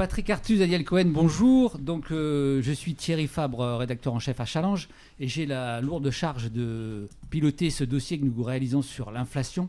Patrick 0.00 0.30
Artus, 0.30 0.60
Daniel 0.60 0.82
Cohen, 0.82 1.08
bonjour. 1.08 1.76
Donc, 1.78 2.10
euh, 2.10 2.62
je 2.62 2.72
suis 2.72 2.94
Thierry 2.94 3.26
Fabre, 3.26 3.76
rédacteur 3.76 4.14
en 4.14 4.18
chef 4.18 4.40
à 4.40 4.46
Challenge, 4.46 4.88
et 5.18 5.28
j'ai 5.28 5.44
la 5.44 5.82
lourde 5.82 6.10
charge 6.10 6.50
de 6.50 7.06
piloter 7.28 7.68
ce 7.68 7.84
dossier 7.84 8.18
que 8.18 8.24
nous 8.24 8.42
réalisons 8.42 8.80
sur 8.80 9.10
l'inflation. 9.10 9.68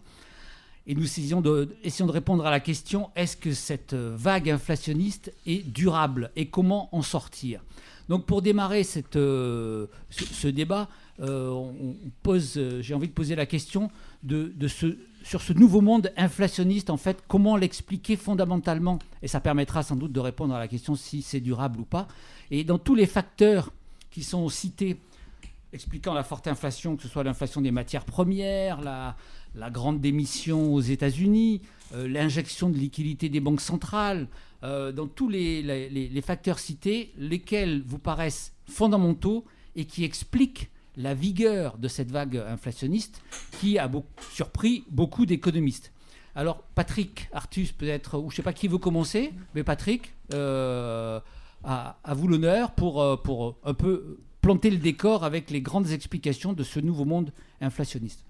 Et 0.88 0.96
nous 0.96 1.04
essayons 1.04 1.42
de, 1.42 1.68
répondre 2.10 2.46
à 2.46 2.50
la 2.50 2.62
question 2.62 3.10
est-ce 3.18 3.36
que 3.36 3.52
cette 3.52 3.94
vague 3.94 4.50
inflationniste 4.50 5.34
est 5.46 5.70
durable 5.70 6.32
et 6.38 6.46
comment 6.46 6.88
en 6.96 7.02
sortir? 7.02 7.62
Donc, 8.08 8.26
pour 8.26 8.42
démarrer 8.42 8.88
euh, 9.18 9.88
ce, 10.12 10.48
débat, 10.48 10.88
euh, 11.20 11.72
j'ai 12.80 12.94
envie 12.94 13.10
de 13.10 13.14
poser 13.14 13.36
la 13.36 13.46
question 13.46 13.92
de 14.24 14.68
ce 14.70 14.96
sur 15.24 15.42
ce 15.42 15.54
nouveau 15.54 15.82
monde 15.82 16.12
inflationniste, 16.18 16.90
en 16.90 16.98
fait, 16.98 17.24
comment 17.28 17.56
l'expliquer 17.56 18.16
fondamentalement? 18.16 19.00
Et 19.22 19.28
ça 19.28 19.40
permettra 19.40 19.84
sans 19.84 19.96
doute 19.96 20.12
de 20.12 20.20
répondre 20.20 20.54
à 20.54 20.60
la 20.60 20.68
question 20.68 20.96
si 20.96 21.22
c'est 21.22 21.40
durable 21.40 21.80
ou 21.80 21.86
pas. 21.86 22.08
Et 22.50 22.64
dans 22.64 22.80
tous 22.80 22.96
les 22.96 23.06
facteurs 23.06 23.72
qui 24.10 24.24
sont 24.24 24.50
cités, 24.50 24.98
expliquant 25.74 26.14
la 26.14 26.24
forte 26.24 26.48
inflation, 26.48 26.96
que 26.96 27.04
ce 27.04 27.08
soit 27.08 27.24
l'inflation 27.24 27.62
des 27.62 27.72
matières 27.72 28.06
premières, 28.06 28.82
la, 28.82 29.16
grande 29.70 30.02
démission 30.02 30.74
aux 30.74 30.82
États-Unis, 30.82 31.62
euh, 31.94 32.08
l'injection 32.08 32.70
de 32.70 32.78
liquidité 32.78 33.30
des 33.30 33.40
banques 33.40 33.62
centrales, 33.62 34.28
euh, 34.64 34.92
dans 34.92 35.08
tous 35.08 35.30
les, 35.30 36.22
facteurs 36.24 36.60
cités, 36.60 37.14
lesquels 37.18 37.84
vous 37.86 38.00
paraissent 38.00 38.54
fondamentaux 38.68 39.46
et 39.76 39.86
qui 39.86 40.04
expliquent 40.04 40.70
la 40.98 41.14
vigueur 41.14 41.78
de 41.78 41.88
cette 41.88 42.12
vague 42.12 42.38
inflationniste 42.38 43.22
qui 43.60 43.78
a 43.78 43.90
surpris 44.32 44.84
beaucoup 44.90 45.26
d'économistes. 45.26 45.92
Alors 46.36 46.64
Patrick 46.76 47.30
Artus 47.34 47.72
peut-être, 47.72 48.18
ou 48.18 48.30
je 48.30 48.34
ne 48.34 48.38
sais 48.38 48.44
pas 48.44 48.54
qui 48.54 48.68
veut 48.68 48.78
commencer, 48.78 49.34
mais 49.56 49.64
Patrick, 49.64 50.14
euh, 50.34 51.20
à, 51.64 51.96
vous 52.14 52.28
l'honneur 52.28 52.72
pour, 52.72 53.02
euh, 53.02 53.18
pour 53.18 53.58
un 53.64 53.74
peu 53.74 54.20
planter 54.42 54.70
le 54.70 54.78
décor 54.78 55.24
avec 55.24 55.50
les 55.50 55.62
grandes 55.62 55.92
explications 55.92 56.54
de 56.54 56.64
ce 56.64 56.80
nouveau 56.80 57.06
monde 57.06 57.32
inflationniste. 57.60 58.26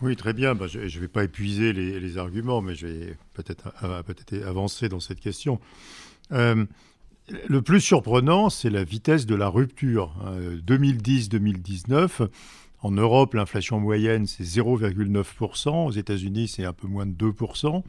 Oui, 0.00 0.16
très 0.16 0.32
bien. 0.32 0.54
Bah, 0.54 0.66
je 0.66 0.80
ne 0.80 1.00
vais 1.00 1.08
pas 1.08 1.24
épuiser 1.24 1.72
les, 1.72 2.18
arguments, 2.18 2.60
mais 2.62 2.74
je 2.74 2.86
vais 2.86 3.16
peut-être 3.32 3.72
peut 4.04 4.46
avancer 4.46 4.88
dans 4.88 5.00
cette 5.00 5.20
question. 5.20 5.60
Euh, 6.32 6.64
le 7.28 7.62
plus 7.62 7.80
surprenant, 7.80 8.50
c'est 8.50 8.70
la 8.70 8.84
vitesse 8.84 9.26
de 9.26 9.34
la 9.34 9.48
rupture. 9.48 10.14
2010-2019, 10.66 12.22
hein. 12.22 12.28
en 12.82 12.90
Europe, 12.90 13.34
l'inflation 13.34 13.80
moyenne, 13.80 14.26
c'est 14.26 14.44
0,9%. 14.44 15.86
Aux 15.86 15.90
États-Unis, 15.90 16.48
c'est 16.48 16.64
un 16.64 16.72
peu 16.72 16.86
moins 16.86 17.06
de 17.06 17.12
2%. 17.12 17.82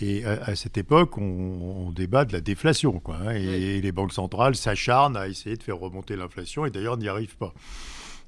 Et 0.00 0.24
à, 0.24 0.56
cette 0.56 0.76
époque, 0.76 1.18
on, 1.18 1.92
débat 1.94 2.24
de 2.24 2.32
la 2.32 2.40
déflation. 2.40 2.98
Quoi, 2.98 3.16
hein. 3.26 3.30
et, 3.30 3.80
les 3.80 3.92
banques 3.92 4.12
centrales 4.12 4.56
s'acharnent 4.56 5.16
à 5.16 5.28
essayer 5.28 5.56
de 5.56 5.62
faire 5.62 5.78
remonter 5.78 6.16
l'inflation, 6.16 6.66
et 6.66 6.70
d'ailleurs 6.70 6.96
n'y 6.96 7.08
arrivent 7.08 7.36
pas. 7.36 7.54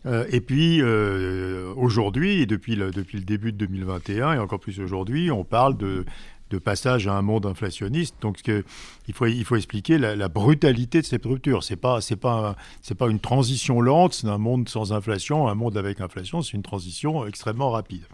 Euh, 0.06 0.24
et 0.30 0.40
puis, 0.40 0.80
euh, 0.80 1.72
aujourd'hui, 1.76 2.42
et 2.42 2.46
depuis 2.46 2.76
le, 2.76 2.92
depuis 2.92 3.18
le 3.18 3.24
début 3.24 3.52
de 3.52 3.58
2021, 3.58 4.34
et 4.34 4.38
encore 4.38 4.60
plus 4.60 4.78
aujourd'hui, 4.78 5.32
on 5.32 5.42
parle 5.42 5.76
de 5.76 6.04
de 6.50 6.58
passage 6.58 7.08
à 7.08 7.14
un 7.14 7.22
monde 7.22 7.46
inflationniste. 7.46 8.14
Donc, 8.20 8.40
il, 8.46 9.14
faut, 9.14 9.56
expliquer 9.56 9.98
la, 9.98 10.28
brutalité 10.28 11.00
de 11.00 11.06
cette 11.06 11.24
rupture. 11.24 11.62
Ce 11.62 11.72
n'est 11.72 11.76
pas, 11.76 11.98
pas, 12.20 12.56
pas 12.98 13.08
une 13.08 13.20
transition 13.20 13.80
lente, 13.80 14.14
c'est 14.14 14.28
un 14.28 14.38
monde 14.38 14.68
sans 14.68 14.92
inflation, 14.92 15.48
un 15.48 15.54
monde 15.54 15.76
avec 15.76 16.00
inflation, 16.00 16.42
c'est 16.42 16.52
une 16.52 16.62
transition 16.62 17.26
extrêmement 17.26 17.70
rapide. 17.70 18.04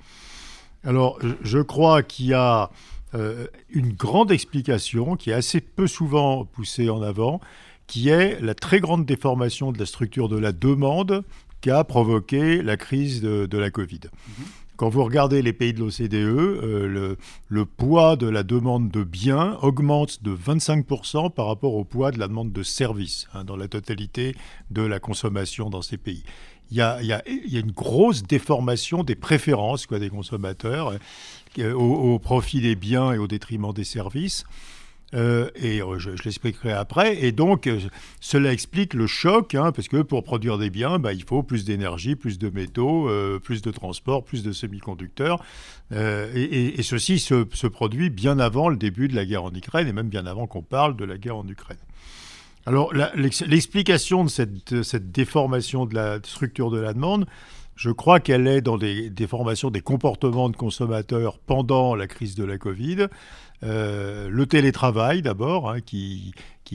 Alors, 0.84 1.18
je 1.42 1.58
crois 1.58 2.02
qu'il 2.02 2.26
y 2.26 2.34
a 2.34 2.70
euh, 3.14 3.46
une 3.70 3.92
grande 3.92 4.32
explication 4.32 5.16
qui 5.16 5.30
est 5.30 5.34
assez 5.34 5.60
peu 5.60 5.86
souvent 5.86 6.44
poussée 6.44 6.88
en 6.88 7.02
avant, 7.02 7.40
qui 7.86 8.08
est 8.08 8.40
la 8.40 8.54
très 8.54 8.80
grande 8.80 9.04
déformation 9.04 9.70
de 9.70 9.78
la 9.78 9.86
structure 9.86 10.28
de 10.28 10.38
la 10.38 10.52
demande 10.52 11.22
qu'a 11.60 11.84
provoqué 11.84 12.62
la 12.62 12.76
crise 12.76 13.20
de, 13.20 13.58
la 13.58 13.70
Covid. 13.70 14.00
Mm-hmm. 14.00 14.61
Quand 14.82 14.88
vous 14.88 15.04
regardez 15.04 15.42
les 15.42 15.52
pays 15.52 15.72
de 15.72 15.78
l'OCDE, 15.78 16.12
euh, 16.12 17.16
le, 17.48 17.64
poids 17.66 18.16
de 18.16 18.26
la 18.26 18.42
demande 18.42 18.90
de 18.90 19.04
biens 19.04 19.56
augmente 19.62 20.24
de 20.24 20.34
25% 20.34 21.32
par 21.32 21.46
rapport 21.46 21.74
au 21.74 21.84
poids 21.84 22.10
de 22.10 22.18
la 22.18 22.26
demande 22.26 22.50
de 22.50 22.64
services 22.64 23.28
hein, 23.32 23.44
dans 23.44 23.54
la 23.54 23.68
totalité 23.68 24.34
de 24.72 24.82
la 24.82 24.98
consommation 24.98 25.70
dans 25.70 25.82
ces 25.82 25.98
pays. 25.98 26.24
Il 26.72 26.78
y, 26.78 26.80
a, 26.80 27.22
une 27.28 27.70
grosse 27.70 28.24
déformation 28.24 29.04
des 29.04 29.14
préférences 29.14 29.86
des 29.86 30.10
consommateurs 30.10 30.94
euh, 31.60 31.72
au, 31.74 32.18
profit 32.18 32.60
des 32.60 32.74
biens 32.74 33.12
et 33.12 33.18
au 33.18 33.28
détriment 33.28 33.72
des 33.72 33.84
services. 33.84 34.42
Euh, 35.14 35.50
et 35.56 35.82
euh, 35.82 35.98
je, 35.98 36.10
l'expliquerai 36.10 36.72
après. 36.72 37.22
Et 37.22 37.32
donc, 37.32 37.66
euh, 37.66 37.78
cela 38.20 38.52
explique 38.52 38.94
le 38.94 39.06
choc, 39.06 39.54
hein, 39.54 39.72
parce 39.72 39.88
que 39.88 40.00
pour 40.00 40.24
produire 40.24 40.58
des 40.58 40.70
biens, 40.70 40.98
bah, 40.98 41.12
il 41.12 41.24
faut 41.24 41.42
plus 41.42 41.64
d'énergie, 41.64 42.16
plus 42.16 42.38
de 42.38 42.48
métaux, 42.48 43.10
plus 43.42 43.62
de 43.62 43.70
transport, 43.70 44.24
plus 44.24 44.42
de 44.42 44.52
semi-conducteurs. 44.52 45.42
Et, 45.94 46.82
ceci 46.82 47.18
se, 47.18 47.66
produit 47.66 48.10
bien 48.10 48.38
avant 48.38 48.68
le 48.68 48.76
début 48.76 49.08
de 49.08 49.14
la 49.14 49.24
guerre 49.24 49.44
en 49.44 49.52
Ukraine, 49.52 49.88
et 49.88 49.92
même 49.92 50.08
bien 50.08 50.26
avant 50.26 50.46
qu'on 50.46 50.62
parle 50.62 50.96
de 50.96 51.04
la 51.04 51.18
guerre 51.18 51.36
en 51.36 51.46
Ukraine. 51.46 51.78
Alors, 52.64 52.92
l'explication 52.94 54.24
de 54.24 54.30
cette, 54.30 54.82
cette, 54.82 55.10
déformation 55.10 55.84
de 55.84 55.94
la 55.94 56.18
structure 56.22 56.70
de 56.70 56.78
la 56.78 56.92
demande, 56.94 57.26
je 57.74 57.90
crois 57.90 58.20
qu'elle 58.20 58.46
est 58.46 58.60
dans 58.60 58.78
des 58.78 59.10
déformations 59.10 59.70
des 59.70 59.80
comportements 59.80 60.48
de 60.48 60.56
consommateurs 60.56 61.38
pendant 61.38 61.94
la 61.94 62.06
crise 62.06 62.34
de 62.34 62.44
la 62.44 62.58
Covid. 62.58 63.08
Euh, 63.64 64.28
le 64.28 64.46
télétravail 64.46 65.22
d'abord, 65.22 65.70
hein, 65.70 65.80
qui, 65.80 66.34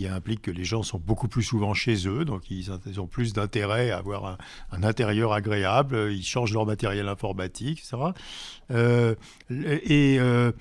implique 0.10 0.44
que 0.44 0.52
les 0.52 0.64
gens 0.64 0.84
sont 0.84 1.00
beaucoup 1.00 1.28
plus 1.28 1.42
souvent 1.42 1.74
chez 1.74 2.08
eux, 2.08 2.24
donc 2.24 2.52
ils, 2.52 2.70
ont 3.00 3.08
plus 3.08 3.34
d'intérêt 3.34 3.90
à 3.90 3.98
avoir 3.98 4.38
un, 4.72 4.84
intérieur 4.84 5.34
agréable, 5.34 6.12
ils 6.12 6.24
changent 6.24 6.54
leur 6.54 6.68
matériel 6.68 7.08
informatique, 7.08 7.80
etc. 7.80 8.12
Euh, 8.70 9.16
et, 9.50 10.20
euh, 10.20 10.52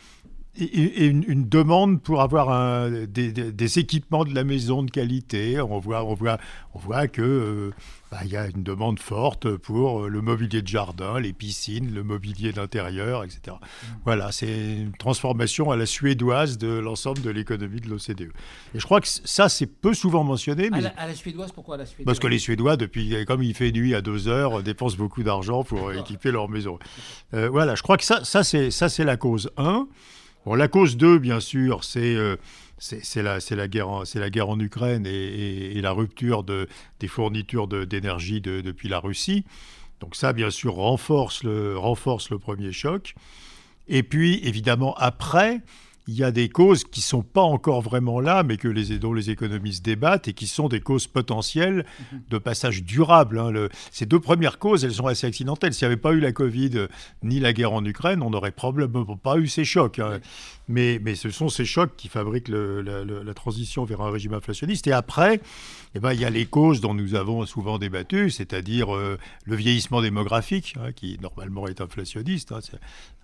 et, 0.58 1.06
une, 1.06 1.46
demande 1.46 2.00
pour 2.00 2.22
avoir 2.22 2.88
des, 2.90 3.78
équipements 3.78 4.24
de 4.24 4.34
la 4.34 4.42
maison 4.42 4.82
de 4.82 4.90
qualité. 4.90 5.60
On 5.60 5.78
voit, 5.78 6.02
on 6.04 6.14
voit, 6.14 6.38
on 6.72 6.78
voit 6.78 7.06
que 7.06 7.20
euh, 7.20 7.70
bah, 8.10 8.18
il 8.24 8.30
y 8.30 8.36
a 8.36 8.46
une 8.46 8.62
demande 8.62 9.00
forte 9.00 9.56
pour 9.56 10.04
euh, 10.04 10.08
le 10.08 10.20
mobilier 10.20 10.62
de 10.62 10.68
jardin, 10.68 11.18
les 11.18 11.32
piscines, 11.32 11.92
le 11.92 12.02
mobilier 12.04 12.52
d'intérieur, 12.52 13.24
etc. 13.24 13.40
Mm. 13.48 13.86
Voilà, 14.04 14.32
c'est 14.32 14.74
une 14.76 14.92
transformation 14.92 15.70
à 15.70 15.76
la 15.76 15.86
suédoise 15.86 16.58
de 16.58 16.68
l'ensemble 16.68 17.20
de 17.22 17.30
l'économie 17.30 17.80
de 17.80 17.88
l'OCDE. 17.88 18.32
Et 18.74 18.78
je 18.78 18.84
crois 18.84 19.00
que 19.00 19.08
ça, 19.08 19.48
c'est 19.48 19.66
peu 19.66 19.92
souvent 19.94 20.22
mentionné. 20.22 20.70
Mais... 20.70 20.86
À, 20.96 21.08
la, 21.08 21.14
suédoise, 21.14 21.50
pourquoi 21.52 21.74
à 21.74 21.78
la 21.78 21.86
suédoise? 21.86 22.06
Parce 22.06 22.18
que 22.18 22.26
les 22.28 22.38
Suédois, 22.38 22.76
depuis, 22.76 23.24
comme 23.26 23.42
il 23.42 23.54
fait 23.54 23.72
nuit 23.72 23.94
à 23.94 24.00
deux 24.00 24.28
heures, 24.28 24.62
dépensent 24.62 24.96
beaucoup 24.96 25.22
d'argent 25.22 25.64
pour 25.64 25.92
équiper 25.92 26.30
leur 26.30 26.48
maison. 26.48 26.78
Euh, 27.34 27.48
voilà, 27.48 27.74
je 27.74 27.82
crois 27.82 27.96
que 27.96 28.04
ça, 28.04 28.24
ça 28.24 28.44
c'est 28.44 29.04
la 29.04 29.16
cause 29.16 29.50
1 29.56 29.88
la 30.54 30.68
cause 30.68 30.96
2, 30.96 31.18
bien 31.18 31.40
sûr, 31.40 31.80
euh, 31.96 32.36
c'est 32.78 33.22
la, 33.22 33.38
la, 33.50 33.68
guerre 33.68 33.88
en, 33.88 34.02
la 34.14 34.30
guerre 34.30 34.48
en 34.48 34.60
Ukraine 34.60 35.06
et, 35.06 35.80
la 35.80 35.92
rupture 35.92 36.44
de, 36.44 36.68
des 37.00 37.08
fournitures 37.08 37.68
d'énergie 37.68 38.40
depuis 38.40 38.88
la 38.88 38.98
Russie. 38.98 39.44
Donc 40.00 40.14
ça, 40.14 40.32
bien 40.32 40.50
sûr, 40.50 40.74
renforce 40.74 41.42
le, 41.42 41.78
renforce 41.78 42.30
le 42.30 42.38
premier 42.38 42.72
choc. 42.72 43.14
Et 43.88 44.02
puis, 44.02 44.40
évidemment, 44.42 44.94
après, 44.96 45.60
il 46.08 46.14
y 46.14 46.22
a 46.22 46.30
des 46.30 46.48
causes 46.48 46.84
qui 46.84 47.00
ne 47.00 47.04
sont 47.04 47.22
pas 47.22 47.42
encore 47.42 47.82
vraiment 47.82 48.20
là, 48.20 48.42
mais 48.42 48.56
que 48.56 48.68
les, 48.68 48.98
dont 48.98 49.12
les 49.12 49.30
économistes 49.30 49.84
débattent 49.84 50.28
et 50.28 50.32
qui 50.34 50.46
sont 50.46 50.68
des 50.68 50.80
causes 50.80 51.06
potentielles 51.06 51.84
mhm. 52.12 52.20
de 52.30 52.38
passage 52.38 52.84
durable. 52.84 53.38
Hein. 53.38 53.68
ces 53.90 54.06
deux 54.06 54.20
premières 54.20 54.58
causes, 54.58 54.84
elles 54.84 54.94
sont 54.94 55.06
assez 55.06 55.26
accidentelles. 55.26 55.74
S'il 55.74 55.86
n'y 55.88 55.92
avait 55.92 56.00
pas 56.00 56.12
eu 56.12 56.20
la 56.20 56.32
Covid 56.32 56.86
ni 57.22 57.40
la 57.40 57.52
guerre 57.52 57.72
en 57.72 57.84
Ukraine, 57.84 58.22
on 58.22 58.30
n'aurait 58.30 58.52
probablement 58.52 59.16
pas 59.16 59.38
eu 59.38 59.48
ces 59.48 59.64
chocs. 59.64 59.98
Hein. 59.98 60.20
Mais, 60.68 61.00
mais, 61.02 61.14
ce 61.14 61.30
sont 61.30 61.48
ces 61.48 61.64
chocs 61.64 61.94
qui 61.96 62.08
fabriquent 62.08 62.48
la, 62.48 63.34
transition 63.34 63.84
vers 63.84 64.00
un 64.00 64.10
régime 64.10 64.34
inflationniste. 64.34 64.86
Et 64.86 64.92
après, 64.92 65.40
eh 65.96 65.98
ben, 65.98 66.12
il 66.12 66.20
y 66.20 66.26
a 66.26 66.30
les 66.30 66.44
causes 66.44 66.82
dont 66.82 66.92
nous 66.92 67.14
avons 67.14 67.46
souvent 67.46 67.78
débattu, 67.78 68.28
c'est-à-dire 68.28 68.94
euh, 68.94 69.18
le 69.46 69.56
vieillissement 69.56 70.02
démographique, 70.02 70.74
hein, 70.78 70.92
qui 70.92 71.18
normalement 71.22 71.68
est 71.68 71.80
inflationniste. 71.80 72.52
Il 72.52 72.78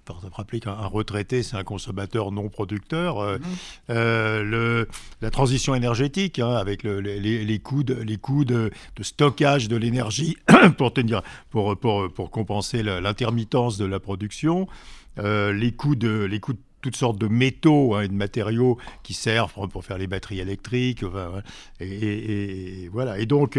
faut 0.07 0.15
rappeler 0.33 0.61
qu'un 0.61 0.73
retraité, 0.87 1.43
c'est 1.43 1.57
un 1.57 1.65
consommateur 1.65 2.33
non 2.33 2.49
producteur. 2.49 3.19
Euh, 3.19 3.37
mhm. 3.37 3.45
euh, 3.91 4.43
le, 4.43 4.89
la 5.21 5.31
transition 5.31 5.75
énergétique, 5.75 6.39
hein, 6.39 6.55
avec 6.55 6.83
les, 6.83 7.59
coûts, 7.59 7.83
de, 7.83 7.93
les 7.93 8.17
coûts 8.17 8.47
de, 8.47 8.71
stockage 9.03 9.69
de 9.69 9.77
l'énergie 9.77 10.39
pour, 10.79 10.95
tenir, 10.95 11.21
pour, 11.51 11.77
pour, 11.77 12.11
pour 12.11 12.31
compenser 12.31 12.83
l'intermittence 12.83 13.77
de 13.77 13.85
la 13.85 14.01
production, 14.01 14.67
euh, 15.19 15.53
les, 15.53 15.73
coûts 15.73 15.95
de, 15.95 16.25
les 16.25 16.41
coûts 16.41 16.55
de 16.55 16.59
toutes 16.83 16.97
sortes 16.97 17.19
de 17.19 17.29
métaux 17.29 17.95
hein, 17.95 18.03
et 18.03 18.09
de 18.09 18.13
matériaux 18.13 18.77
qui 19.03 19.15
servent 19.15 19.53
pour, 19.71 19.85
faire 19.85 19.99
les 19.99 20.07
batteries 20.07 20.41
électriques. 20.41 21.05
et, 21.81 22.89
voilà. 22.93 23.19
Et 23.19 23.27
donc, 23.27 23.59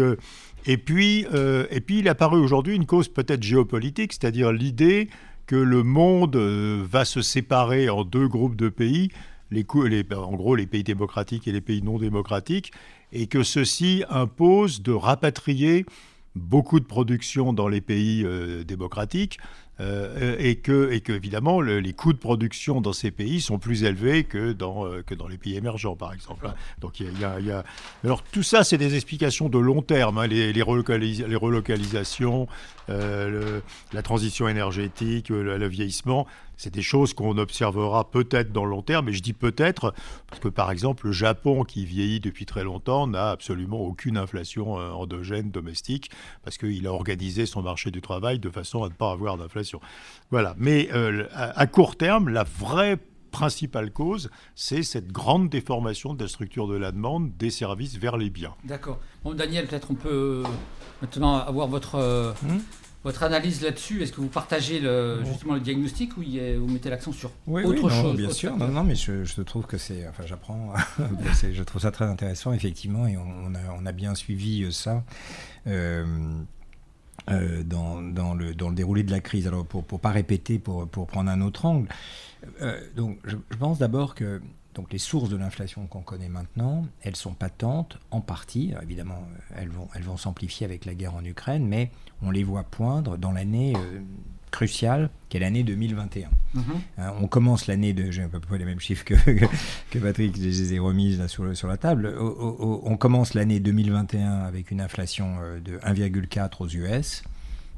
et 0.66 0.76
puis, 0.76 1.26
et 1.70 1.80
puis, 1.80 1.98
il 1.98 2.08
apparaît 2.08 2.36
aujourd'hui 2.36 2.76
une 2.76 2.86
cause 2.86 3.08
peut-être 3.08 3.42
géopolitique, 3.42 4.12
c'est-à-dire 4.12 4.52
l'idée 4.52 5.08
que 5.46 5.56
le 5.56 5.82
monde 5.82 6.36
euh, 6.36 6.84
va 6.88 7.04
se 7.04 7.22
séparer 7.22 7.88
en 7.88 8.04
deux 8.04 8.28
groupes 8.28 8.56
de 8.56 8.68
pays, 8.68 9.10
les, 9.50 9.66
les, 9.86 10.04
en 10.14 10.32
gros 10.32 10.56
les 10.56 10.66
pays 10.66 10.84
démocratiques 10.84 11.46
et 11.46 11.52
les 11.52 11.60
pays 11.60 11.82
non 11.82 11.98
démocratiques, 11.98 12.72
et 13.12 13.26
que 13.26 13.42
ceci 13.42 14.04
impose 14.08 14.82
de 14.82 14.92
rapatrier 14.92 15.86
beaucoup 16.34 16.80
de 16.80 16.84
production 16.84 17.52
dans 17.52 17.68
les 17.68 17.80
pays 17.80 18.26
démocratiques 18.66 19.38
euh, 19.80 20.36
et, 20.38 20.56
que, 20.56 20.92
et 20.92 21.00
que, 21.00 21.12
évidemment, 21.12 21.60
les 21.60 21.92
coûts 21.92 22.12
de 22.12 22.18
production 22.18 22.80
dans 22.80 22.92
ces 22.92 23.10
pays 23.10 23.40
sont 23.40 23.58
plus 23.58 23.82
élevés 23.82 24.22
que 24.22 24.52
dans, 24.52 24.86
euh, 24.86 25.02
que 25.02 25.14
dans 25.14 25.26
les 25.26 25.36
pays 25.36 25.56
émergents, 25.56 25.96
par 25.96 26.12
exemple. 26.12 26.46
Hein. 26.46 26.54
Donc, 26.80 27.00
il 27.00 27.18
y, 27.18 27.24
a, 27.24 27.64
Alors, 28.04 28.22
tout 28.22 28.44
ça, 28.44 28.62
c'est 28.62 28.78
des 28.78 28.94
explications 28.94 29.48
de 29.48 29.58
long 29.58 29.82
terme. 29.82 30.18
Hein, 30.18 30.28
les, 30.28 30.52
les, 30.52 30.62
les, 30.62 31.36
relocalisations, 31.36 32.46
euh, 32.88 33.60
la 33.92 34.02
transition 34.02 34.46
énergétique, 34.46 35.30
le 35.30 35.66
vieillissement, 35.66 36.26
c'est 36.56 36.72
des 36.72 36.82
choses 36.82 37.14
qu'on 37.14 37.38
observera 37.38 38.10
peut-être 38.10 38.52
dans 38.52 38.64
le 38.64 38.70
long 38.70 38.82
terme, 38.82 39.06
mais 39.06 39.12
je 39.12 39.22
dis 39.22 39.32
peut-être 39.32 39.94
parce 40.28 40.40
que 40.40 40.48
par 40.48 40.70
exemple 40.70 41.06
le 41.06 41.12
Japon 41.12 41.64
qui 41.64 41.84
vieillit 41.84 42.20
depuis 42.20 42.46
très 42.46 42.64
longtemps 42.64 43.06
n'a 43.06 43.30
absolument 43.30 43.80
aucune 43.80 44.16
inflation 44.16 44.78
euh, 44.78 44.90
endogène 44.90 45.50
domestique 45.50 46.10
parce 46.42 46.58
qu'il 46.58 46.86
a 46.86 46.92
organisé 46.92 47.46
son 47.46 47.62
marché 47.62 47.90
du 47.90 48.00
travail 48.00 48.38
de 48.38 48.50
façon 48.50 48.84
à 48.84 48.88
ne 48.88 48.94
pas 48.94 49.10
avoir 49.10 49.36
d'inflation. 49.36 49.80
Voilà. 50.30 50.54
Mais 50.58 50.88
euh, 50.92 51.26
à 51.32 51.66
court 51.66 51.96
terme, 51.96 52.28
la 52.28 52.44
vraie 52.44 52.98
principale 53.34 53.90
cause, 53.90 54.30
c'est 54.54 54.84
cette 54.84 55.10
grande 55.10 55.48
déformation 55.48 56.14
de 56.14 56.22
la 56.22 56.28
structure 56.28 56.68
de 56.68 56.76
la 56.76 56.92
demande 56.92 57.36
des 57.36 57.50
services 57.50 57.96
vers 57.96 58.16
les 58.16 58.30
biens. 58.30 58.54
D'accord. 58.62 59.00
Bon, 59.24 59.34
Daniel, 59.34 59.66
peut-être 59.66 59.90
on 59.90 59.94
peut 59.94 60.44
maintenant 61.02 61.38
avoir 61.38 61.66
votre, 61.66 61.96
euh, 61.96 62.32
hmm? 62.44 62.60
Votre 63.04 63.22
analyse 63.22 63.62
là-dessus, 63.62 64.02
est-ce 64.02 64.12
que 64.12 64.20
vous 64.22 64.28
partagez 64.28 64.80
le, 64.80 65.22
justement 65.24 65.54
le 65.54 65.60
diagnostic 65.60 66.16
ou 66.16 66.22
vous 66.22 66.72
mettez 66.72 66.88
l'accent 66.88 67.12
sur 67.12 67.30
autre 67.46 67.90
chose 67.90 68.16
Bien 68.16 68.30
sûr, 68.30 68.56
non, 68.56 68.68
non, 68.68 68.82
mais 68.82 68.94
je, 68.94 69.42
trouve 69.42 69.66
que 69.66 69.76
c'est, 69.76 70.08
enfin, 70.08 70.24
j'apprends, 70.26 70.72
je 71.52 71.62
trouve 71.62 71.82
ça 71.82 71.90
très 71.90 72.06
intéressant 72.06 72.54
effectivement, 72.54 73.06
et 73.06 73.18
on, 73.18 73.54
a, 73.54 73.58
on 73.78 73.84
a, 73.84 73.92
bien 73.92 74.14
suivi 74.14 74.64
euh, 74.64 74.70
ça. 74.70 75.04
Euh, 75.66 76.04
euh, 77.30 77.62
dans, 77.62 78.02
dans, 78.02 78.34
le, 78.34 78.54
dans 78.54 78.68
le 78.68 78.74
déroulé 78.74 79.02
de 79.02 79.10
la 79.10 79.20
crise. 79.20 79.46
Alors, 79.46 79.64
pour 79.64 79.84
ne 79.90 79.98
pas 79.98 80.10
répéter, 80.10 80.58
pour, 80.58 80.86
pour 80.88 81.06
prendre 81.06 81.30
un 81.30 81.40
autre 81.40 81.64
angle, 81.64 81.88
donc 82.96 83.18
je, 83.24 83.36
je 83.50 83.56
pense 83.56 83.78
d'abord 83.78 84.14
que 84.14 84.42
donc 84.74 84.92
les 84.92 84.98
sources 84.98 85.28
de 85.28 85.36
l'inflation 85.36 85.86
qu'on 85.86 86.02
connaît 86.02 86.28
maintenant, 86.28 86.86
elles 87.02 87.16
sont 87.16 87.34
patentes 87.34 87.98
en 88.10 88.20
partie. 88.20 88.74
évidemment, 88.82 89.22
euh, 89.22 89.56
elles 89.60 89.68
vont, 89.68 89.88
elles 89.94 90.02
vont 90.02 90.16
s'amplifier 90.16 90.64
avec 90.64 90.84
la 90.84 90.94
guerre 90.94 91.14
en 91.14 91.24
Ukraine, 91.24 91.66
mais 91.66 91.90
on 92.22 92.30
les 92.30 92.42
voit 92.42 92.64
poindre 92.64 93.16
dans 93.16 93.32
l'année 93.32 93.74
euh, 93.76 94.00
cruciale, 94.50 95.10
qui 95.28 95.36
est 95.36 95.40
l'année 95.40 95.62
2021. 95.62 96.28
Mhm. 96.54 96.62
Hein, 96.98 97.12
on 97.20 97.26
commence 97.26 97.66
l'année 97.66 97.92
de... 97.92 98.10
J'ai 98.10 98.22
à 98.22 98.28
peu 98.28 98.40
près 98.40 98.58
les 98.58 98.64
mêmes 98.64 98.80
chiffres 98.80 99.04
que, 99.04 99.14
que 99.90 99.98
Patrick, 99.98 100.36
je 100.36 100.42
les 100.42 100.74
ai 100.74 100.78
remises 100.78 101.18
là 101.18 101.28
sur, 101.28 101.56
sur 101.56 101.68
la 101.68 101.76
table. 101.76 102.14
on 102.18 102.96
commence 102.96 103.34
l'année 103.34 103.60
2021 103.60 104.44
avec 104.44 104.70
une 104.70 104.80
inflation 104.80 105.36
euh, 105.40 105.60
de 105.60 105.78
1,4 105.78 106.50
aux 106.60 106.68
US. 106.68 107.24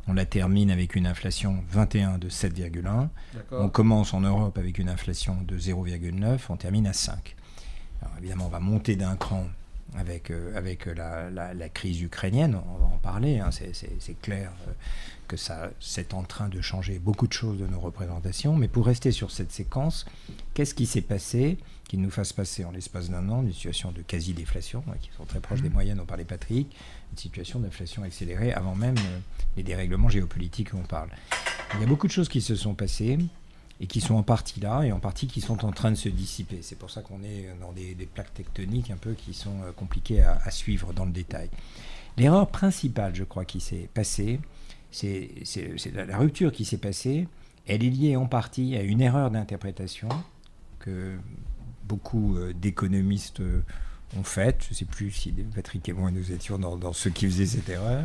On 0.08 0.14
la 0.14 0.25
termine 0.25 0.70
avec 0.70 0.94
une 0.94 1.06
inflation 1.06 1.64
21 1.70 2.19
de 2.19 2.29
7,1. 2.29 3.08
On 3.50 3.69
commence 3.69 4.14
en 4.14 4.20
Europe 4.20 4.56
avec 4.58 4.79
une 4.79 4.88
inflation 4.88 5.37
de 5.43 5.58
0,9. 5.58 6.38
On 6.49 6.56
termine 6.56 6.87
à 6.87 6.93
5. 6.93 7.35
Alors 8.03 8.14
évidemment, 8.19 8.47
on 8.47 8.50
va 8.50 8.61
monter 8.61 8.94
d'un 8.94 9.17
cran 9.17 9.47
avec, 9.97 10.31
euh, 10.31 10.56
avec 10.56 10.87
la, 10.87 11.69
crise 11.70 12.00
ukrainienne. 12.03 12.61
On 12.75 12.79
va 12.79 12.87
en 12.87 12.99
parler. 12.99 13.41
Hein. 13.41 13.50
C'est 13.50 14.20
clair 14.20 14.53
euh, 14.69 14.73
que 15.26 15.37
ça 15.37 15.70
c'est 15.81 16.14
en 16.14 16.23
train 16.23 16.49
de 16.49 16.61
changer 16.61 16.99
beaucoup 16.99 17.26
de 17.26 17.32
choses 17.32 17.59
de 17.59 17.67
nos 17.67 17.81
représentations. 17.81 18.55
Mais 18.55 18.69
pour 18.69 18.87
rester 18.87 19.11
sur 19.11 19.31
cette 19.31 19.50
séquence, 19.50 20.06
qu'est-ce 20.55 20.75
qui 20.75 20.87
s'est 20.87 21.00
passé 21.00 21.59
qui 21.88 21.99
nous 21.99 22.11
fasse 22.11 22.32
passer 22.32 22.64
en 22.64 22.73
l'espace 22.73 23.11
d'un 23.11 23.29
an 23.29 23.43
une 23.43 23.52
situation 23.52 23.93
de 23.93 24.02
quasi-déflation, 24.02 24.82
hein, 24.88 24.97
qui 25.00 25.11
sont 25.17 25.25
très 25.25 25.41
proches 25.41 25.62
des 25.62 25.69
mmh. 25.69 25.73
moyennes, 25.73 26.00
on 26.00 26.05
parlait 26.05 26.25
Patrick, 26.25 26.76
situation 27.18 27.60
d'inflation 27.60 28.02
accélérée 28.02 28.52
avant 28.52 28.74
même 28.74 28.96
euh, 28.98 29.18
les 29.56 29.62
dérèglements 29.62 30.08
géopolitiques 30.08 30.72
où 30.72 30.78
on 30.78 30.86
parle. 30.86 31.08
Il 31.74 31.80
y 31.80 31.84
a 31.84 31.86
beaucoup 31.86 32.06
de 32.06 32.12
choses 32.12 32.28
qui 32.28 32.40
se 32.40 32.54
sont 32.54 32.74
passées 32.74 33.18
et 33.80 33.86
qui 33.86 34.00
sont 34.00 34.14
en 34.14 34.22
partie 34.22 34.60
là 34.60 34.82
et 34.82 34.92
en 34.92 35.00
partie 35.00 35.26
qui 35.26 35.40
sont 35.40 35.64
en 35.64 35.72
train 35.72 35.90
de 35.90 35.96
se 35.96 36.08
dissiper. 36.08 36.60
C'est 36.62 36.78
pour 36.78 36.90
ça 36.90 37.02
qu'on 37.02 37.22
est 37.22 37.50
dans 37.60 37.72
des, 37.72 37.94
plaques 38.14 38.32
tectoniques 38.34 38.90
un 38.90 38.96
peu 38.96 39.12
qui 39.12 39.34
sont 39.34 39.62
euh, 39.64 39.72
compliquées 39.72 40.22
à, 40.22 40.50
suivre 40.50 40.92
dans 40.92 41.04
le 41.04 41.12
détail. 41.12 41.50
L'erreur 42.16 42.48
principale, 42.48 43.14
je 43.14 43.24
crois, 43.24 43.44
qui 43.44 43.60
s'est 43.60 43.90
passée, 43.92 44.40
c'est 44.90 45.30
la 45.94 46.16
rupture 46.16 46.50
qui 46.52 46.64
s'est 46.64 46.78
passée, 46.78 47.28
elle 47.66 47.84
est 47.84 47.90
liée 47.90 48.16
en 48.16 48.26
partie 48.26 48.76
à 48.76 48.82
une 48.82 49.02
erreur 49.02 49.30
d'interprétation 49.30 50.08
que 50.78 51.18
beaucoup 51.84 52.36
euh, 52.36 52.52
d'économistes 52.54 53.40
ont 54.19 54.25
faite. 54.25 54.62
Je 54.64 54.70
ne 54.70 54.75
sais 54.75 54.85
plus 54.85 55.11
si 55.11 55.32
Patrick 55.32 55.88
et 55.88 55.93
moi 55.93 56.11
nous 56.11 56.32
étions 56.32 56.58
dans, 56.58 56.93
ceux 56.93 57.11
qui 57.11 57.26
faisaient 57.26 57.47
cette 57.47 57.69
erreur, 57.69 58.05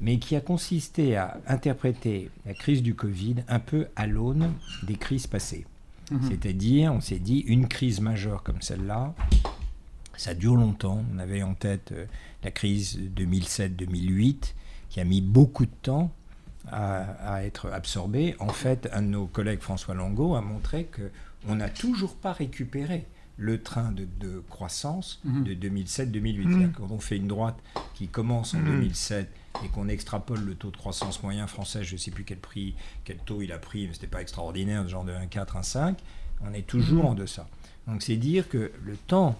mais 0.00 0.18
qui 0.18 0.36
a 0.36 0.40
consisté 0.40 1.16
à 1.16 1.40
interpréter 1.46 2.30
la 2.46 2.54
crise 2.54 2.82
du 2.82 2.94
Covid 2.94 3.36
un 3.48 3.60
peu 3.60 3.88
à 3.96 4.06
l'aune 4.06 4.52
des 4.82 4.96
crises 4.96 5.26
passées. 5.26 5.66
Mhm. 6.10 6.20
C'est-à-dire, 6.28 6.92
on 6.92 7.00
s'est 7.00 7.18
dit, 7.18 7.40
une 7.40 7.68
crise 7.68 8.00
majeure 8.00 8.42
comme 8.42 8.62
celle-là, 8.62 9.14
ça 10.16 10.34
dure 10.34 10.56
longtemps. 10.56 11.04
On 11.14 11.18
avait 11.18 11.42
en 11.42 11.54
tête 11.54 11.92
euh, 11.92 12.06
la 12.42 12.50
crise 12.50 12.98
2007-2008, 13.16 14.54
qui 14.90 15.00
a 15.00 15.04
mis 15.04 15.20
beaucoup 15.20 15.66
de 15.66 15.70
temps 15.82 16.10
à, 16.70 17.44
être 17.44 17.70
absorbée. 17.70 18.36
En 18.38 18.48
fait, 18.48 18.88
un 18.92 19.02
de 19.02 19.08
nos 19.08 19.26
collègues, 19.26 19.60
François 19.60 19.94
Langot, 19.94 20.34
a 20.34 20.40
montré 20.40 20.88
qu'on 21.44 21.54
n'a 21.54 21.68
toujours 21.68 22.16
pas 22.16 22.32
récupéré 22.32 23.06
le 23.40 23.62
train 23.62 23.90
de, 23.92 24.44
croissance 24.50 25.20
mhm. 25.24 25.44
de 25.44 25.54
2007-2008. 25.54 26.46
Mhm. 26.46 26.72
Quand 26.72 26.90
on 26.90 27.00
fait 27.00 27.16
une 27.16 27.26
droite 27.26 27.58
qui 27.94 28.06
commence 28.06 28.54
en 28.54 28.60
2007 28.60 29.28
mhm. 29.28 29.64
et 29.64 29.68
qu'on 29.70 29.88
extrapole 29.88 30.44
le 30.44 30.54
taux 30.54 30.70
de 30.70 30.76
croissance 30.76 31.22
moyen 31.22 31.46
français, 31.46 31.82
je 31.82 31.94
ne 31.94 31.98
sais 31.98 32.10
plus 32.10 32.24
quel 32.24 32.38
prix, 32.38 32.74
quel 33.04 33.16
taux 33.16 33.40
il 33.40 33.50
a 33.52 33.58
pris, 33.58 33.86
mais 33.86 33.94
ce 33.94 33.98
n'était 33.98 34.06
pas 34.08 34.20
extraordinaire, 34.20 34.86
genre 34.86 35.04
de 35.04 35.12
1,4, 35.12 35.62
1,5, 35.62 35.94
on 36.42 36.52
est 36.52 36.66
toujours 36.66 37.06
en 37.06 37.14
deçà. 37.14 37.48
Donc 37.86 38.02
c'est 38.02 38.16
dire 38.16 38.48
que 38.48 38.70
le 38.84 38.96
temps 38.96 39.38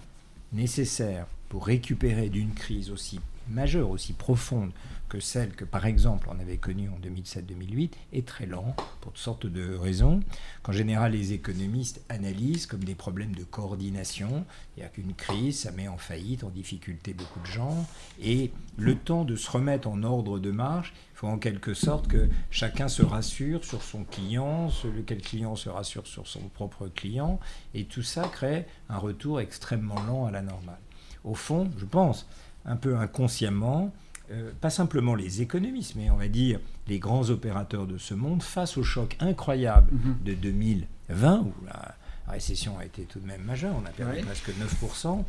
nécessaire 0.51 1.27
pour 1.47 1.67
récupérer 1.67 2.29
d'une 2.29 2.53
crise 2.53 2.89
aussi 2.89 3.19
majeure, 3.49 3.89
aussi 3.89 4.13
profonde 4.13 4.71
que 5.11 5.19
celle 5.19 5.53
que, 5.55 5.65
par 5.65 5.85
exemple, 5.85 6.29
on 6.31 6.39
avait 6.39 6.55
connue 6.55 6.87
en 6.87 6.97
2007-2008, 7.05 7.91
est 8.13 8.25
très 8.25 8.45
lent 8.45 8.73
pour 9.01 9.11
toutes 9.11 9.17
sortes 9.17 9.45
de 9.45 9.75
raisons, 9.75 10.21
qu'en 10.63 10.71
général 10.71 11.11
les 11.11 11.33
économistes 11.33 12.01
analysent 12.07 12.65
comme 12.65 12.85
des 12.85 12.95
problèmes 12.95 13.35
de 13.35 13.43
coordination. 13.43 14.45
A 14.81 14.87
qu'une 14.87 15.13
crise, 15.13 15.59
ça 15.59 15.71
met 15.73 15.87
en 15.87 15.97
faillite, 15.97 16.43
en 16.43 16.49
difficulté 16.49 17.13
beaucoup 17.13 17.41
de 17.41 17.45
gens, 17.45 17.85
et 18.19 18.51
le 18.77 18.95
temps 18.95 19.25
de 19.25 19.35
se 19.35 19.51
remettre 19.51 19.87
en 19.89 20.01
ordre 20.01 20.39
de 20.39 20.49
marche, 20.49 20.93
il 21.13 21.17
faut 21.17 21.27
en 21.27 21.37
quelque 21.37 21.73
sorte 21.73 22.07
que 22.07 22.29
chacun 22.49 22.87
se 22.87 23.03
rassure 23.03 23.63
sur 23.65 23.83
son 23.83 24.05
client, 24.05 24.69
lequel 24.95 25.21
client 25.21 25.55
se 25.55 25.69
rassure 25.69 26.07
sur 26.07 26.25
son 26.25 26.47
propre 26.47 26.87
client, 26.87 27.39
et 27.75 27.83
tout 27.83 28.01
ça 28.01 28.27
crée 28.29 28.65
un 28.89 28.97
retour 28.97 29.41
extrêmement 29.41 30.01
lent 30.07 30.25
à 30.25 30.31
la 30.31 30.41
normale. 30.41 30.79
Au 31.25 31.35
fond, 31.35 31.69
je 31.77 31.85
pense, 31.85 32.27
un 32.65 32.77
peu 32.77 32.97
inconsciemment, 32.97 33.93
euh, 34.31 34.51
pas 34.61 34.69
simplement 34.69 35.15
les 35.15 35.41
économistes, 35.41 35.95
mais 35.95 36.09
on 36.09 36.17
va 36.17 36.27
dire 36.27 36.59
les 36.87 36.99
grands 36.99 37.29
opérateurs 37.29 37.85
de 37.85 37.97
ce 37.97 38.13
monde, 38.13 38.43
face 38.43 38.77
au 38.77 38.83
choc 38.83 39.17
incroyable 39.19 39.89
mhm. 39.91 40.15
de 40.23 40.33
2020, 40.33 41.39
où 41.39 41.53
la 41.65 41.95
récession 42.27 42.77
a 42.79 42.85
été 42.85 43.03
tout 43.03 43.19
de 43.19 43.27
même 43.27 43.43
majeure, 43.43 43.75
on 43.81 43.85
a 43.85 43.89
perdu 43.89 44.21
presque 44.21 44.49
9%, 44.49 45.23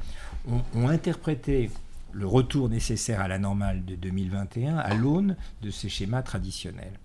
ont, 0.49 0.89
interprété 0.89 1.71
le 2.13 2.27
retour 2.27 2.69
nécessaire 2.69 3.21
à 3.21 3.29
la 3.29 3.39
normale 3.39 3.85
de 3.85 3.95
2021 3.97 4.77
à 4.77 4.95
l'aune 4.95 5.37
de 5.63 5.71
ces 5.71 5.89
schémas 5.89 6.23
traditionnels. 6.23 6.99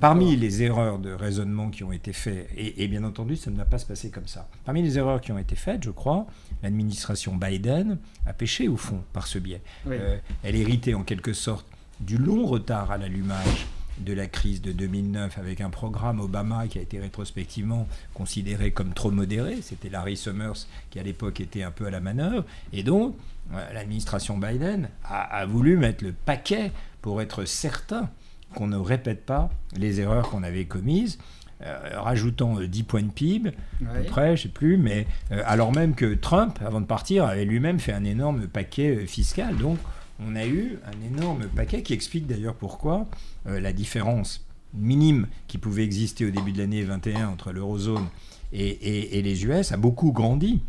Parmi 0.00 0.36
les 0.36 0.62
erreurs 0.62 0.98
de 0.98 1.12
raisonnement 1.12 1.70
qui 1.70 1.84
ont 1.84 1.92
été 1.92 2.12
faites, 2.12 2.50
et, 2.56 2.88
bien 2.88 3.04
entendu, 3.04 3.36
ça 3.36 3.50
ne 3.50 3.56
va 3.56 3.64
pas 3.64 3.78
se 3.78 3.86
passer 3.86 4.10
comme 4.10 4.26
ça. 4.26 4.48
Parmi 4.64 4.82
les 4.82 4.98
erreurs 4.98 5.20
qui 5.20 5.32
ont 5.32 5.38
été 5.38 5.54
faites, 5.54 5.82
je 5.84 5.90
crois, 5.90 6.26
l'administration 6.62 7.36
Biden 7.36 7.98
a 8.26 8.32
péché 8.32 8.68
au 8.68 8.76
fond 8.76 9.02
par 9.12 9.26
ce 9.26 9.38
biais. 9.38 9.62
Euh, 9.86 10.18
elle 10.42 10.56
héritait 10.56 10.94
en 10.94 11.04
quelque 11.04 11.32
sorte 11.32 11.66
du 12.00 12.18
long 12.18 12.44
retard 12.44 12.90
à 12.90 12.98
l'allumage 12.98 13.66
de 13.98 14.12
la 14.12 14.26
crise 14.26 14.60
de 14.60 14.72
2009 14.72 15.38
avec 15.38 15.60
un 15.60 15.70
programme 15.70 16.18
Obama 16.18 16.66
qui 16.66 16.80
a 16.80 16.82
été 16.82 16.98
rétrospectivement 16.98 17.86
considéré 18.12 18.72
comme 18.72 18.92
trop 18.92 19.12
modéré. 19.12 19.62
C'était 19.62 19.88
Larry 19.88 20.16
Summers 20.16 20.66
qui 20.90 20.98
à 20.98 21.04
l'époque 21.04 21.40
était 21.40 21.62
un 21.62 21.70
peu 21.70 21.86
à 21.86 21.90
la 21.90 22.00
manœuvre. 22.00 22.44
Et 22.72 22.82
donc, 22.82 23.16
euh, 23.52 23.72
l'administration 23.72 24.36
Biden 24.38 24.88
a 25.04 25.46
voulu 25.46 25.76
mettre 25.76 26.02
le 26.02 26.12
paquet 26.12 26.72
pour 27.00 27.22
être 27.22 27.44
certain 27.44 28.10
qu'on 28.54 28.66
ne 28.66 28.76
répète 28.76 29.24
pas 29.24 29.50
les 29.76 30.00
erreurs 30.00 30.30
qu'on 30.30 30.42
avait 30.42 30.64
commises. 30.64 31.18
Euh, 31.62 32.00
rajoutant 32.00 32.60
10 32.60 32.80
euh, 32.80 32.84
points 32.84 33.02
de 33.02 33.10
PIB, 33.10 33.52
à 33.88 33.94
peu 33.94 34.04
près, 34.04 34.36
je 34.36 34.42
sais 34.42 34.48
plus, 34.48 34.76
mais 34.76 35.06
euh, 35.30 35.40
alors 35.46 35.72
même 35.72 35.94
que 35.94 36.14
Trump, 36.14 36.58
avant 36.64 36.80
de 36.80 36.86
partir, 36.86 37.24
avait 37.24 37.44
lui-même 37.44 37.78
fait 37.78 37.92
un 37.92 38.04
énorme 38.04 38.48
paquet 38.48 39.06
fiscal. 39.06 39.56
Donc, 39.56 39.78
on 40.20 40.34
a 40.34 40.46
eu 40.46 40.78
un 40.84 41.16
énorme 41.16 41.46
paquet 41.46 41.82
qui 41.82 41.94
explique 41.94 42.26
d'ailleurs 42.26 42.54
pourquoi 42.54 43.06
la 43.46 43.72
différence 43.72 44.46
minime 44.74 45.26
qui 45.48 45.58
pouvait 45.58 45.84
exister 45.84 46.24
au 46.26 46.30
début 46.30 46.52
de 46.52 46.58
l'année 46.58 46.82
21 46.82 47.28
entre 47.28 47.52
l'eurozone 47.52 48.06
et, 48.52 49.22
les 49.22 49.44
US 49.44 49.72
a 49.72 49.76
beaucoup 49.76 50.12
grandi. 50.12 50.60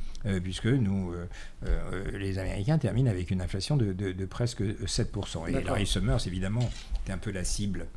Puisque 0.44 0.66
nous, 0.66 1.14
les 2.14 2.40
Américains 2.40 2.78
terminent 2.78 3.10
avec 3.10 3.32
une 3.32 3.42
inflation 3.42 3.78
de, 3.78 3.94
de 3.94 4.26
presque 4.26 4.62
7%. 4.62 5.50
Et 5.50 5.64
Larry 5.64 5.86
Summers, 5.86 6.26
évidemment, 6.28 6.68
était 7.04 7.14
un 7.14 7.18
peu 7.18 7.32
la 7.32 7.44
cible 7.44 7.88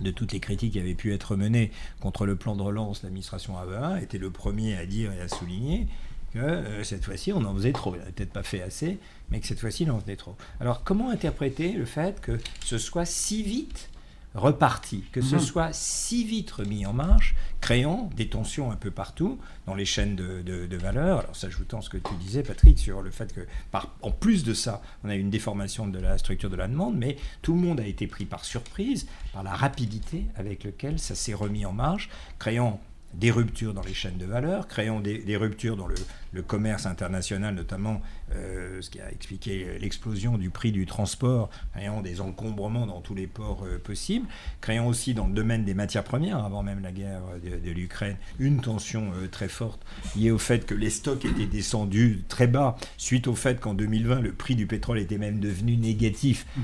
de 0.00 0.10
toutes 0.10 0.32
les 0.32 0.40
critiques 0.40 0.72
qui 0.72 0.78
avaient 0.78 0.94
pu 0.94 1.12
être 1.12 1.36
menées 1.36 1.70
contre 2.00 2.26
le 2.26 2.36
plan 2.36 2.56
de 2.56 2.62
relance, 2.62 3.02
l'administration 3.02 3.58
ABA 3.58 4.00
était 4.02 4.18
le 4.18 4.30
premier 4.30 4.76
à 4.76 4.86
dire 4.86 5.12
et 5.12 5.20
à 5.20 5.28
souligner 5.28 5.88
que 6.32 6.38
euh, 6.38 6.84
cette 6.84 7.04
fois-ci, 7.04 7.32
on 7.32 7.44
en 7.44 7.54
faisait 7.54 7.72
trop. 7.72 7.94
Il 7.94 7.98
n'avait 7.98 8.12
peut-être 8.12 8.32
pas 8.32 8.44
fait 8.44 8.62
assez, 8.62 8.98
mais 9.30 9.40
que 9.40 9.46
cette 9.46 9.58
fois-ci, 9.58 9.82
il 9.82 9.90
en 9.90 9.98
faisait 9.98 10.16
trop. 10.16 10.36
Alors, 10.60 10.84
comment 10.84 11.10
interpréter 11.10 11.72
le 11.72 11.84
fait 11.84 12.20
que 12.20 12.38
ce 12.64 12.78
soit 12.78 13.04
si 13.04 13.42
vite 13.42 13.89
reparti, 14.34 15.04
que 15.12 15.20
ce 15.20 15.36
mhm. 15.36 15.40
soit 15.40 15.72
si 15.72 16.24
vite 16.24 16.50
remis 16.50 16.86
en 16.86 16.92
marche, 16.92 17.34
créant 17.60 18.10
des 18.16 18.28
tensions 18.28 18.70
un 18.70 18.76
peu 18.76 18.90
partout 18.90 19.38
dans 19.66 19.74
les 19.74 19.84
chaînes 19.84 20.14
de, 20.14 20.42
de, 20.42 20.76
valeur. 20.76 21.20
Alors, 21.20 21.36
s'ajoutant 21.36 21.80
ce 21.80 21.90
que 21.90 21.98
tu 21.98 22.14
disais, 22.14 22.42
Patrick, 22.42 22.78
sur 22.78 23.02
le 23.02 23.10
fait 23.10 23.32
que, 23.32 23.40
par, 23.70 23.88
en 24.02 24.10
plus 24.10 24.44
de 24.44 24.54
ça, 24.54 24.82
on 25.04 25.08
a 25.08 25.16
eu 25.16 25.20
une 25.20 25.30
déformation 25.30 25.86
de 25.86 25.98
la 25.98 26.16
structure 26.18 26.48
de 26.48 26.56
la 26.56 26.68
demande, 26.68 26.96
mais 26.96 27.16
tout 27.42 27.54
le 27.54 27.60
monde 27.60 27.80
a 27.80 27.86
été 27.86 28.06
pris 28.06 28.24
par 28.24 28.44
surprise 28.44 29.06
par 29.32 29.42
la 29.42 29.54
rapidité 29.54 30.26
avec 30.36 30.64
laquelle 30.64 30.98
ça 30.98 31.14
s'est 31.14 31.34
remis 31.34 31.66
en 31.66 31.72
marche, 31.72 32.08
créant 32.38 32.80
des 33.14 33.30
ruptures 33.30 33.74
dans 33.74 33.82
les 33.82 33.94
chaînes 33.94 34.18
de 34.18 34.26
valeur, 34.26 34.68
créant 34.68 35.00
des, 35.00 35.36
ruptures 35.36 35.76
dans 35.76 35.86
le, 35.86 35.96
commerce 36.42 36.86
international, 36.86 37.54
notamment 37.54 38.00
euh, 38.32 38.80
ce 38.80 38.90
qui 38.90 39.00
a 39.00 39.10
expliqué 39.10 39.78
l'explosion 39.80 40.38
du 40.38 40.50
prix 40.50 40.72
du 40.72 40.86
transport, 40.86 41.50
créant 41.74 42.00
des 42.00 42.20
encombrements 42.20 42.86
dans 42.86 43.00
tous 43.00 43.14
les 43.14 43.26
ports 43.26 43.64
euh, 43.64 43.78
possibles, 43.78 44.26
créant 44.60 44.86
aussi 44.86 45.14
dans 45.14 45.26
le 45.26 45.32
domaine 45.32 45.64
des 45.64 45.74
matières 45.74 46.04
premières, 46.04 46.44
avant 46.44 46.62
même 46.62 46.80
la 46.80 46.92
guerre 46.92 47.22
de, 47.42 47.70
l'Ukraine, 47.70 48.16
une 48.38 48.60
tension 48.60 49.10
euh, 49.14 49.26
très 49.26 49.48
forte 49.48 49.80
liée 50.16 50.30
au 50.30 50.38
fait 50.38 50.66
que 50.66 50.74
les 50.74 50.90
stocks 50.90 51.24
étaient 51.24 51.46
descendus 51.46 52.22
très 52.28 52.46
bas, 52.46 52.76
suite 52.96 53.26
au 53.26 53.34
fait 53.34 53.58
qu'en 53.58 53.74
2020, 53.74 54.20
le 54.20 54.32
prix 54.32 54.54
du 54.54 54.66
pétrole 54.66 54.98
était 54.98 55.18
même 55.18 55.40
devenu 55.40 55.76
négatif. 55.76 56.46
Mmh 56.56 56.60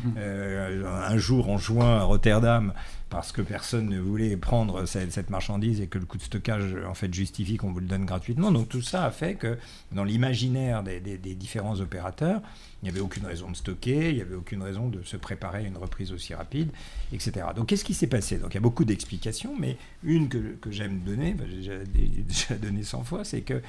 un 0.87 1.19
jour, 1.19 1.51
en 1.51 1.59
juin, 1.59 1.99
à 1.99 2.03
Rotterdam, 2.03 2.73
parce 3.09 3.31
que 3.31 3.41
personne 3.41 3.89
ne 3.89 4.01
voulait 4.01 4.37
prendre 4.37 4.85
cette, 4.85 5.31
marchandise 5.31 5.81
et 5.81 5.87
que 5.87 5.99
le 5.99 6.07
coût 6.07 6.19
de 6.19 6.23
stockage 6.23 6.77
en 6.89 6.95
fait 6.95 7.13
justifie 7.13 7.57
qu'on 7.57 7.73
vous 7.73 7.81
le 7.81 7.87
donne 7.87 8.05
gratuitement. 8.05 8.51
Donc 8.51 8.69
tout 8.69 8.83
ça 8.83 9.05
a 9.05 9.11
fait 9.11 9.35
que 9.35 9.56
dans 9.93 10.05
l'imaginaire 10.05 10.83
des, 10.83 11.01
différents 11.35 11.81
opérateurs, 11.81 12.41
il 12.83 12.87
n'y 12.87 12.91
avait 12.91 13.01
aucune 13.01 13.27
raison 13.27 13.51
de 13.51 13.57
stocker, 13.57 14.11
il 14.11 14.17
n'y 14.17 14.23
avait 14.23 14.35
aucune 14.35 14.63
raison 14.63 14.89
de 14.89 15.03
se 15.03 15.17
préparer 15.17 15.59
à 15.59 15.63
une 15.63 15.77
reprise 15.77 16.13
aussi 16.13 16.35
rapide, 16.35 16.71
etc. 17.13 17.47
Donc 17.55 17.67
qu'est-ce 17.67 17.85
qui 17.85 17.95
s'est 17.95 18.07
passé? 18.07 18.39
Donc 18.39 18.53
il 18.53 18.55
y 18.55 18.59
a 18.59 18.61
beaucoup 18.61 18.85
d'explications, 18.85 19.55
mais 19.59 19.77
une 20.03 20.29
que, 20.29 20.57
j'aime 20.71 21.01
donner, 21.01 21.37
j'ai 21.61 21.85
déjà 21.85 22.55
donné 22.55 22.83
100 22.83 23.05
fois, 23.05 23.25
c'est 23.25 23.43
que 23.43 23.63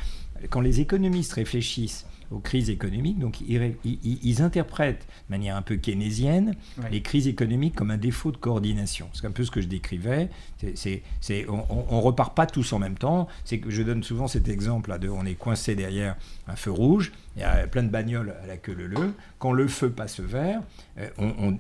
quand 0.50 0.62
les 0.62 0.82
économistes 0.82 1.34
réfléchissent 1.34 2.06
aux 2.32 2.40
crises 2.40 2.70
économiques. 2.70 3.20
Donc 3.20 3.42
ils, 3.42 4.42
interprètent 4.42 5.08
de 5.28 5.32
manière 5.32 5.56
un 5.56 5.62
peu 5.62 5.76
keynésienne 5.76 6.56
les 6.92 7.02
crises 7.02 7.28
économiques 7.28 7.76
comme 7.76 7.92
un 7.92 7.98
défaut 7.98 8.32
de 8.32 8.38
coordination. 8.38 9.10
C'est 9.14 9.26
un 9.26 9.32
peu 9.32 9.44
ce 9.44 9.52
que 9.52 9.62
je 9.62 9.68
décrivais. 9.68 10.30
C'est, 10.76 11.46
on, 11.48 11.96
ne 11.96 12.02
repart 12.02 12.36
pas 12.36 12.46
tous 12.46 12.74
en 12.74 12.80
même 12.80 12.98
temps. 12.98 13.28
C'est 13.46 13.60
que 13.60 13.70
je 13.70 13.82
donne 13.82 14.04
souvent 14.04 14.28
cet 14.28 14.48
exemple 14.48 14.90
là 14.90 14.98
de 14.98 15.10
on 15.10 15.26
est 15.26 15.36
coincé 15.36 15.76
derrière 15.76 16.16
un 16.48 16.56
feu 16.56 16.72
rouge, 16.72 17.12
il 17.36 17.42
y 17.42 17.44
a 17.44 17.68
plein 17.68 17.84
de 17.84 17.90
bagnoles 17.90 18.34
à 18.44 18.48
la 18.48 18.58
queue 18.58 18.74
leu 18.74 19.14
Quand 19.38 19.52
le 19.52 19.68
feu 19.68 19.90
passe 19.90 20.20
vert, 20.20 20.62
euh, 20.98 21.08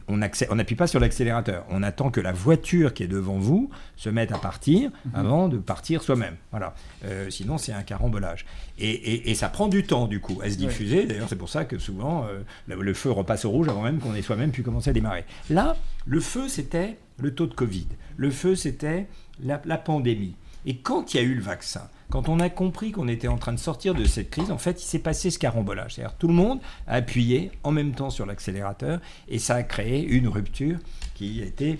on 0.08 0.56
n'appuie 0.56 0.76
pas 0.76 0.88
sur 0.88 1.00
l'accélérateur. 1.00 1.66
On 1.70 1.84
attend 1.84 2.10
que 2.10 2.20
la 2.20 2.32
voiture 2.32 2.94
qui 2.94 3.04
est 3.04 3.08
devant 3.08 3.38
vous 3.38 3.70
se 3.96 4.10
mette 4.10 4.32
à 4.32 4.38
partir 4.38 4.90
mhm. 4.90 5.12
avant 5.16 5.50
de 5.50 5.58
partir 5.58 6.02
soi-même. 6.02 6.36
Voilà. 6.52 6.74
Euh, 7.06 7.30
sinon, 7.30 7.58
c'est 7.58 7.74
un 7.74 7.84
carambolage. 7.84 8.46
Et, 8.80 9.34
ça 9.36 9.50
prend 9.50 9.68
du 9.68 9.84
temps, 9.84 10.08
du 10.08 10.20
coup, 10.20 10.40
à 10.44 10.50
se 10.50 10.56
diffuser. 10.56 11.06
D'ailleurs, 11.06 11.30
c'est 11.30 11.36
pour 11.36 11.50
ça 11.50 11.66
que 11.66 11.78
souvent, 11.78 12.26
euh, 12.26 12.42
le 12.68 12.94
feu 12.94 13.12
repasse 13.12 13.46
au 13.46 13.52
rouge 13.52 13.68
avant 13.70 13.84
même 13.84 14.00
qu'on 14.00 14.16
ait 14.16 14.22
soi-même 14.22 14.52
pu 14.52 14.64
commencer 14.64 14.90
à 14.90 14.94
démarrer. 14.94 15.26
Là, 15.50 15.76
le 16.06 16.20
feu, 16.20 16.48
c'était 16.48 16.98
le 17.20 17.34
taux 17.36 17.46
de 17.46 17.54
Covid. 17.54 17.88
Le 18.16 18.32
feu, 18.32 18.56
c'était 18.56 19.08
la 19.44 19.78
pandémie. 19.78 20.36
Et 20.68 20.76
quand 20.76 21.14
il 21.14 21.18
y 21.18 21.20
a 21.22 21.24
eu 21.24 21.34
le 21.34 21.42
vaccin, 21.42 21.90
quand 22.10 22.28
on 22.28 22.42
a 22.42 22.50
compris 22.50 22.92
qu'on 22.92 23.08
était 23.08 23.30
en 23.30 23.38
train 23.38 23.54
de 23.54 23.60
sortir 23.60 23.96
de 23.96 24.04
cette 24.04 24.30
crise, 24.30 24.52
en 24.52 24.58
fait, 24.58 24.84
il 24.84 24.86
s'est 24.86 25.00
passé 25.00 25.32
ce 25.32 25.40
carambolage. 25.40 25.96
C'est-à-dire 25.96 26.18
tout 26.18 26.28
le 26.28 26.34
monde 26.34 26.60
a 26.88 26.96
appuyé 26.96 27.52
en 27.64 27.72
même 27.72 27.94
temps 27.94 28.10
sur 28.10 28.26
l'accélérateur 28.26 29.00
et 29.30 29.40
ça 29.40 29.56
a 29.56 29.64
créé 29.64 30.04
une 30.04 30.28
rupture 30.28 30.78
qui 31.16 31.42
a 31.42 31.46
été 31.46 31.80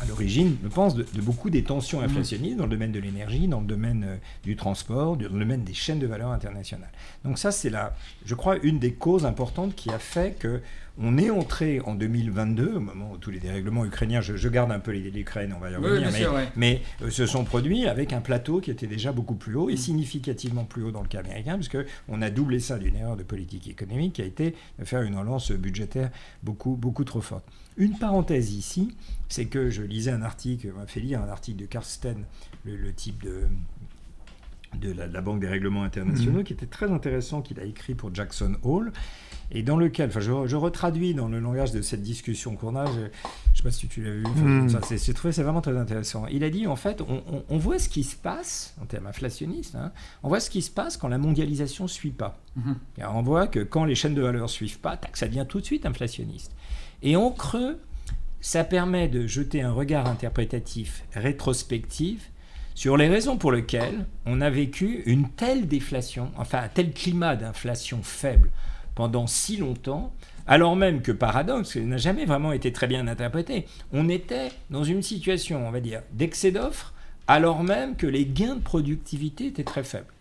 à 0.00 0.06
l'origine, 0.06 0.56
je 0.64 0.68
pense, 0.68 0.96
de, 0.96 1.06
beaucoup 1.20 1.48
des 1.48 1.62
tensions 1.62 2.00
mmh. 2.00 2.04
inflationnistes 2.04 2.56
dans 2.56 2.64
le 2.64 2.70
domaine 2.70 2.90
de 2.90 2.98
l'énergie, 2.98 3.46
dans 3.46 3.60
le 3.60 3.66
domaine 3.66 4.04
euh, 4.04 4.16
du 4.42 4.56
transport, 4.56 5.16
dans 5.16 5.32
le 5.32 5.38
domaine 5.38 5.62
des 5.62 5.72
chaînes 5.72 6.00
de 6.00 6.06
valeur 6.08 6.32
internationales. 6.32 6.90
Donc 7.24 7.38
ça, 7.38 7.52
c'est 7.52 7.70
là, 7.70 7.94
je 8.24 8.34
crois, 8.34 8.56
une 8.64 8.80
des 8.80 8.94
causes 8.94 9.24
importantes 9.24 9.76
qui 9.76 9.90
a 9.90 10.00
fait 10.00 10.36
que 10.36 10.60
on 10.96 11.18
est 11.18 11.30
entré 11.30 11.80
en 11.80 11.94
2022, 11.94 12.74
au 12.76 12.80
moment 12.80 13.12
où 13.12 13.16
tous 13.16 13.30
les 13.30 13.40
dérèglements 13.40 13.84
ukrainiens, 13.84 14.20
je, 14.20 14.48
garde 14.48 14.70
un 14.70 14.78
peu 14.78 14.92
l'Ukraine, 14.92 15.52
on 15.56 15.60
va 15.60 15.70
y 15.70 15.76
revenir, 15.76 16.32
mais, 16.54 16.82
euh, 17.02 17.10
se 17.10 17.26
sont 17.26 17.44
produits 17.44 17.86
avec 17.86 18.12
un 18.12 18.20
plateau 18.20 18.60
qui 18.60 18.70
était 18.70 18.86
déjà 18.86 19.10
beaucoup 19.10 19.34
plus 19.34 19.56
haut 19.56 19.68
et 19.68 19.74
mmh. 19.74 19.78
significativement 19.78 20.64
plus 20.64 20.84
haut 20.84 20.92
dans 20.92 21.02
le 21.02 21.08
cas 21.08 21.20
américain, 21.20 21.56
puisqu'on 21.56 22.22
a 22.22 22.30
doublé 22.30 22.60
ça 22.60 22.78
d'une 22.78 22.94
erreur 22.94 23.16
de 23.16 23.24
politique 23.24 23.68
économique 23.68 24.14
qui 24.14 24.22
a 24.22 24.24
été 24.24 24.54
de 24.78 24.84
faire 24.84 25.02
une 25.02 25.16
relance 25.16 25.50
budgétaire 25.50 26.10
beaucoup, 26.44 26.76
beaucoup 26.76 27.04
trop 27.04 27.20
forte. 27.20 27.44
Une 27.76 27.98
parenthèse 27.98 28.52
ici, 28.52 28.94
c'est 29.28 29.46
que 29.46 29.70
je 29.70 29.82
lisais 29.82 30.12
un 30.12 30.22
article, 30.22 30.70
on 30.76 30.78
m'a 30.78 30.86
fait 30.86 31.00
lire 31.00 31.20
un 31.20 31.28
article 31.28 31.60
de 31.60 31.66
Karsten, 31.66 32.24
le, 32.64 32.92
type 32.92 33.24
de, 33.24 33.42
de 34.80 34.92
la, 34.92 35.20
Banque 35.20 35.40
des 35.40 35.48
règlements 35.48 35.82
internationaux, 35.82 36.40
mmh. 36.40 36.44
qui 36.44 36.52
était 36.52 36.66
très 36.66 36.92
intéressant, 36.92 37.42
qu'il 37.42 37.58
a 37.58 37.64
écrit 37.64 37.96
pour 37.96 38.14
Jackson 38.14 38.54
Hall, 38.62 38.92
et 39.50 39.62
dans 39.62 39.76
lequel, 39.76 40.08
enfin, 40.08 40.20
je, 40.20 40.56
retraduis 40.56 41.14
dans 41.14 41.28
le 41.28 41.40
langage 41.40 41.72
de 41.72 41.82
cette 41.82 42.02
discussion 42.02 42.56
qu'on 42.56 42.76
a, 42.76 42.86
je 42.86 43.00
ne 43.00 43.08
sais 43.54 43.62
pas 43.62 43.70
si 43.70 43.86
tu 43.88 44.02
l'as 44.02 44.10
vu, 44.10 44.22
mmh. 44.24 44.68
c'est 44.96 45.14
trouvé 45.14 45.32
c'est 45.32 45.42
vraiment 45.42 45.60
très 45.60 45.76
intéressant. 45.76 46.26
Il 46.26 46.44
a 46.44 46.50
dit, 46.50 46.66
en 46.66 46.76
fait, 46.76 47.02
on, 47.48 47.58
voit 47.58 47.78
ce 47.78 47.88
qui 47.88 48.04
se 48.04 48.16
passe, 48.16 48.74
en 48.82 48.86
termes 48.86 49.06
inflationnistes, 49.06 49.74
hein, 49.74 49.92
on 50.22 50.28
voit 50.28 50.40
ce 50.40 50.50
qui 50.50 50.62
se 50.62 50.70
passe 50.70 50.96
quand 50.96 51.08
la 51.08 51.18
mondialisation 51.18 51.84
ne 51.84 51.88
suit 51.88 52.10
pas. 52.10 52.38
Mmh. 52.56 52.72
on 53.02 53.22
voit 53.22 53.46
que 53.46 53.60
quand 53.60 53.84
les 53.84 53.94
chaînes 53.94 54.14
de 54.14 54.22
valeur 54.22 54.42
ne 54.42 54.48
suivent 54.48 54.78
pas, 54.78 54.96
tac, 54.96 55.16
ça 55.16 55.26
devient 55.26 55.46
tout 55.48 55.60
de 55.60 55.66
suite 55.66 55.86
inflationniste. 55.86 56.52
Et 57.02 57.16
en 57.16 57.30
creux, 57.30 57.78
ça 58.40 58.64
permet 58.64 59.08
de 59.08 59.26
jeter 59.26 59.62
un 59.62 59.72
regard 59.72 60.06
interprétatif 60.06 61.04
rétrospectif 61.14 62.30
sur 62.74 62.96
les 62.96 63.08
raisons 63.08 63.36
pour 63.36 63.52
lesquelles 63.52 64.04
on 64.26 64.40
a 64.40 64.50
vécu 64.50 65.02
une 65.06 65.28
telle 65.30 65.68
déflation, 65.68 66.30
enfin 66.36 66.58
un 66.58 66.68
tel 66.68 66.92
climat 66.92 67.36
d'inflation 67.36 68.00
faible 68.02 68.50
pendant 68.94 69.26
si 69.26 69.56
longtemps, 69.56 70.12
alors 70.46 70.76
même 70.76 71.02
que 71.02 71.12
paradoxe, 71.12 71.76
n'a 71.76 71.96
jamais 71.96 72.26
vraiment 72.26 72.52
été 72.52 72.72
très 72.72 72.86
bien 72.86 73.06
interprété. 73.08 73.66
On 73.92 74.08
était 74.08 74.50
dans 74.70 74.84
une 74.84 75.02
situation, 75.02 75.66
on 75.66 75.70
va 75.70 75.80
dire, 75.80 76.02
d'excès 76.12 76.50
d'offres 76.50 76.94
alors 77.26 77.62
même 77.62 77.96
que 77.96 78.06
les 78.06 78.26
gains 78.26 78.56
de 78.56 78.60
productivité 78.60 79.46
étaient 79.46 79.64
très 79.64 79.82
faibles. 79.82 80.12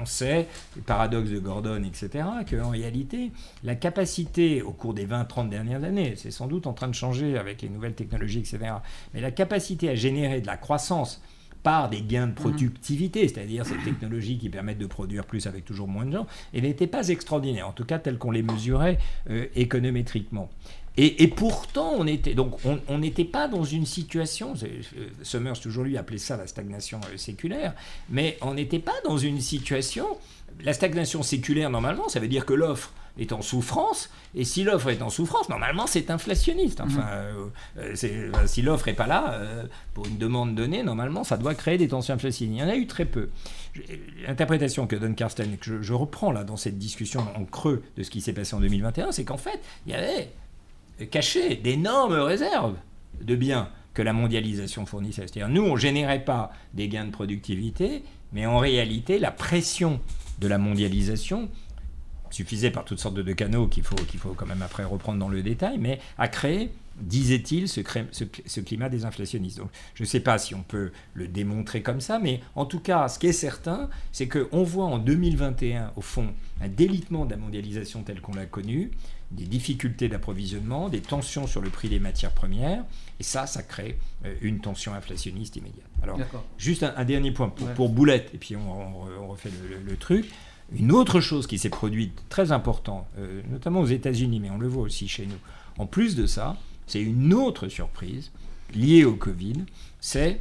On 0.00 0.06
sait, 0.06 0.46
les 0.76 0.82
paradoxes 0.82 1.30
de 1.30 1.38
Gordon, 1.38 1.82
etc., 1.84 2.24
qu'en 2.48 2.70
réalité, 2.70 3.32
la 3.64 3.74
capacité 3.74 4.62
au 4.62 4.72
cours 4.72 4.94
des 4.94 5.06
20-30 5.06 5.48
dernières 5.48 5.84
années, 5.84 6.14
c'est 6.16 6.30
sans 6.30 6.46
doute 6.46 6.66
en 6.66 6.72
train 6.72 6.88
de 6.88 6.94
changer 6.94 7.36
avec 7.38 7.62
les 7.62 7.68
nouvelles 7.68 7.94
technologies, 7.94 8.40
etc., 8.40 8.58
mais 9.12 9.20
la 9.20 9.30
capacité 9.30 9.90
à 9.90 9.94
générer 9.94 10.40
de 10.40 10.46
la 10.46 10.56
croissance 10.56 11.22
par 11.68 11.90
des 11.90 12.00
gains 12.00 12.28
de 12.28 12.32
productivité, 12.32 13.28
c'est-à-dire 13.28 13.66
ces 13.66 13.76
technologies 13.84 14.38
qui 14.38 14.48
permettent 14.48 14.78
de 14.78 14.86
produire 14.86 15.26
plus 15.26 15.46
avec 15.46 15.66
toujours 15.66 15.86
moins 15.86 16.06
de 16.06 16.12
gens, 16.12 16.26
elle 16.54 16.62
n'était 16.62 16.86
pas 16.86 17.08
extraordinaire, 17.08 17.68
en 17.68 17.72
tout 17.72 17.84
cas 17.84 17.98
telle 17.98 18.16
qu'on 18.16 18.30
les 18.30 18.42
mesurait 18.42 18.96
euh, 19.28 19.44
économétriquement. 19.54 20.48
Et, 20.96 21.28
pourtant, 21.28 21.92
on 21.96 22.06
était 22.06 22.34
donc 22.34 22.56
on 22.64 22.98
n'était 22.98 23.26
pas 23.26 23.46
dans 23.48 23.64
une 23.64 23.84
situation. 23.84 24.54
Summers 25.22 25.60
toujours 25.60 25.84
lui 25.84 25.96
appelait 25.98 26.18
ça 26.18 26.38
la 26.38 26.46
stagnation 26.46 27.00
euh, 27.12 27.18
séculaire, 27.18 27.74
mais 28.08 28.38
on 28.40 28.54
n'était 28.54 28.80
pas 28.80 28.98
dans 29.04 29.18
une 29.18 29.40
situation. 29.42 30.06
La 30.64 30.72
stagnation 30.72 31.22
séculaire, 31.22 31.70
normalement, 31.70 32.08
ça 32.08 32.20
veut 32.20 32.28
dire 32.28 32.44
que 32.44 32.54
l'offre 32.54 32.92
est 33.18 33.32
en 33.32 33.42
souffrance, 33.42 34.10
et 34.34 34.44
si 34.44 34.62
l'offre 34.62 34.90
est 34.90 35.02
en 35.02 35.10
souffrance, 35.10 35.48
normalement 35.48 35.88
c'est 35.88 36.10
inflationniste. 36.10 36.80
Enfin, 36.80 37.00
mmh. 37.00 37.50
euh, 37.78 37.94
euh, 38.04 38.46
si 38.46 38.62
l'offre 38.62 38.86
n'est 38.86 38.94
pas 38.94 39.08
là, 39.08 39.40
pour 39.94 40.06
une 40.06 40.18
demande 40.18 40.54
donnée, 40.54 40.84
normalement 40.84 41.24
ça 41.24 41.36
doit 41.36 41.56
créer 41.56 41.78
des 41.78 41.88
tensions 41.88 42.14
inflationnistes. 42.14 42.60
Il 42.60 42.64
y 42.64 42.64
en 42.64 42.72
a 42.72 42.76
eu 42.76 42.86
très 42.86 43.06
peu. 43.06 43.30
L'interprétation 44.26 44.86
que 44.86 44.94
donne 44.94 45.16
Karsten, 45.16 45.56
que 45.56 45.64
je, 45.64 45.82
je 45.82 45.92
reprends 45.94 46.30
là 46.30 46.44
dans 46.44 46.56
cette 46.56 46.78
discussion 46.78 47.24
en 47.36 47.44
creux 47.44 47.82
de 47.96 48.04
ce 48.04 48.10
qui 48.10 48.20
s'est 48.20 48.32
passé 48.32 48.54
en 48.54 48.60
2021, 48.60 49.10
c'est 49.10 49.24
qu'en 49.24 49.36
fait, 49.36 49.60
il 49.86 49.92
y 49.92 49.96
avait 49.96 50.30
cacher 51.06 51.56
d'énormes 51.56 52.14
réserves 52.14 52.76
de 53.20 53.36
biens 53.36 53.70
que 53.94 54.02
la 54.02 54.12
mondialisation 54.12 54.86
fournissait. 54.86 55.22
C'est-à-dire, 55.22 55.48
nous, 55.48 55.62
on 55.62 55.74
ne 55.74 55.78
générait 55.78 56.24
pas 56.24 56.52
des 56.74 56.88
gains 56.88 57.04
de 57.04 57.10
productivité, 57.10 58.02
mais 58.32 58.46
en 58.46 58.58
réalité, 58.58 59.18
la 59.18 59.30
pression 59.30 60.00
de 60.40 60.48
la 60.48 60.58
mondialisation 60.58 61.48
suffisait 62.30 62.70
par 62.70 62.84
toutes 62.84 63.00
sortes 63.00 63.14
de, 63.14 63.32
canaux 63.32 63.68
qu'il 63.68 63.82
faut, 63.82 63.96
quand 64.36 64.46
même 64.46 64.62
après 64.62 64.84
reprendre 64.84 65.18
dans 65.18 65.28
le 65.28 65.42
détail, 65.42 65.78
mais 65.78 65.98
a 66.18 66.28
créé, 66.28 66.70
disait-il, 67.00 67.68
ce, 67.68 67.80
ce, 68.12 68.60
climat 68.60 68.88
désinflationniste. 68.88 69.58
Donc 69.58 69.70
je 69.94 70.02
ne 70.02 70.06
sais 70.06 70.20
pas 70.20 70.38
si 70.38 70.54
on 70.54 70.62
peut 70.62 70.92
le 71.14 71.28
démontrer 71.28 71.82
comme 71.82 72.00
ça, 72.00 72.18
mais 72.18 72.40
en 72.54 72.66
tout 72.66 72.80
cas, 72.80 73.08
ce 73.08 73.18
qui 73.18 73.28
est 73.28 73.32
certain, 73.32 73.88
c'est 74.12 74.28
qu'on 74.28 74.62
voit 74.62 74.86
en 74.86 74.98
2021, 74.98 75.92
au 75.96 76.00
fond, 76.00 76.34
un 76.60 76.68
délitement 76.68 77.24
de 77.24 77.30
la 77.30 77.36
mondialisation 77.36 78.02
telle 78.02 78.20
qu'on 78.20 78.34
l'a 78.34 78.46
connue, 78.46 78.90
des 79.30 79.44
difficultés 79.44 80.08
d'approvisionnement, 80.08 80.88
des 80.88 81.00
tensions 81.00 81.46
sur 81.46 81.60
le 81.60 81.70
prix 81.70 81.88
des 81.88 82.00
matières 82.00 82.32
premières, 82.32 82.84
et 83.20 83.22
ça, 83.22 83.46
ça 83.46 83.62
crée 83.62 83.98
euh, 84.24 84.34
une 84.40 84.60
tension 84.60 84.94
inflationniste 84.94 85.56
immédiate. 85.56 85.87
Alors, 86.02 86.18
juste 86.58 86.82
un, 86.82 87.04
dernier 87.04 87.32
point 87.32 87.48
pour, 87.48 87.88
Boulette, 87.88 88.30
et 88.34 88.38
puis 88.38 88.56
on, 88.56 89.28
refait 89.28 89.50
le, 89.84 89.96
truc. 89.96 90.30
Une 90.76 90.92
autre 90.92 91.20
chose 91.20 91.46
qui 91.46 91.58
s'est 91.58 91.70
produite 91.70 92.12
très 92.28 92.52
importante, 92.52 93.06
euh, 93.18 93.40
notamment 93.50 93.80
aux 93.80 93.86
États-Unis, 93.86 94.38
mais 94.38 94.50
on 94.50 94.58
le 94.58 94.68
voit 94.68 94.82
aussi 94.82 95.08
chez 95.08 95.24
nous, 95.24 95.38
en 95.78 95.86
plus 95.86 96.14
de 96.14 96.26
ça, 96.26 96.56
c'est 96.86 97.00
une 97.00 97.32
autre 97.32 97.68
surprise 97.68 98.30
liée 98.74 99.04
au 99.04 99.14
Covid, 99.14 99.64
c'est 100.00 100.40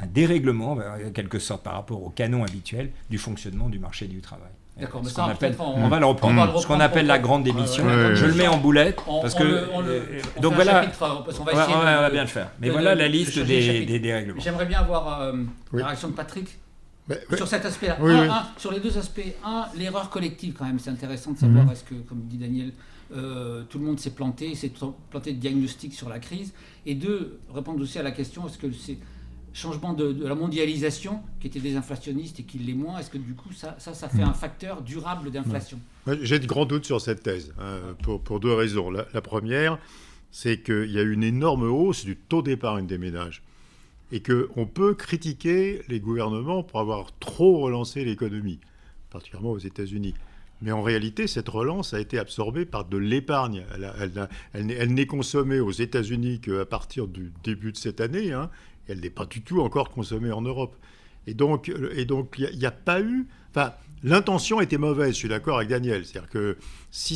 un 0.00 0.06
dérèglement, 0.06 0.72
en 0.72 1.10
quelque 1.12 1.38
sorte 1.38 1.62
par 1.62 1.74
rapport 1.74 2.02
au 2.02 2.10
canon 2.10 2.44
habituel 2.44 2.90
du 3.10 3.18
fonctionnement 3.18 3.68
du 3.68 3.78
marché 3.78 4.06
du 4.06 4.20
travail. 4.20 4.50
D'accord, 4.76 5.02
mais 5.04 5.10
ça, 5.10 5.32
on, 5.60 5.88
va 5.88 6.00
le 6.00 6.06
reprendre. 6.06 6.60
ce 6.60 6.66
qu'on 6.66 6.80
appelle 6.80 7.06
la 7.06 7.20
grande 7.20 7.44
démission. 7.44 7.84
je 8.14 8.26
le 8.26 8.34
mets 8.34 8.48
en 8.48 8.58
boulette 8.58 8.98
parce 9.22 9.34
que 9.34 9.66
donc 10.40 10.54
voilà. 10.54 10.84
on, 11.00 11.44
va, 11.44 12.10
bien 12.10 12.22
le 12.22 12.28
faire. 12.28 12.50
Mais 12.60 12.70
voilà 12.70 12.94
la 12.94 13.08
liste 13.08 13.38
des, 13.38 13.84
des, 13.84 13.98
dérèglements. 13.98 14.40
J'aimerais 14.40 14.66
bien 14.66 14.80
avoir 14.80 15.20
euh, 15.22 15.32
la 15.72 15.86
réaction 15.86 16.08
de 16.08 16.14
Patrick. 16.14 16.58
sur 17.36 17.46
cet 17.46 17.64
aspect-là. 17.64 18.46
sur 18.56 18.72
les 18.72 18.80
deux 18.80 18.96
aspects. 18.98 19.20
Un, 19.44 19.66
l'erreur 19.76 20.10
collective, 20.10 20.54
quand 20.58 20.64
même, 20.64 20.78
c'est 20.78 20.90
intéressant 20.90 21.32
de 21.32 21.38
savoir, 21.38 21.64
mhm. 21.64 21.72
est-ce 21.72 21.84
que, 21.84 21.94
comme 21.94 22.22
dit 22.22 22.38
Daniel, 22.38 22.72
euh, 23.14 23.62
tout 23.68 23.78
le 23.78 23.84
monde 23.84 24.00
s'est 24.00 24.10
planté, 24.10 24.54
s'est 24.54 24.72
planté 25.10 25.32
de 25.32 25.38
diagnostic 25.38 25.94
sur 25.94 26.08
la 26.08 26.18
crise. 26.18 26.52
Et 26.86 26.94
deux, 26.94 27.38
répondre 27.52 27.80
aussi 27.80 27.98
à 27.98 28.02
la 28.02 28.10
question, 28.10 28.46
est-ce 28.46 28.58
que 28.58 28.72
c'est 28.72 28.98
changement 29.54 29.94
de, 29.94 30.26
la 30.26 30.34
mondialisation, 30.34 31.22
qui 31.40 31.46
était 31.46 31.60
désinflationniste 31.60 32.40
et 32.40 32.42
qui 32.42 32.58
l'est 32.58 32.74
moins, 32.74 32.98
est-ce 32.98 33.08
que 33.08 33.18
du 33.18 33.34
coup 33.34 33.52
ça, 33.52 33.76
ça, 33.78 34.08
fait 34.08 34.22
un 34.22 34.34
facteur 34.34 34.82
durable 34.82 35.30
d'inflation? 35.30 35.78
J'ai 36.20 36.40
de 36.40 36.46
grands 36.46 36.66
doutes 36.66 36.84
sur 36.84 37.00
cette 37.00 37.22
thèse, 37.22 37.54
hein, 37.58 37.78
pour, 38.02 38.20
pour, 38.20 38.40
deux 38.40 38.52
raisons. 38.52 38.90
La, 38.90 39.04
première, 39.22 39.78
c'est 40.32 40.60
qu'il 40.60 40.90
y 40.90 40.98
a 40.98 41.02
une 41.02 41.22
énorme 41.22 41.62
hausse 41.62 42.04
du 42.04 42.16
taux 42.16 42.42
d'épargne 42.42 42.86
des 42.86 42.98
ménages. 42.98 43.42
Et 44.12 44.20
qu'on 44.20 44.66
peut 44.66 44.94
critiquer 44.94 45.82
les 45.88 45.98
gouvernements 45.98 46.62
pour 46.62 46.80
avoir 46.80 47.16
trop 47.18 47.60
relancé 47.60 48.04
l'économie, 48.04 48.58
particulièrement 49.10 49.52
aux 49.52 49.58
États-Unis. 49.58 50.14
Mais 50.62 50.72
en 50.72 50.82
réalité, 50.82 51.26
cette 51.26 51.48
relance 51.48 51.94
a 51.94 52.00
été 52.00 52.18
absorbée 52.18 52.64
par 52.64 52.84
de 52.84 52.96
l'épargne. 52.96 53.64
Elle, 53.74 54.28
elle 54.52 54.94
n'est 54.94 55.06
consommée 55.06 55.60
aux 55.60 55.72
États-Unis 55.72 56.40
qu'à 56.40 56.64
partir 56.64 57.08
du 57.08 57.32
début 57.42 57.72
de 57.72 57.76
cette 57.76 58.00
année. 58.00 58.32
Hein, 58.32 58.50
elle 58.88 59.00
n'est 59.00 59.10
pas 59.10 59.26
du 59.26 59.42
tout 59.42 59.60
encore 59.60 59.90
consommée 59.90 60.32
en 60.32 60.42
Europe. 60.42 60.76
Et 61.26 61.34
donc, 61.34 61.72
et 61.94 62.04
donc, 62.04 62.34
il 62.38 62.58
n'y 62.58 62.66
a, 62.66 62.70
pas 62.70 63.00
eu. 63.00 63.26
Enfin, 63.50 63.72
l'intention 64.02 64.60
était 64.60 64.76
mauvaise. 64.76 65.14
Je 65.14 65.18
suis 65.18 65.28
d'accord 65.28 65.56
avec 65.56 65.70
Daniel. 65.70 66.04
C'est-à-dire 66.04 66.28
que 66.28 66.58
si, 66.90 67.14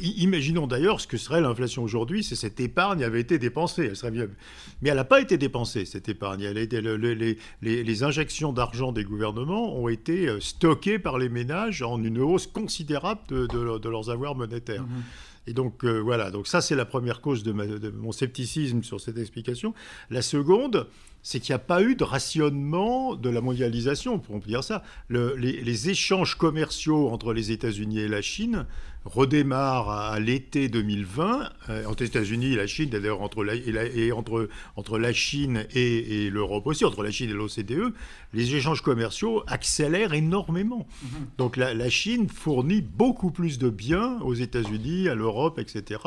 imaginons 0.00 0.66
d'ailleurs 0.66 1.00
ce 1.00 1.06
que 1.06 1.18
serait 1.18 1.42
l'inflation 1.42 1.82
aujourd'hui 1.82 2.24
si 2.24 2.34
cette 2.34 2.60
épargne 2.60 3.04
avait 3.04 3.20
été 3.20 3.38
dépensée. 3.38 3.84
Elle 3.84 3.96
serait 3.96 4.10
bien, 4.10 4.26
mais 4.80 4.88
elle 4.88 4.96
n'a 4.96 5.04
pas 5.04 5.20
été 5.20 5.36
dépensée 5.36 5.84
cette 5.84 6.08
épargne. 6.08 6.48
Les, 6.48 8.02
injections 8.02 8.54
d'argent 8.54 8.92
des 8.92 9.04
gouvernements 9.04 9.76
ont 9.76 9.88
été 9.88 10.28
euh, 10.28 10.40
stockées 10.40 10.98
par 10.98 11.18
les 11.18 11.28
ménages 11.28 11.82
en 11.82 12.02
une 12.02 12.20
hausse 12.20 12.46
considérable 12.46 13.20
de, 13.28 13.46
de, 13.46 13.88
leurs 13.88 14.08
avoirs 14.08 14.34
monétaires. 14.34 14.84
Mmh 14.84 15.02
et 15.48 15.54
donc 15.54 15.82
euh, 15.84 15.98
voilà, 15.98 16.30
donc 16.30 16.46
ça 16.46 16.60
c'est 16.60 16.74
la 16.74 16.84
première 16.84 17.22
cause 17.22 17.42
de, 17.42 17.52
mon 17.52 18.12
scepticisme 18.12 18.82
sur 18.82 19.00
cette 19.00 19.16
explication. 19.16 19.72
La 20.10 20.20
seconde, 20.20 20.86
c'est 21.22 21.40
qu'il 21.40 21.52
n'y 21.52 21.56
a 21.56 21.60
pas 21.60 21.82
eu 21.82 21.94
de 21.94 22.04
rationnement 22.04 23.14
de 23.14 23.28
la 23.28 23.40
mondialisation, 23.40 24.18
pour 24.18 24.38
dire 24.40 24.64
ça. 24.64 24.82
les, 25.10 25.88
échanges 25.90 26.36
commerciaux 26.36 27.08
entre 27.08 27.32
les 27.32 27.50
États-Unis 27.52 28.00
et 28.00 28.08
la 28.08 28.22
Chine 28.22 28.66
redémarre 29.04 29.90
à, 29.90 30.20
l'été 30.20 30.68
2020. 30.68 31.50
Euh, 31.70 31.84
entre 31.86 32.02
les 32.02 32.08
États-Unis 32.08 32.52
et 32.52 32.56
la 32.56 32.66
Chine, 32.66 32.90
d'ailleurs 32.90 33.22
entre 33.22 33.44
la, 33.44 33.54
et, 33.54 34.12
entre, 34.12 34.48
entre 34.76 34.98
la 34.98 35.12
Chine 35.12 35.66
et, 35.74 36.30
l'Europe 36.30 36.66
aussi, 36.66 36.84
entre 36.84 37.02
la 37.02 37.10
Chine 37.10 37.30
et 37.30 37.32
l'OCDE, 37.32 37.92
les 38.34 38.54
échanges 38.54 38.82
commerciaux 38.82 39.42
accélèrent 39.46 40.12
énormément. 40.12 40.86
Mhm. 41.02 41.08
Donc 41.38 41.56
la, 41.56 41.90
Chine 41.90 42.28
fournit 42.28 42.82
beaucoup 42.82 43.30
plus 43.30 43.58
de 43.58 43.70
biens 43.70 44.18
aux 44.20 44.34
États-Unis, 44.34 45.08
à 45.08 45.14
l'Europe, 45.14 45.58
etc., 45.58 46.00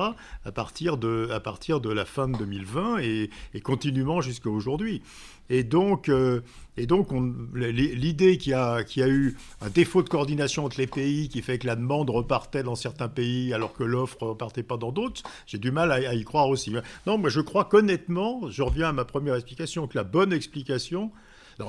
à 0.45 0.52
partir, 0.52 0.97
de, 0.97 1.30
à 1.32 1.39
partir 1.39 1.82
de 1.82 1.89
la 1.89 2.06
fin 2.06 2.28
de 2.28 2.38
2020 2.38 3.00
et, 3.00 3.30
et 3.54 3.62
continuellement 3.62 4.21
jusqu'à 4.21 4.50
aujourd'hui. 4.50 5.01
Et 5.50 5.64
donc, 5.64 6.08
euh, 6.08 6.42
et 6.78 6.86
donc 6.86 7.10
l'idée 7.54 8.38
qu'il 8.38 8.54
y, 8.54 8.56
a, 8.56 8.86
eu 9.08 9.36
un 9.60 9.70
défaut 9.70 10.02
de 10.02 10.08
coordination 10.08 10.64
entre 10.64 10.80
les 10.80 10.88
pays 10.88 11.28
qui 11.28 11.42
fait 11.42 11.60
que 11.60 11.68
la 11.68 11.76
demande 11.76 12.10
repartait 12.10 12.64
dans 12.64 12.76
certains 12.76 13.10
pays 13.10 13.54
alors 13.54 13.74
que 13.74 13.84
l'offre 13.84 14.18
ne 14.22 14.30
repartait 14.30 14.64
pas 14.64 14.78
dans 14.78 14.94
d'autres, 14.94 15.22
j'ai 15.48 15.58
du 15.58 15.72
mal 15.72 15.92
à, 15.92 16.14
y 16.14 16.24
croire 16.24 16.48
aussi. 16.48 16.74
Non, 17.06 17.18
moi 17.18 17.30
je 17.30 17.42
crois 17.42 17.66
qu'honnêtement, 17.66 18.50
je 18.50 18.64
reviens 18.64 18.90
à 18.90 18.94
ma 18.94 19.04
première 19.04 19.36
explication, 19.36 19.88
que 19.88 19.98
la 19.98 20.06
bonne 20.06 20.32
explication, 20.32 21.12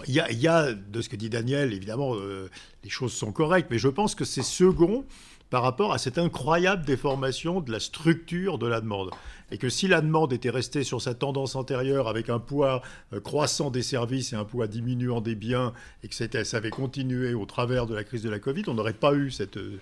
il 0.06 0.14
y, 0.14 0.20
a, 0.20 0.30
y 0.30 0.46
a, 0.46 0.72
de 0.72 1.02
ce 1.02 1.08
que 1.08 1.16
dit 1.16 1.28
Daniel, 1.28 1.72
évidemment, 1.72 2.14
euh, 2.14 2.48
les 2.84 2.90
choses 2.90 3.12
sont 3.12 3.32
correctes, 3.32 3.68
mais 3.70 3.78
je 3.78 3.88
pense 3.88 4.14
que 4.14 4.24
c'est 4.24 4.42
second 4.42 5.04
par 5.52 5.62
rapport 5.62 5.92
à 5.92 5.98
cette 5.98 6.16
incroyable 6.16 6.82
déformation 6.86 7.60
de 7.60 7.70
la 7.70 7.78
structure 7.78 8.56
de 8.56 8.66
la 8.66 8.80
demande 8.80 9.10
et 9.50 9.58
que 9.58 9.68
si 9.68 9.86
la 9.86 10.00
demande 10.00 10.32
était 10.32 10.48
restée 10.48 10.82
sur 10.82 11.02
sa 11.02 11.12
tendance 11.12 11.56
antérieure 11.56 12.08
avec 12.08 12.30
un 12.30 12.38
poids 12.38 12.80
euh, 13.12 13.20
croissant 13.20 13.70
des 13.70 13.82
services 13.82 14.32
et 14.32 14.36
un 14.36 14.46
poids 14.46 14.66
diminuant 14.66 15.20
des 15.20 15.34
biens, 15.34 15.74
et 16.02 16.08
que 16.08 16.14
ça 16.14 16.56
avait 16.56 16.70
continué 16.70 17.34
au 17.34 17.44
travers 17.44 17.86
de 17.86 17.94
la 17.94 18.02
crise 18.02 18.22
de 18.22 18.30
la 18.30 18.38
Covid, 18.38 18.62
on 18.68 18.74
n'aurait 18.74 18.94
pas 18.94 19.12
eu 19.12 19.30
cette... 19.30 19.58
Euh, 19.58 19.78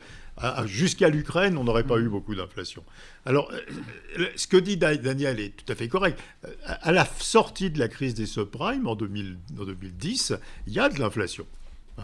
jusqu'à 0.67 1.09
l'Ukraine, 1.09 1.57
on 1.57 1.63
n'aurait 1.63 1.87
pas 1.87 1.99
eu 1.99 2.09
beaucoup 2.09 2.35
d'inflation. 2.35 2.83
Alors, 3.25 3.49
euh, 4.19 4.27
ce 4.35 4.49
que 4.49 4.57
dit 4.57 4.77
Daniel 4.77 5.39
est 5.39 5.57
tout 5.57 5.73
à 5.73 5.77
fait 5.77 5.87
correct. 5.87 6.19
À 6.67 6.91
la 6.91 7.07
sortie 7.21 7.71
de 7.71 7.79
la 7.79 7.87
crise 7.87 8.15
des 8.15 8.27
subprimes 8.27 8.89
en, 8.89 8.93
en 8.93 8.97
2010, 8.97 10.35
il 10.67 10.73
y 10.73 10.81
a 10.81 10.89
de 10.89 10.99
l'inflation. 10.99 11.47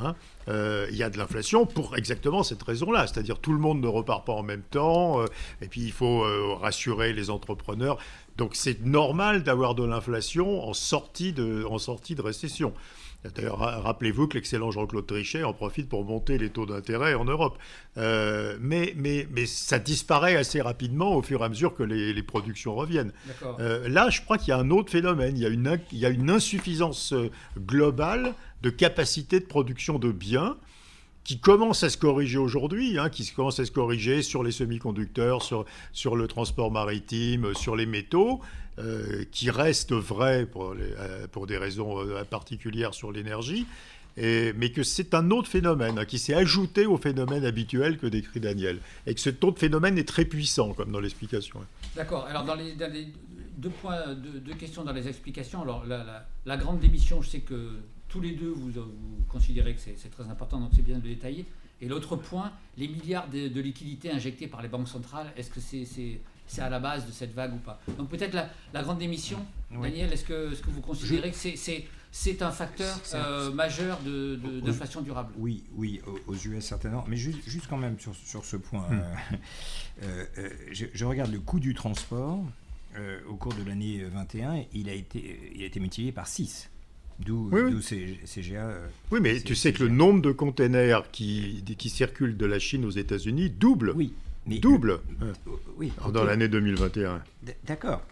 Hein. 0.04 0.14
Euh, 0.48 0.86
il 0.90 0.96
y 0.96 1.02
a 1.02 1.10
de 1.10 1.18
l'inflation 1.18 1.66
pour 1.66 1.96
exactement 1.96 2.42
cette 2.42 2.62
raison-là, 2.62 3.06
c'est-à-dire 3.06 3.38
tout 3.38 3.52
le 3.52 3.58
monde 3.58 3.80
ne 3.80 3.88
repart 3.88 4.24
pas 4.24 4.32
en 4.32 4.42
même 4.42 4.62
temps, 4.62 5.20
euh, 5.20 5.26
et 5.60 5.66
puis 5.66 5.82
il 5.82 5.92
faut 5.92 6.24
euh, 6.24 6.54
rassurer 6.54 7.12
les 7.12 7.30
entrepreneurs. 7.30 7.98
Donc 8.36 8.54
c'est 8.54 8.84
normal 8.84 9.42
d'avoir 9.42 9.74
de 9.74 9.84
l'inflation 9.84 10.68
en 10.68 10.72
sortie 10.72 11.32
de, 11.32 11.64
en 11.64 11.78
sortie 11.78 12.14
de 12.14 12.22
récession. 12.22 12.72
D'ailleurs, 13.34 13.58
rappelez-vous 13.58 14.28
que 14.28 14.34
l'excellent 14.34 14.70
Jean-Claude 14.70 15.04
Trichet 15.04 15.42
en 15.42 15.52
profite 15.52 15.88
pour 15.88 16.04
monter 16.04 16.38
les 16.38 16.48
taux 16.48 16.64
d'intérêt 16.64 17.14
en 17.14 17.24
Europe. 17.24 17.58
mais, 17.96 18.92
mais, 18.94 19.26
mais 19.32 19.46
ça 19.46 19.80
disparaît 19.80 20.36
assez 20.36 20.60
rapidement 20.60 21.16
au 21.16 21.22
fur 21.22 21.40
et 21.40 21.44
à 21.44 21.48
mesure 21.48 21.74
que 21.74 21.82
les, 21.82 22.22
productions 22.22 22.76
reviennent. 22.76 23.12
là, 23.58 24.10
je 24.10 24.20
crois 24.20 24.38
qu'il 24.38 24.48
y 24.48 24.52
a 24.52 24.58
un 24.58 24.70
autre 24.70 24.92
phénomène. 24.92 25.36
Il 25.36 25.42
y 25.42 25.46
a 25.46 25.48
une, 25.48 25.80
il 25.90 25.98
y 25.98 26.06
a 26.06 26.10
une 26.10 26.30
insuffisance 26.30 27.14
globale 27.58 28.32
de 28.62 28.70
capacité 28.70 29.40
de 29.40 29.46
production 29.46 29.98
de 29.98 30.12
biens 30.12 30.56
qui 31.26 31.40
commence 31.40 31.82
à 31.82 31.90
se 31.90 31.96
corriger 31.96 32.38
aujourd'hui, 32.38 33.00
hein, 33.00 33.10
qui 33.10 33.28
commence 33.32 33.58
à 33.58 33.64
se 33.64 33.72
corriger 33.72 34.22
sur 34.22 34.44
les 34.44 34.52
semi-conducteurs, 34.52 35.42
sur, 35.42 35.64
sur 35.92 36.14
le 36.14 36.28
transport 36.28 36.70
maritime, 36.70 37.52
sur 37.56 37.74
les 37.74 37.84
métaux, 37.84 38.40
euh, 38.78 39.24
qui 39.32 39.50
reste 39.50 39.92
vrai 39.92 40.46
pour, 40.46 40.76
euh, 40.78 41.26
pour 41.32 41.48
des 41.48 41.58
raisons 41.58 41.98
euh, 41.98 42.22
particulières 42.22 42.94
sur 42.94 43.10
l'énergie, 43.10 43.66
mais 44.16 44.70
que 44.70 44.84
c'est 44.84 45.14
un 45.14 45.30
autre 45.32 45.48
phénomène 45.48 45.98
hein, 45.98 46.04
qui 46.04 46.20
s'est 46.20 46.32
ajouté 46.32 46.86
au 46.86 46.96
phénomène 46.96 47.44
habituel 47.44 47.98
que 47.98 48.06
décrit 48.06 48.38
Daniel, 48.38 48.78
et 49.06 49.12
que 49.12 49.20
cet 49.20 49.42
autre 49.42 49.58
phénomène 49.58 49.98
est 49.98 50.08
très 50.08 50.26
puissant, 50.26 50.74
comme 50.74 50.92
dans 50.92 51.00
l'explication. 51.00 51.58
D'accord. 51.96 52.24
Alors, 52.26 52.44
dans 52.44 52.54
les, 52.54 52.76
deux, 53.56 53.70
points, 53.70 54.14
deux, 54.14 54.54
questions 54.54 54.84
dans 54.84 54.92
les 54.92 55.08
explications. 55.08 55.62
Alors, 55.62 55.84
la 55.86 56.56
grande 56.56 56.78
démission, 56.78 57.20
je 57.20 57.30
sais 57.30 57.40
que 57.40 57.72
tous 58.08 58.20
les 58.20 58.32
deux, 58.32 58.50
vous, 58.50 58.72
considérez 59.28 59.74
que 59.74 59.80
c'est 59.80 60.10
très 60.10 60.28
important, 60.28 60.60
donc 60.60 60.70
c'est 60.74 60.82
bien 60.82 60.98
de 60.98 61.02
le 61.02 61.14
détailler. 61.14 61.46
Et 61.80 61.88
l'autre 61.88 62.16
point, 62.16 62.52
les 62.78 62.88
milliards 62.88 63.28
de, 63.28 63.60
liquidités 63.60 64.10
injectés 64.10 64.46
par 64.46 64.62
les 64.62 64.68
banques 64.68 64.88
centrales, 64.88 65.32
est-ce 65.36 65.50
que 65.50 65.60
c'est 65.60 66.62
à 66.62 66.70
la 66.70 66.78
base 66.78 67.06
de 67.06 67.12
cette 67.12 67.34
vague 67.34 67.54
ou 67.54 67.58
pas? 67.58 67.80
Donc 67.98 68.08
peut-être 68.08 68.34
la, 68.72 68.82
grande 68.82 68.98
démission, 68.98 69.44
Daniel, 69.70 70.12
est-ce 70.12 70.24
que, 70.24 70.54
que, 70.54 70.70
vous 70.70 70.80
considérez 70.80 71.30
que 71.30 71.36
c'est 71.36 72.42
un 72.42 72.50
facteur 72.50 72.98
euh, 73.14 73.52
majeur 73.52 73.98
d'inflation 74.00 75.02
durable? 75.02 75.34
Oui, 75.36 75.64
oui, 75.74 76.00
aux, 76.26 76.34
US 76.34 76.64
certainement. 76.64 77.04
Mais 77.08 77.16
juste, 77.16 77.66
quand 77.68 77.76
même 77.76 77.98
sur, 77.98 78.14
sur 78.14 78.44
ce 78.44 78.56
point, 78.56 78.88
hmm. 78.88 79.02
euh, 80.02 80.24
euh, 80.38 80.50
je, 80.72 80.86
je, 80.94 81.04
regarde 81.04 81.32
le 81.32 81.40
coût 81.40 81.60
du 81.60 81.74
transport 81.74 82.42
au 83.28 83.34
cours 83.34 83.52
de 83.52 83.62
l'année 83.62 84.02
21, 84.04 84.64
il 84.72 84.88
a 84.88 84.94
été, 84.94 85.52
il 85.54 85.62
a 85.62 85.66
été 85.66 85.80
multiplié 85.80 86.12
par 86.12 86.26
6 86.26 86.70
D'où 87.18 87.48
Oui, 87.50 87.60
oui. 87.64 88.18
CGA. 88.24 88.66
euh, 88.66 88.86
Oui, 89.10 89.20
mais 89.22 89.40
tu 89.40 89.54
sais 89.54 89.72
que 89.72 89.82
le 89.82 89.88
nombre 89.88 90.20
de 90.20 90.32
containers 90.32 91.10
qui, 91.10 91.64
qui 91.78 91.88
circulent 91.88 92.36
de 92.36 92.46
la 92.46 92.58
Chine 92.58 92.84
aux 92.84 92.90
États-Unis 92.90 93.50
double. 93.50 93.92
oui, 93.96 94.12
mais 94.46 94.58
Double 94.58 95.00
Euh, 95.22 95.32
oui, 95.76 95.92
dans 96.12 96.24
l'année 96.24 96.48
2021. 96.48 97.22
D- 97.42 97.56
D'accord. 97.66 98.02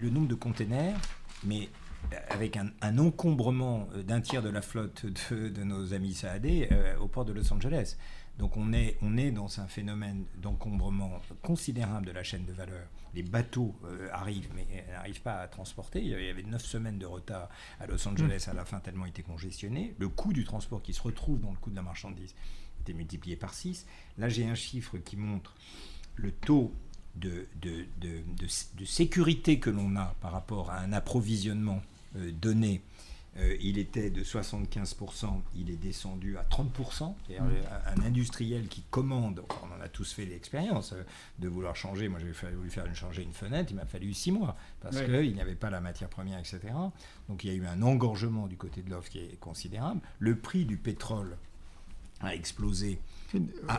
Le 0.00 0.10
nombre 0.10 0.28
de 0.28 0.34
containers, 0.34 0.96
mais 1.44 1.68
euh, 2.12 2.16
avec 2.30 2.56
un, 2.56 2.66
un 2.82 2.98
encombrement 2.98 3.88
d'un 4.06 4.20
tiers 4.20 4.42
de 4.42 4.48
la 4.50 4.60
flotte 4.62 5.06
de, 5.30 5.48
de 5.48 5.64
nos 5.64 5.94
amis 5.94 6.14
saadés 6.14 6.68
euh, 6.72 6.96
au 6.98 7.08
port 7.08 7.24
de 7.24 7.32
Los 7.32 7.52
Angeles. 7.52 7.96
Donc 8.38 8.56
on 8.56 8.72
est, 8.72 8.96
on 9.02 9.16
est 9.18 9.30
dans 9.30 9.60
un 9.60 9.66
phénomène 9.68 10.24
d'encombrement 10.40 11.20
considérable 11.42 12.06
de 12.06 12.12
la 12.12 12.22
chaîne 12.24 12.44
de 12.46 12.52
valeur. 12.52 12.86
Les 13.14 13.22
bateaux 13.22 13.74
euh, 13.84 14.08
arrivent, 14.10 14.48
mais 14.54 14.66
euh, 14.72 14.92
n'arrivent 14.92 15.20
pas 15.20 15.40
à 15.40 15.48
transporter. 15.48 16.00
Il 16.00 16.08
y 16.08 16.14
avait- 16.14 16.22
il 16.24 16.26
y 16.28 16.30
avait 16.30 16.42
9 16.42 16.64
semaines 16.64 16.98
de 16.98 17.06
retard 17.06 17.50
à 17.78 17.86
Los 17.86 18.06
Angeles 18.08 18.46
à 18.50 18.54
la 18.54 18.64
fin, 18.64 18.80
tellement 18.80 19.04
il 19.06 19.10
était 19.10 19.22
congestionné. 19.22 19.94
Le 19.98 20.08
coût 20.08 20.32
du 20.32 20.44
transport 20.44 20.82
qui 20.82 20.94
se 20.94 21.02
retrouve 21.02 21.40
dans 21.40 21.50
le 21.50 21.56
coût 21.58 21.70
de 21.70 21.76
la 21.76 21.82
marchandise 21.82 22.34
était 22.80 22.94
multiplié 22.94 23.36
par 23.36 23.52
6. 23.54 23.86
Là, 24.18 24.28
j'ai 24.30 24.46
un 24.46 24.54
chiffre 24.54 24.96
qui 24.98 25.16
montre 25.16 25.54
le 26.16 26.32
taux 26.32 26.72
de, 27.14 27.46
de, 27.60 27.84
de, 28.00 28.22
de, 28.38 28.46
de 28.78 28.84
sécurité 28.86 29.58
que 29.60 29.68
l'on 29.68 29.94
a 29.96 30.16
par 30.22 30.32
rapport 30.32 30.70
à 30.70 30.78
un 30.80 30.92
approvisionnement 30.94 31.82
euh, 32.16 32.32
donné, 32.32 32.80
euh, 33.38 33.56
il 33.62 33.78
était 33.78 34.10
de 34.10 34.22
75%, 34.22 35.40
il 35.56 35.70
est 35.70 35.76
descendu 35.76 36.36
à 36.36 36.42
30%. 36.42 37.14
C'est-à-dire 37.26 37.42
euh, 37.44 37.92
un 37.96 38.02
industriel 38.06 38.68
qui 38.68 38.82
commande, 38.90 39.42
on 39.62 39.74
en 39.74 39.80
a 39.82 39.88
tous 39.88 40.12
fait 40.12 40.26
l'expérience 40.26 40.92
euh, 40.92 41.02
de 41.38 41.48
vouloir 41.48 41.74
changer. 41.74 42.08
Moi, 42.08 42.18
j'ai 42.20 42.52
voulu 42.54 42.68
faire 42.70 42.84
une, 42.86 42.94
changer 42.94 43.22
une 43.22 43.32
fenêtre, 43.32 43.70
il 43.72 43.76
m'a 43.76 43.86
fallu 43.86 44.12
6 44.12 44.32
mois 44.32 44.56
parce 44.80 44.96
Ouais. 44.96 45.06
qu'il 45.06 45.34
n'y 45.34 45.40
avait 45.40 45.54
pas 45.54 45.70
la 45.70 45.80
matière 45.80 46.08
première, 46.10 46.38
etc. 46.38 46.58
Donc 47.28 47.44
il 47.44 47.50
y 47.50 47.54
a 47.54 47.56
eu 47.56 47.64
un 47.66 47.80
engorgement 47.82 48.46
du 48.48 48.56
côté 48.56 48.82
de 48.82 48.90
l'offre 48.90 49.08
qui 49.08 49.18
est 49.20 49.38
considérable. 49.40 50.00
Le 50.18 50.36
prix 50.36 50.64
du 50.66 50.76
pétrole 50.76 51.36
a 52.20 52.34
explosé 52.34 52.98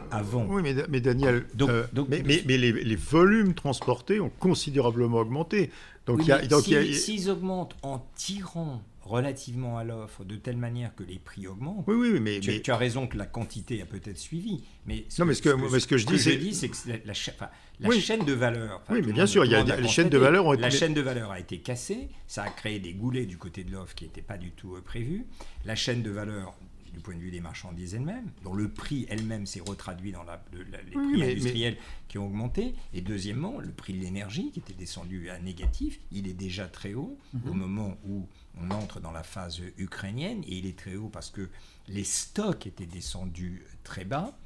avant. 0.09 0.45
Oui, 0.45 0.61
mais, 0.63 0.75
mais 0.89 0.99
Daniel, 0.99 1.45
Donc- 1.53 1.69
euh, 1.69 1.85
donc- 1.93 2.09
mais, 2.09 2.23
mais- 2.25 2.43
mais 2.47 2.57
les, 2.57 2.71
les 2.71 2.95
volumes 2.95 3.53
transportés 3.53 4.19
ont 4.19 4.31
considérablement 4.39 5.19
augmenté. 5.19 5.69
Donc 6.07 6.17
Oui, 6.17 6.23
il 6.25 6.29
y 6.29 6.31
a, 6.31 6.39
mais 6.41 6.47
donc, 6.47 6.67
il 6.67 6.73
y 6.73 6.75
a- 6.75 6.83
si- 6.83 6.95
s'ils 6.95 7.29
augmentent 7.29 7.75
en 7.83 7.99
tirant 8.15 8.81
relativement 9.03 9.77
à 9.77 9.83
l'offre 9.83 10.23
de 10.23 10.35
telle 10.35 10.57
manière 10.57 10.95
que 10.95 11.03
les 11.03 11.19
prix 11.19 11.45
augmentent, 11.47 11.83
oui, 11.87 11.95
oui, 12.13 12.19
mais, 12.19 12.39
tu, 12.39 12.51
mais- 12.51 12.61
tu 12.61 12.71
as 12.71 12.77
raison 12.77 13.05
que 13.07 13.17
la 13.17 13.25
quantité 13.25 13.81
a 13.81 13.85
peut-être 13.85 14.17
suivi. 14.17 14.63
Mais 14.85 15.05
Non, 15.19 15.25
mais 15.25 15.33
ce 15.33 15.41
que- 15.41 15.49
mais 15.49 15.79
ce 15.79 15.87
que 15.87 15.97
je 15.97 16.05
dis, 16.05 16.19
c'est- 16.19 16.69
que 16.69 16.75
la, 16.89 16.95
la 17.05 17.13
cha- 17.13 17.33
enfin, 17.35 17.49
la 17.79 17.89
Oui. 17.89 17.99
chaîne 17.99 18.23
de 18.25 18.33
valeur. 18.33 18.81
enfin, 18.83 18.93
Oui, 18.95 19.01
mais 19.05 19.13
bien 19.13 19.27
sûr, 19.27 19.45
il 19.45 19.51
y 19.51 19.55
a- 19.55 19.63
l'a 19.63 19.77
les 19.77 19.87
chaînes 19.87 20.09
de 20.09 20.17
valeur 20.17 20.45
ont 20.45 20.53
La 20.53 20.67
été- 20.67 20.77
chaîne 20.77 20.93
de 20.93 21.01
valeur 21.01 21.31
a 21.31 21.39
été 21.39 21.59
cassée, 21.59 22.09
ça 22.27 22.43
a 22.43 22.49
créé 22.49 22.79
des 22.79 22.93
goulets 22.93 23.25
du 23.25 23.37
côté 23.37 23.63
de 23.63 23.71
l'offre 23.71 23.93
qui 23.95 24.05
n'étaient 24.05 24.21
pas 24.21 24.37
du 24.37 24.51
tout 24.51 24.75
prévus. 24.85 25.25
La 25.65 25.75
chaîne 25.75 26.01
de 26.01 26.09
valeur 26.09 26.53
du 26.93 26.99
point 26.99 27.15
de 27.15 27.19
vue 27.19 27.31
des 27.31 27.39
marchandises 27.39 27.95
elles-mêmes, 27.95 28.29
dont 28.43 28.53
le 28.53 28.69
prix 28.69 29.05
elle-même 29.09 29.45
s'est 29.45 29.61
retraduit 29.61 30.11
dans 30.11 30.23
la- 30.23 30.43
le- 30.53 30.63
la- 30.63 30.81
les 30.83 30.95
Oui, 30.95 31.11
prix 31.13 31.19
mais- 31.19 31.31
industriels 31.31 31.77
qui 32.07 32.17
ont 32.19 32.27
augmenté. 32.27 32.75
Et 32.93 33.01
deuxièmement, 33.01 33.59
le 33.59 33.71
prix 33.71 33.93
de 33.93 33.99
l'énergie 33.99 34.51
qui 34.51 34.59
était 34.59 34.73
descendu 34.73 35.29
à 35.29 35.39
négatif, 35.39 35.99
il 36.11 36.27
est 36.27 36.33
déjà 36.33 36.67
très 36.67 36.93
haut 36.93 37.17
au 37.47 37.53
moment 37.53 37.97
où 38.07 38.27
on 38.61 38.69
entre 38.71 38.99
dans 38.99 39.11
la 39.11 39.23
phase 39.23 39.59
ukrainienne. 39.77 40.43
Et 40.45 40.57
il 40.59 40.65
est 40.67 40.77
très 40.77 40.95
haut 40.95 41.09
parce 41.09 41.29
que 41.31 41.49
les 41.87 42.03
stocks 42.03 42.67
étaient 42.67 42.85
descendus 42.85 43.63
très 43.83 44.05
bas. 44.05 44.37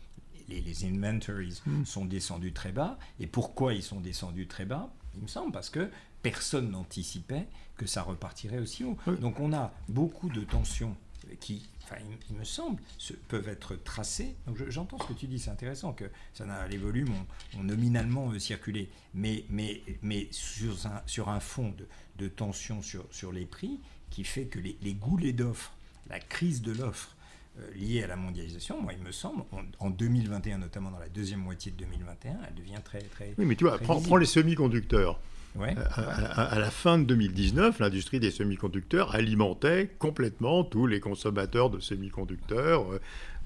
Les, 0.47 0.62
les 0.62 0.86
inventories 0.86 1.62
sont 1.86 2.05
descendus 2.05 2.53
très 2.53 2.71
bas. 2.71 2.97
Et 3.19 3.27
pourquoi 3.27 3.73
ils 3.73 3.83
sont 3.83 3.99
descendus 3.99 4.47
très 4.47 4.63
bas? 4.65 4.93
Il 5.15 5.23
me 5.23 5.27
semble 5.27 5.51
parce 5.51 5.69
que 5.69 5.89
personne 6.23 6.71
n'anticipait 6.71 7.47
que 7.75 7.86
ça 7.86 8.01
repartirait 8.03 8.60
aussi 8.60 8.86
haut. 8.86 8.97
Donc 9.19 9.39
on 9.41 9.51
a 9.51 9.73
beaucoup 9.89 10.29
de 10.29 10.41
tensions 10.41 10.95
qui, 11.41 11.67
enfin, 11.89 12.02
il, 12.10 12.17
il 12.32 12.36
me 12.38 12.43
semble, 12.43 12.82
se- 12.97 13.13
peuvent 13.13 13.47
être 13.47 13.76
tracées. 13.76 14.36
Donc 14.45 14.58
je- 14.58 14.69
j'entends 14.69 15.00
ce 15.00 15.08
que 15.08 15.13
tu 15.13 15.28
dis, 15.28 15.39
c'est 15.39 15.50
intéressant 15.52 15.93
que 15.93 16.06
ça 16.34 16.45
les 16.67 16.78
volumes 16.78 17.13
ont, 17.56 17.60
ont 17.60 17.63
nominalement 17.63 18.32
euh, 18.32 18.39
circulé, 18.39 18.89
mais, 19.13 19.45
mais, 19.50 19.82
mais 20.02 20.28
sur, 20.32 20.86
un, 20.88 21.02
sur 21.06 21.30
un 21.30 21.39
fond 21.39 21.69
de, 21.78 21.88
de 22.17 22.28
tension 22.30 22.82
sur, 22.82 23.06
sur 23.12 23.32
les 23.32 23.45
prix 23.45 23.80
qui 24.10 24.23
fait 24.23 24.45
que 24.45 24.60
les, 24.60 24.78
les 24.82 24.93
goulets 24.93 25.34
d'offres, 25.34 25.73
la 26.10 26.19
crise 26.19 26.62
de 26.62 26.71
l'offre 26.71 27.15
euh, 27.60 27.71
liée 27.76 28.04
à 28.04 28.08
la 28.08 28.15
mondialisation, 28.15 28.82
moi 28.82 28.93
il 28.93 29.04
me 29.04 29.12
semble, 29.12 29.43
en, 29.52 29.62
en 29.86 29.89
2021, 29.89 30.60
notamment 30.60 30.91
dans 30.91 31.00
la 31.00 31.10
deuxième 31.10 31.39
moitié 31.41 31.71
de 31.71 31.78
2021, 31.78 32.38
elle 32.47 32.56
devient 32.56 32.80
très 32.84 33.02
très. 33.02 33.34
oui, 33.38 33.45
mais 33.45 33.56
tu 33.56 33.63
vois, 33.65 33.78
prends 34.00 34.17
les 34.17 34.26
semi-conducteurs. 34.26 35.19
Ouais, 35.58 35.76
À, 35.96 36.02
à- 36.02 36.43
à 36.56 36.60
la 36.60 36.70
fin 36.70 36.98
de 37.00 37.04
2019, 37.06 37.80
l'industrie 37.80 38.20
des 38.20 38.30
semi-conducteurs 38.32 39.15
alimentait 39.15 39.89
complètement 39.98 40.63
tous 40.63 40.86
les 40.88 41.00
consommateurs 41.00 41.70
de 41.70 41.80
semi-conducteurs 41.80 42.91
euh, 42.93 43.00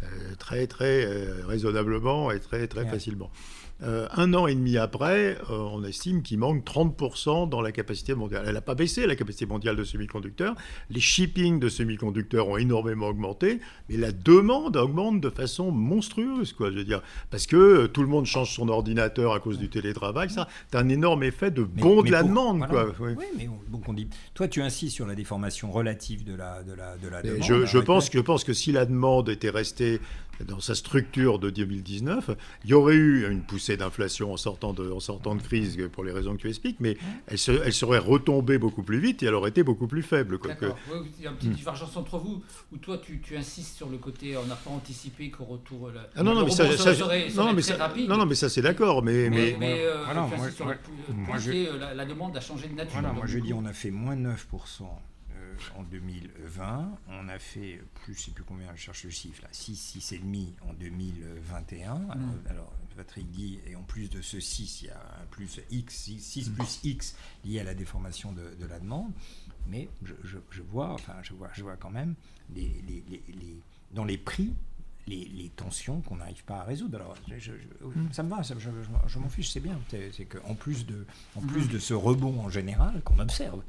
euh, 0.04 0.08
très 0.38 0.68
très 0.68 1.06
euh, 1.06 1.46
raisonnablement 1.46 2.32
et 2.32 2.40
très 2.40 2.68
très 2.68 2.82
Ouais. 2.84 2.90
facilement. 2.90 3.32
Euh, 3.84 4.08
un 4.16 4.34
an 4.36 4.46
et 4.48 4.54
demi 4.54 4.78
après, 4.78 5.38
euh, 5.50 5.58
on 5.58 5.84
estime 5.84 6.22
qu'il 6.22 6.38
manque 6.38 6.64
30% 6.64 7.50
dans 7.50 7.62
la 7.62 7.72
capacité 7.72 8.14
mondiale. 8.14 8.44
Elle 8.48 8.54
n'a 8.54 8.62
pas 8.62 8.76
baissé 8.76 9.08
la 9.08 9.16
capacité 9.16 9.46
mondiale 9.48 9.76
de 9.76 9.84
semi-conducteurs. 9.84 10.56
Les 10.92 11.00
shippings 11.00 11.60
de 11.60 11.68
semi-conducteurs 11.68 12.48
ont 12.48 12.58
énormément 12.58 13.08
augmenté, 13.08 13.60
mais 13.90 13.98
la 13.98 14.12
demande 14.12 14.78
augmente 14.78 15.20
de 15.20 15.30
façon 15.32 15.72
monstrueuse, 15.72 16.54
quoi. 16.54 16.70
Je 16.72 16.76
veux 16.78 16.84
dire, 16.84 17.02
parce 17.32 17.48
que 17.48 17.56
euh, 17.56 17.88
tout 17.88 18.02
le 18.02 18.08
monde 18.08 18.26
change 18.26 18.54
son 18.56 18.70
ordinateur 18.70 19.34
à 19.34 19.40
cause 19.40 19.58
du 19.58 19.70
télétravail. 19.70 20.30
Ça, 20.30 20.48
c'est 20.72 20.78
un 20.78 20.88
énorme 20.90 21.24
effet 21.24 21.50
de 21.52 21.64
bond 21.64 22.04
mais 22.04 22.10
de 22.10 22.12
la 22.14 22.20
pour- 22.22 22.30
demande, 22.30 22.58
voilà. 22.70 22.92
quoi. 22.92 23.08
Oui. 23.08 23.14
Oui, 23.18 23.26
mais 23.38 23.48
on, 23.48 23.72
donc 23.72 23.90
on 23.90 23.94
dit. 23.94 24.08
Toi, 24.36 24.48
tu 24.48 24.62
insistes 24.62 24.96
sur 24.96 25.08
la 25.08 25.16
déformation 25.16 25.72
relative 25.72 26.24
de 26.24 26.36
la, 26.36 26.62
de 26.64 26.74
la, 26.74 26.98
de 26.98 27.08
la 27.08 27.22
demande. 27.22 27.44
je, 27.44 27.66
je 27.66 27.78
Arrête- 27.78 27.86
pense, 27.86 28.10
je 28.14 28.20
pense 28.20 28.44
que 28.44 28.54
si 28.54 28.72
la 28.72 28.86
demande 28.86 29.28
était 29.30 29.50
restée 29.50 30.00
dans 30.48 30.60
sa 30.60 30.76
structure 30.76 31.40
de 31.40 31.50
2019, 31.50 32.32
il 32.64 32.70
y 32.70 32.74
aurait 32.74 32.96
eu 32.96 33.30
une 33.32 33.42
poussée 33.42 33.78
d'inflation 33.78 34.34
en 34.34 34.38
sortant 34.38 34.74
de, 34.74 34.90
en 34.92 35.00
sortant 35.00 35.36
de 35.36 35.42
crise 35.42 35.78
pour 35.92 36.04
les 36.04 36.12
raisons 36.12 36.36
que 36.36 36.42
tu 36.42 36.50
expliques, 36.50 36.78
mais 36.80 36.98
elle, 37.28 37.38
se- 37.38 37.52
elle 37.64 37.74
serait 37.74 37.98
retombée 38.00 38.58
beaucoup 38.58 38.84
plus 38.84 39.00
vite 39.00 39.24
et 39.24 39.28
elle 39.28 39.34
aurait 39.34 39.50
été 39.50 39.64
beaucoup 39.64 39.88
plus 39.88 40.04
faible. 40.04 40.38
quoi. 40.38 40.50
D'accord. 40.52 40.78
Ouais, 40.92 40.98
il 41.18 41.24
y 41.24 41.28
a 41.28 41.30
une 41.30 41.36
Hmm. 41.36 41.38
petite 41.40 41.52
divergence 41.54 41.96
entre 41.98 42.18
vous, 42.18 42.42
où 42.72 42.78
toi 42.78 42.98
tu, 42.98 43.20
tu 43.22 43.36
insistes 43.38 43.76
sur 43.78 43.90
le 43.90 43.98
côté 43.98 44.36
on 44.38 44.46
n'a 44.46 44.56
pas 44.56 44.70
anticipé 44.72 45.30
qu'au 45.30 45.46
retour. 45.46 45.90
le- 45.90 46.00
Ah 46.16 46.24
non, 46.24 46.34
non, 46.36 46.46
mais 46.46 46.52
ça, 46.52 46.66
serait, 46.78 47.30
non, 47.36 47.54
mais 47.54 47.62
très 47.62 47.74
ça, 47.74 47.78
rapide. 47.78 48.10
non, 48.10 48.18
non, 48.18 48.26
mais 48.26 48.36
ça 48.36 48.50
c'est 48.50 48.62
d'accord, 48.62 49.04
mais, 49.04 49.30
Mais, 49.30 49.38
mais, 49.52 49.58
mais, 49.60 49.82
euh, 49.82 50.04
Voilà, 50.06 50.22
moi- 50.22 50.50
sur 50.50 50.68
le, 50.68 50.76
je- 51.40 51.52
euh, 51.52 51.78
la, 51.80 51.94
la 51.94 52.06
demande 52.06 52.36
a 52.38 52.42
changé 52.42 52.68
de 52.68 52.74
nature. 52.76 52.94
Voilà, 52.94 53.14
moi 53.14 53.26
je 53.28 53.40
coup- 53.40 53.46
dis 53.46 53.54
on 53.54 53.66
a 53.66 53.74
fait 53.74 53.92
moins 53.92 54.16
9% 54.16 54.84
euh, 54.84 54.86
en 55.78 55.84
2020, 55.84 56.98
on 57.10 57.28
a 57.30 57.40
fait 57.40 57.82
plus, 58.04 58.14
je 58.16 58.22
sais 58.24 58.32
plus 58.32 58.44
combien, 58.44 58.68
je 58.76 58.82
cherche 58.82 59.04
le 59.04 59.10
chiffre 59.10 59.42
là, 59.44 59.50
6, 59.52 59.98
6,5 59.98 60.48
en 60.70 60.74
2021. 60.74 61.92
Alors, 62.10 62.10
alors, 62.50 62.74
Patrick 62.96 63.30
dit, 63.32 63.60
et 63.68 63.76
en 63.76 63.84
plus 63.84 64.10
de 64.10 64.22
ce 64.22 64.40
6, 64.40 64.82
il 64.82 64.88
y 64.88 64.90
a 64.90 64.98
un 65.22 65.26
plus 65.32 65.60
X, 65.72 65.94
6, 65.96 66.20
6 66.20 66.50
plus 66.50 66.80
X 66.84 67.16
lié 67.46 67.60
à 67.60 67.64
la 67.64 67.74
déformation 67.74 68.32
de, 68.32 68.54
de 68.60 68.66
la 68.66 68.80
demande. 68.80 69.12
Mais 69.68 69.90
je, 70.04 70.14
je- 70.24 70.38
je 70.50 70.62
vois, 70.62 70.92
enfin, 70.94 71.14
je 71.24 71.34
vois, 71.34 71.50
je 71.54 71.62
vois 71.64 71.78
quand 71.78 71.92
même 71.92 72.16
les, 72.56 72.68
les- 72.88 73.04
les- 73.10 73.24
les- 73.30 73.62
dans 73.94 74.06
les 74.06 74.18
prix. 74.18 74.54
Les, 75.08 75.26
les 75.26 75.50
tensions 75.50 76.00
qu'on 76.02 76.18
n'arrive 76.18 76.44
pas 76.44 76.60
à 76.60 76.64
résoudre. 76.64 76.98
Alors, 76.98 77.16
je- 77.28 77.34
je- 77.40 77.52
je- 77.54 78.14
ça 78.14 78.22
me 78.22 78.30
va, 78.30 78.44
ça- 78.44 78.54
je, 78.60 79.18
m'en 79.20 79.30
fiche, 79.30 79.50
c'est 79.50 79.60
bien. 79.60 79.78
C'est 79.90 80.26
qu'en 80.26 80.54
plus, 80.54 80.86
de, 80.86 81.08
en 81.36 81.42
plus 81.42 81.68
de 81.68 81.80
ce 81.80 81.96
rebond 81.96 82.40
en 82.40 82.50
général 82.50 83.02
qu'on 83.04 83.18
observe, 83.18 83.60
euh, 83.60 83.64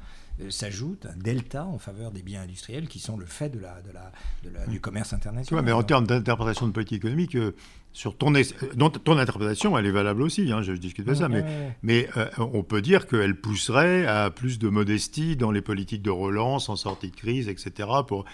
s'ajoute 0.49 1.05
un 1.05 1.15
delta 1.15 1.65
en 1.65 1.77
faveur 1.77 2.11
des 2.11 2.21
biens 2.23 2.41
industriels 2.41 2.87
qui 2.87 2.99
sont 2.99 3.17
le 3.17 3.25
fait 3.25 3.49
de 3.49 3.59
la, 3.59 3.81
de 3.81 3.91
la, 3.91 4.11
de 4.43 4.49
la- 4.49 4.65
du 4.65 4.79
commerce 4.79 5.13
international. 5.13 5.53
vois, 5.53 5.61
mais 5.61 5.71
en 5.71 5.83
termes 5.83 6.07
d'interprétation 6.07 6.67
de 6.67 6.71
politique 6.71 6.97
économique, 6.97 7.35
euh, 7.35 7.55
sur 7.91 8.17
ton, 8.17 8.33
euh, 8.33 8.41
ton 9.03 9.17
interprétation, 9.19 9.77
elle 9.77 9.85
est 9.85 9.91
valable 9.91 10.23
aussi, 10.23 10.51
hein, 10.51 10.63
je 10.63 10.71
ne 10.71 10.77
discute 10.77 11.05
pas 11.05 11.13
ça, 11.15 11.27
Ouais, 11.27 11.29
mais, 11.29 11.41
ouais, 11.41 11.47
ouais. 11.47 11.77
mais 11.83 12.09
euh, 12.17 12.27
on 12.39 12.63
peut 12.63 12.81
dire 12.81 13.05
qu'elle 13.07 13.39
pousserait 13.39 14.07
à 14.07 14.31
plus 14.31 14.57
de 14.57 14.67
modestie 14.69 15.35
dans 15.35 15.51
les 15.51 15.61
politiques 15.61 16.01
de 16.01 16.09
relance, 16.09 16.69
en 16.69 16.75
sortie 16.75 17.11
de 17.11 17.15
crise, 17.15 17.47
etc. 17.47 17.87
Pour... 18.07 18.25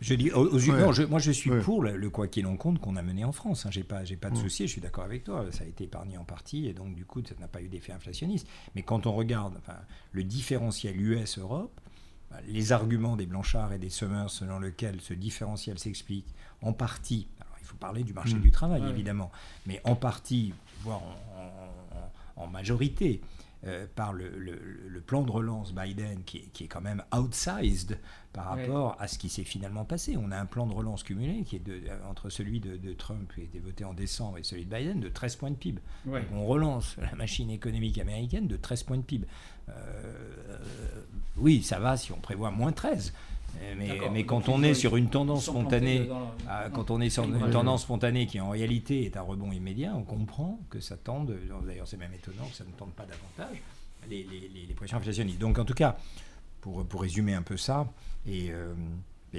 Je 0.00 0.14
dis, 0.14 0.30
aux- 0.30 0.46
aux- 0.48 0.58
Ouais. 0.70 0.80
non, 0.80 0.92
je- 0.92 1.02
moi 1.02 1.18
je 1.18 1.30
suis 1.30 1.50
Ouais. 1.50 1.60
pour 1.60 1.82
le, 1.82 1.96
le 1.96 2.10
quoi 2.10 2.26
qu'il 2.26 2.46
en 2.46 2.56
compte 2.56 2.78
qu'on 2.80 2.96
a 2.96 3.02
mené 3.02 3.24
en 3.24 3.32
France. 3.32 3.66
Hein. 3.66 3.70
J'ai 3.70 3.84
pas, 3.84 4.02
j'ai 4.04 4.16
pas 4.16 4.30
de 4.30 4.36
Mm. 4.38 4.42
souci. 4.42 4.66
Je 4.66 4.72
suis 4.72 4.80
d'accord 4.80 5.04
avec 5.04 5.24
toi. 5.24 5.44
Ça 5.52 5.64
a 5.64 5.66
été 5.66 5.84
épargné 5.84 6.16
en 6.16 6.24
partie 6.24 6.66
et 6.66 6.72
donc 6.72 6.94
du 6.94 7.04
coup 7.04 7.22
ça 7.22 7.34
n'a 7.38 7.48
pas 7.48 7.60
eu 7.60 7.68
d'effet 7.68 7.92
inflationniste. 7.92 8.46
Mais 8.74 8.82
quand 8.82 9.06
on 9.06 9.12
regarde 9.12 9.54
enfin, 9.58 9.76
le 10.12 10.24
différentiel 10.24 10.98
US-Europe, 11.00 11.78
bah, 12.30 12.38
les 12.48 12.72
arguments 12.72 13.16
des 13.16 13.26
Blanchard 13.26 13.72
et 13.74 13.78
des 13.78 13.90
Summers 13.90 14.30
selon 14.30 14.58
lesquels 14.58 15.00
ce 15.02 15.12
différentiel 15.12 15.78
s'explique 15.78 16.26
en 16.62 16.72
partie. 16.72 17.28
Alors 17.40 17.56
il 17.60 17.66
faut 17.66 17.76
parler 17.76 18.02
du 18.02 18.14
marché 18.14 18.36
Mm. 18.36 18.40
du 18.40 18.50
travail 18.50 18.82
évidemment, 18.88 19.30
mais 19.66 19.80
en 19.84 19.96
partie, 19.96 20.54
voire 20.82 21.02
en, 21.02 21.40
en- 21.42 22.42
en- 22.42 22.44
en 22.44 22.46
majorité. 22.46 23.20
Euh, 23.66 23.86
par 23.94 24.12
le, 24.12 24.28
le- 24.38 24.60
le 24.88 25.00
plan 25.00 25.22
de 25.22 25.30
relance 25.30 25.74
Biden 25.74 26.22
qui 26.24 26.38
est, 26.38 26.48
qui 26.52 26.64
est 26.64 26.68
quand 26.68 26.80
même 26.80 27.02
outsized 27.14 27.98
par 28.32 28.46
rapport 28.46 28.96
à 29.00 29.06
ce 29.08 29.18
qui 29.18 29.28
s'est 29.28 29.44
finalement 29.44 29.84
passé. 29.84 30.16
On 30.16 30.30
a 30.30 30.38
un 30.38 30.46
plan 30.46 30.66
de 30.66 30.72
relance 30.72 31.02
cumulé 31.02 31.42
qui 31.42 31.56
est 31.56 31.64
de, 31.64 31.82
entre 32.08 32.30
celui 32.30 32.60
de, 32.60 32.76
de 32.76 32.92
Trump 32.94 33.30
qui 33.34 33.40
a 33.42 33.44
été 33.44 33.58
voté 33.58 33.84
en 33.84 33.92
décembre 33.92 34.38
et 34.38 34.42
celui 34.44 34.64
de 34.64 34.74
Biden 34.74 35.00
de 35.00 35.08
13 35.08 35.36
points 35.36 35.50
de 35.50 35.56
PIB. 35.56 35.80
On 36.32 36.46
relance 36.46 36.96
la 36.98 37.14
machine 37.16 37.50
économique 37.50 37.98
américaine 37.98 38.46
de 38.48 38.56
13 38.56 38.82
points 38.84 38.96
de 38.98 39.02
PIB. 39.02 39.26
Euh, 39.68 40.58
oui, 41.36 41.62
ça 41.62 41.78
va 41.78 41.96
si 41.96 42.12
on 42.12 42.16
prévoit 42.18 42.50
moins 42.50 42.72
13. 42.72 43.12
Mais, 44.12 44.24
quand 44.24 44.48
on 44.48 44.62
est 44.62 44.74
sur 44.74 44.96
une 44.96 45.08
tendance 45.08 45.46
spontanée, 45.46 46.08
ah, 46.48 46.68
quand 46.72 46.90
on 46.90 47.00
est 47.00 47.10
sur 47.10 47.24
une 47.24 47.50
tendance 47.50 47.82
spontanée 47.82 48.26
qui 48.26 48.40
en 48.40 48.50
réalité 48.50 49.04
est 49.04 49.16
un 49.16 49.22
rebond 49.22 49.52
immédiat, 49.52 49.94
on 49.94 50.02
comprend 50.02 50.58
que 50.70 50.80
ça 50.80 50.96
tende, 50.96 51.36
d'ailleurs 51.66 51.86
c'est 51.86 51.96
même 51.96 52.14
étonnant 52.14 52.46
que 52.46 52.56
ça 52.56 52.64
ne 52.64 52.72
tende 52.72 52.92
pas 52.92 53.04
davantage, 53.04 53.62
les, 54.08 54.74
pressions 54.76 54.98
inflationnistes. 54.98 55.38
Donc 55.38 55.58
en 55.58 55.64
tout 55.64 55.74
cas, 55.74 55.96
pour, 56.60 56.86
pour 56.86 57.02
résumer 57.02 57.34
un 57.34 57.42
peu 57.42 57.56
ça, 57.56 57.86
et, 58.26 58.50
euh, 58.50 58.74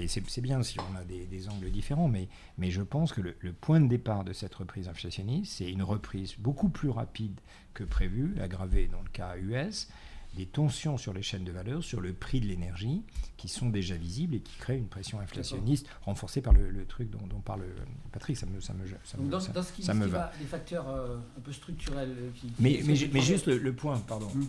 c'est 0.06 0.40
bien 0.40 0.62
si 0.62 0.78
on 0.80 0.96
a 0.96 1.04
des, 1.04 1.48
angles 1.48 1.70
différents, 1.70 2.08
mais, 2.08 2.28
mais 2.58 2.70
je 2.70 2.82
pense 2.82 3.12
que 3.12 3.20
le, 3.20 3.36
le, 3.40 3.52
point 3.52 3.80
de 3.80 3.88
départ 3.88 4.24
de 4.24 4.32
cette 4.32 4.54
reprise 4.54 4.88
inflationniste, 4.88 5.52
c'est 5.58 5.70
une 5.70 5.82
reprise 5.82 6.34
beaucoup 6.38 6.70
plus 6.70 6.88
rapide 6.88 7.38
que 7.74 7.84
prévu, 7.84 8.34
aggravée 8.40 8.88
dans 8.88 9.02
le 9.02 9.10
cas 9.10 9.36
US, 9.36 9.88
des 10.36 10.46
tensions 10.46 10.96
sur 10.96 11.12
les 11.12 11.22
chaînes 11.22 11.44
de 11.44 11.52
valeur, 11.52 11.82
sur 11.82 12.00
le 12.00 12.12
prix 12.12 12.40
de 12.40 12.46
l'énergie, 12.46 13.02
qui 13.36 13.48
sont 13.48 13.68
déjà 13.68 13.96
visibles 13.96 14.36
et 14.36 14.40
qui 14.40 14.56
créent 14.56 14.78
une 14.78 14.88
pression 14.88 15.20
inflationniste 15.20 15.86
renforcée 16.02 16.40
par 16.40 16.52
le, 16.52 16.84
truc 16.86 17.10
dont, 17.10 17.40
parle 17.40 17.64
Patrick. 18.12 18.36
Ça 18.36 18.46
me, 18.46 18.60
ça 18.60 18.72
me, 18.72 18.86
ça 19.04 19.18
me, 19.18 19.28
dans, 19.28 19.40
ce 19.40 19.72
qui, 19.72 19.82
va. 19.82 20.32
les 20.40 20.46
facteurs 20.46 20.88
euh, 20.88 21.16
un 21.36 21.40
peu 21.40 21.52
structurels. 21.52 22.10
Euh, 22.10 22.30
qui, 22.34 22.52
mais, 22.58 22.80
mais, 22.84 22.94
mais 23.12 23.20
juste 23.20 23.46
le, 23.46 23.72
point, 23.74 23.98
pardon. 23.98 24.28
Hum. 24.34 24.48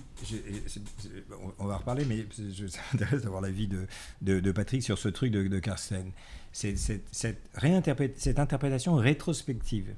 on 1.60 1.65
va 1.65 1.78
reparler, 1.78 2.06
mais 2.06 2.26
ça 2.69 2.80
m'intéresse 2.91 3.24
d'avoir 3.24 3.41
l'avis 3.41 3.67
de, 3.67 3.88
de, 4.22 4.39
de, 4.39 4.52
Patrick 4.52 4.84
sur 4.84 4.98
ce 4.98 5.10
truc 5.10 5.32
de, 5.32 5.48
de 5.48 5.60
Carsten. 5.60 6.12
C'est 6.52 6.78
cette, 6.78 7.10
cette 7.12 8.39
interprétation 8.39 8.96
rétrospective 8.96 9.96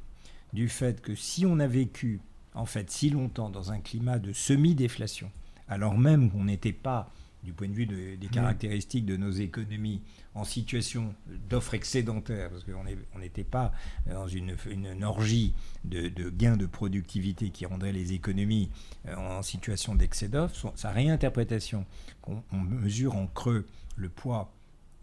du 0.54 0.70
fait 0.70 1.02
que 1.02 1.16
si 1.16 1.46
on 1.46 1.60
a 1.60 1.68
vécu 1.68 2.22
en 2.54 2.66
fait 2.66 2.90
si 2.90 3.10
longtemps 3.10 3.50
dans 3.50 3.72
un 3.72 3.80
climat 3.80 4.20
de 4.20 4.32
semi-déflation, 4.32 5.30
alors 5.68 5.98
même 5.98 6.30
qu'on 6.32 6.46
n'était 6.46 6.74
pas, 6.74 7.12
du 7.44 7.54
point 7.54 7.68
de 7.68 7.74
vue 7.74 7.86
des 7.86 8.28
caractéristiques 8.28 9.06
de 9.06 9.18
nos 9.18 9.32
économies, 9.32 10.02
en 10.34 10.44
situation 10.44 11.14
d'offre 11.48 11.76
excédentaire, 11.76 12.50
parce 12.50 12.64
qu'on 12.64 13.20
n'était 13.20 13.44
pas 13.44 13.72
dans 14.10 14.28
une, 14.28 14.56
orgie 15.04 15.54
de, 15.84 16.30
gains 16.30 16.58
de 16.58 16.66
productivité 16.66 17.52
qui 17.52 17.66
rendrait 17.66 17.92
les 17.92 18.14
économies 18.14 18.70
euh, 19.08 19.16
en 19.16 19.44
situation 19.44 19.96
d'excès 19.96 20.28
d'offre, 20.28 20.74
sa 20.76 20.90
réinterprétation, 20.90 21.86
qu'on 22.22 22.44
mesure 22.52 23.16
en 23.16 23.28
creux 23.28 23.68
le 23.96 24.10
poids 24.10 24.55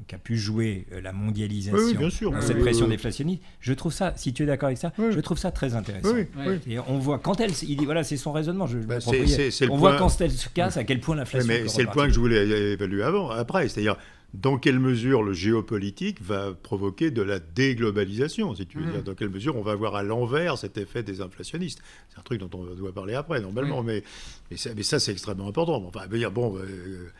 qu'a 0.06 0.18
pu 0.18 0.36
jouer 0.36 0.86
euh, 0.92 1.00
la 1.00 1.12
mondialisation 1.12 2.00
dans 2.30 2.40
cette 2.40 2.58
pression 2.60 2.88
déflationniste. 2.88 3.42
Je 3.60 3.72
trouve 3.72 3.92
ça, 3.92 4.12
si 4.16 4.32
tu 4.32 4.42
es 4.42 4.46
d'accord 4.46 4.68
avec 4.68 4.78
ça, 4.78 4.92
je 4.98 5.20
trouve 5.20 5.38
ça 5.38 5.50
très 5.50 5.74
intéressant. 5.74 6.16
Et 6.66 6.78
on 6.78 6.98
voit 6.98 7.18
quand 7.18 7.40
elle, 7.40 7.52
il 7.62 7.76
dit 7.76 7.84
voilà, 7.84 8.04
c'est 8.04 8.16
son 8.16 8.32
raisonnement. 8.32 8.66
Je, 8.66 8.78
bah, 8.78 8.98
on 9.70 9.76
voit 9.76 9.96
quand 9.96 10.20
elle 10.20 10.32
se 10.32 10.48
casse 10.48 10.76
à 10.76 10.84
quel 10.84 11.00
point 11.00 11.16
l'inflation. 11.16 11.48
mais 11.48 11.68
c'est 11.68 11.82
le 11.82 11.90
point 11.90 12.06
que 12.06 12.12
je 12.14 12.20
voulais 12.20 12.72
évaluer 12.72 13.02
avant, 13.02 13.30
après, 13.30 13.68
c'est-à-dire 13.68 13.96
dans 14.34 14.56
quelle 14.56 14.78
mesure 14.78 15.22
le 15.22 15.34
géopolitique 15.34 16.22
va 16.22 16.52
provoquer 16.54 17.10
de 17.10 17.20
la 17.20 17.38
déglobalisation, 17.38 18.54
si 18.54 18.66
tu 18.66 18.78
veux 18.78 18.86
mmh. 18.86 18.92
dire, 18.92 19.02
dans 19.02 19.14
quelle 19.14 19.28
mesure 19.28 19.56
on 19.56 19.62
va 19.62 19.72
avoir 19.72 19.94
à 19.94 20.02
l'envers 20.02 20.56
cet 20.56 20.78
effet 20.78 21.02
des 21.02 21.20
inflationnistes. 21.20 21.80
C'est 22.08 22.18
un 22.18 22.22
truc 22.22 22.40
dont 22.40 22.50
on 22.54 22.64
doit 22.74 22.92
parler 22.92 23.14
après, 23.14 23.40
normalement, 23.40 23.82
mais, 23.82 24.02
mais, 24.50 24.56
ça, 24.56 24.98
c'est 24.98 25.12
extrêmement 25.12 25.48
important. 25.48 25.84
Enfin, 25.86 26.06
dire, 26.06 26.30
bon, 26.30 26.56
euh, 26.56 27.10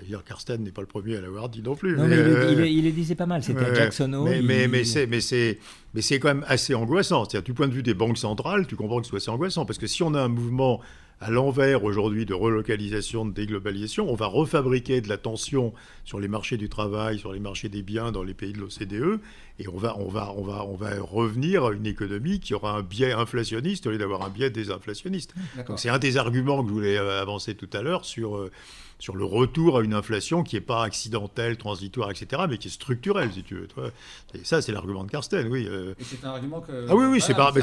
D'ailleurs, 0.00 0.24
Karsten 0.24 0.62
n'est 0.62 0.72
pas 0.72 0.80
le 0.80 0.86
premier 0.86 1.16
à 1.16 1.20
l'avoir 1.20 1.48
dit 1.48 1.62
non 1.62 1.74
plus. 1.74 1.96
Non, 1.96 2.06
mais, 2.06 2.16
il, 2.16 2.84
le 2.84 2.90
disait 2.90 3.14
pas 3.14 3.26
mal, 3.26 3.42
c'était 3.42 3.74
Jackson 3.74 4.24
Mais, 4.24 4.42
mais, 4.42 4.68
mais 4.68 5.20
c'est 5.20 6.18
quand 6.18 6.28
même 6.28 6.44
assez 6.48 6.74
angoissant. 6.74 7.24
C'est-à-dire, 7.24 7.44
du 7.44 7.54
point 7.54 7.68
de 7.68 7.74
vue 7.74 7.82
des 7.82 7.94
banques 7.94 8.18
centrales, 8.18 8.66
tu 8.66 8.76
comprends 8.76 8.98
que 8.98 9.06
ce 9.06 9.10
soit 9.10 9.18
assez 9.18 9.30
angoissant. 9.30 9.64
Parce 9.66 9.78
que 9.78 9.86
si 9.86 10.02
on 10.02 10.14
a 10.14 10.20
un 10.20 10.28
mouvement 10.28 10.80
à 11.20 11.30
l'envers 11.30 11.84
aujourd'hui 11.84 12.24
de 12.24 12.32
relocalisation, 12.32 13.26
de 13.26 13.32
déglobalisation, 13.32 14.10
on 14.10 14.14
va 14.14 14.26
refabriquer 14.26 15.02
de 15.02 15.08
la 15.08 15.18
tension 15.18 15.74
sur 16.04 16.18
les 16.18 16.28
marchés 16.28 16.56
du 16.56 16.70
travail, 16.70 17.18
sur 17.18 17.32
les 17.32 17.40
marchés 17.40 17.68
des 17.68 17.82
biens 17.82 18.10
dans 18.10 18.22
les 18.22 18.32
pays 18.32 18.54
de 18.54 18.58
l'OCDE, 18.58 19.20
et 19.58 19.68
on 19.68 19.76
va, 19.76 19.98
on, 19.98 20.08
va, 20.08 20.32
on, 20.34 20.42
va, 20.42 20.64
on 20.64 20.76
va 20.76 20.98
revenir 20.98 21.66
à 21.66 21.72
une 21.72 21.86
économie 21.86 22.40
qui 22.40 22.54
aura 22.54 22.72
un 22.72 22.82
biais 22.82 23.12
inflationniste 23.12 23.86
au 23.86 23.90
lieu 23.90 23.98
d'avoir 23.98 24.22
un 24.22 24.30
biais 24.30 24.48
désinflationniste. 24.48 25.34
Donc 25.68 25.78
c'est 25.78 25.90
un 25.90 25.98
des 25.98 26.16
arguments 26.16 26.62
que 26.62 26.68
je 26.70 26.72
voulais 26.72 26.96
euh, 26.96 27.20
avancer 27.20 27.54
tout 27.54 27.70
à 27.74 27.82
l'heure 27.82 28.06
sur... 28.06 28.48
Sur 29.00 29.16
le 29.16 29.24
retour 29.24 29.78
à 29.78 29.82
une 29.82 29.94
inflation 29.94 30.42
qui 30.42 30.56
n'est 30.56 30.60
pas 30.60 30.84
accidentelle, 30.84 31.56
transitoire, 31.56 32.10
etc., 32.10 32.42
mais 32.48 32.58
qui 32.58 32.68
est 32.68 32.70
structurelle, 32.70 33.32
si 33.32 33.42
tu 33.42 33.54
veux. 33.54 33.68
Et 34.34 34.44
ça, 34.44 34.60
c'est 34.62 34.72
l'argument 34.72 35.04
de 35.04 35.10
Carsten, 35.10 35.48
oui. 35.48 35.66
Euh. 35.68 35.94
Et 35.98 36.04
c'est 36.04 36.24
un 36.24 36.30
argument 36.30 36.60
que. 36.60 36.86
Ah 36.88 36.94
oui, 36.94 37.06
oui, 37.06 37.20
c'est 37.20 37.34
pas. 37.34 37.52
Mais 37.54 37.62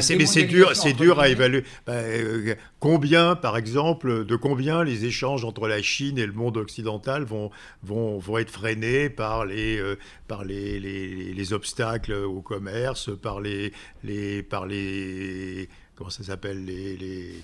c'est 0.00 0.44
dur, 0.44 0.74
c'est 0.74 0.94
dur 0.94 1.20
à 1.20 1.28
évaluer. 1.28 1.62
Bah, 1.86 1.92
euh, 1.92 2.54
combien, 2.78 3.36
par 3.36 3.56
exemple, 3.56 4.24
de 4.24 4.36
combien 4.36 4.82
les 4.82 5.04
échanges 5.04 5.44
entre 5.44 5.68
la 5.68 5.82
Chine 5.82 6.18
et 6.18 6.26
le 6.26 6.32
monde 6.32 6.56
occidental 6.56 7.24
vont, 7.24 7.50
vont, 7.82 8.18
vont 8.18 8.38
être 8.38 8.50
freinés 8.50 9.10
par 9.10 9.44
les, 9.44 9.78
euh, 9.78 9.96
par 10.26 10.44
les, 10.44 10.80
les, 10.80 11.34
les, 11.34 11.52
obstacles 11.52 12.12
au 12.12 12.40
commerce, 12.40 13.10
par 13.20 13.40
les, 13.40 13.72
les, 14.04 14.42
par 14.42 14.66
les 14.66 15.68
comment 15.94 16.10
ça 16.10 16.24
s'appelle 16.24 16.64
les, 16.64 16.96
les 16.96 17.34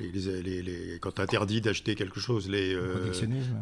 les, 0.00 0.98
quand 1.00 1.20
interdit 1.20 1.60
d'acheter 1.60 1.94
quelque 1.94 2.20
chose, 2.20 2.48
les, 2.48 2.74
euh, 2.74 3.12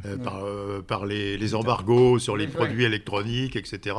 euh, 0.06 0.16
par, 0.18 0.44
euh, 0.44 0.82
par, 0.82 1.06
les, 1.06 1.54
embargos 1.54 2.18
sur 2.18 2.36
les 2.36 2.46
produits 2.46 2.84
électroniques, 2.84 3.56
etc. 3.56 3.96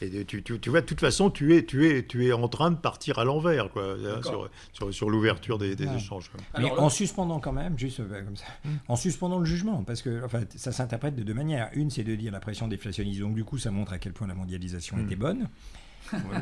Et 0.00 0.24
tu, 0.24 0.42
tu, 0.42 0.70
vois, 0.70 0.80
de 0.80 0.86
toute 0.86 1.00
façon, 1.00 1.30
tu 1.30 1.56
es, 1.56 1.64
tu 1.64 1.88
es, 1.88 2.06
tu 2.06 2.26
es 2.26 2.32
en 2.32 2.48
train 2.48 2.70
de 2.70 2.76
partir 2.76 3.18
à 3.18 3.24
l'envers 3.24 3.70
quoi, 3.70 3.92
hein, 3.92 4.22
sur, 4.22 4.48
sur, 4.72 4.92
sur 4.94 5.10
l'ouverture 5.10 5.58
des, 5.58 5.74
échanges. 5.82 6.30
Mais 6.58 6.70
en 6.70 6.88
suspendant 6.88 7.40
quand 7.40 7.52
même, 7.52 7.78
juste 7.78 7.98
comme 7.98 8.36
ça, 8.36 8.46
hmm. 8.64 8.68
en 8.88 8.96
suspendant 8.96 9.38
le 9.38 9.44
jugement, 9.44 9.82
parce 9.84 10.02
que 10.02 10.24
enfin, 10.24 10.42
ça 10.54 10.72
s'interprète 10.72 11.14
de 11.16 11.22
deux 11.22 11.34
manières. 11.34 11.70
Une, 11.74 11.90
c'est 11.90 12.04
de 12.04 12.14
dire 12.14 12.32
la 12.32 12.40
pression 12.40 12.68
déflationniste, 12.68 13.20
donc 13.20 13.34
du 13.34 13.44
coup, 13.44 13.58
ça 13.58 13.70
montre 13.70 13.92
à 13.92 13.98
quel 13.98 14.12
point 14.12 14.26
la 14.26 14.34
mondialisation 14.34 14.96
hmm. 14.96 15.04
était 15.04 15.16
bonne. 15.16 15.48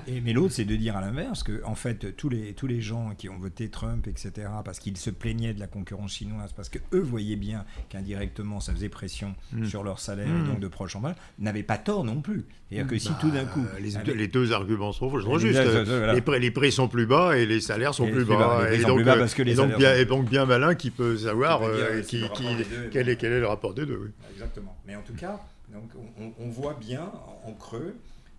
Et, 0.07 0.20
mais 0.20 0.33
l'autre, 0.33 0.53
c'est 0.55 0.64
de 0.64 0.77
dire 0.77 0.96
à 0.96 1.01
l'inverse 1.01 1.42
que, 1.42 1.62
en 1.64 1.75
fait, 1.75 2.16
tous 2.16 2.29
les, 2.29 2.53
tous 2.55 2.66
les 2.66 2.81
gens 2.81 3.14
qui 3.16 3.29
ont 3.29 3.38
voté 3.38 3.68
Trump, 3.68 4.07
etc., 4.07 4.48
parce 4.64 4.79
qu'ils 4.79 4.96
se 4.96 5.11
plaignaient 5.11 5.55
de 5.55 5.61
la 5.61 5.66
concurrence 5.66 6.12
chinoise, 6.12 6.53
parce 6.53 6.68
qu'eux 6.68 7.01
voyaient 7.01 7.37
bien 7.37 7.64
qu'indirectement, 7.88 8.61
ça 8.61 8.72
faisait 8.72 8.88
pression 8.88 9.35
hmm. 9.53 9.64
sur 9.64 9.83
leur 9.83 9.98
salaire 9.98 10.29
et 10.29 10.31
hmm. 10.31 10.46
donc 10.46 10.61
de 10.61 10.68
proche 10.68 10.96
en 10.96 11.01
bas, 11.01 11.14
n'avaient 11.38 11.62
pas 11.62 11.79
tort 11.79 12.05
non 12.05 12.20
plus. 12.20 12.44
C'est-à-dire 12.68 12.87
que 12.90 12.98
si 12.98 13.09
bah, 13.11 13.18
tout 13.20 13.31
d'un 13.31 13.44
coup. 13.44 13.64
Les, 13.81 14.14
les, 14.14 14.29
deux 14.29 14.53
arguments 14.53 14.92
sont, 14.92 15.11
justes. 15.38 15.59
Les, 15.59 16.20
prix, 16.22 16.40
les, 16.40 16.51
prix, 16.51 16.72
sont 16.72 16.88
plus 16.88 17.07
bas 17.07 17.37
et 17.37 17.44
les 17.44 17.61
salaires 17.61 17.94
sont 17.94 18.11
plus 18.11 18.25
bas. 18.25 18.66
Et 18.72 18.83
donc, 18.83 19.05
parce 19.05 19.35
que 19.35 19.42
les 19.42 19.55
donc, 19.55 19.77
bien, 19.77 19.94
et 19.94 20.07
donc, 20.07 20.29
bien 20.29 20.46
malin 20.46 20.75
qui 20.75 20.90
peut 20.90 21.16
savoir 21.18 21.62
euh, 21.62 22.01
qui, 22.01 22.22
qui, 22.35 22.46
quel, 22.90 23.09
est, 23.09 23.16
quel 23.16 23.33
est 23.33 23.40
le 23.40 23.46
rapport 23.46 23.75
des 23.75 23.85
deux. 23.85 24.12
Exactement. 24.33 24.77
Mais 24.87 24.96
en 24.96 25.03
tout 25.03 25.14
cas, 25.14 25.40
donc, 25.72 25.90
on, 26.18 26.33
on 26.38 26.48
voit 26.48 26.79
bien 26.81 27.11
en 27.44 27.53
creux 27.53 27.94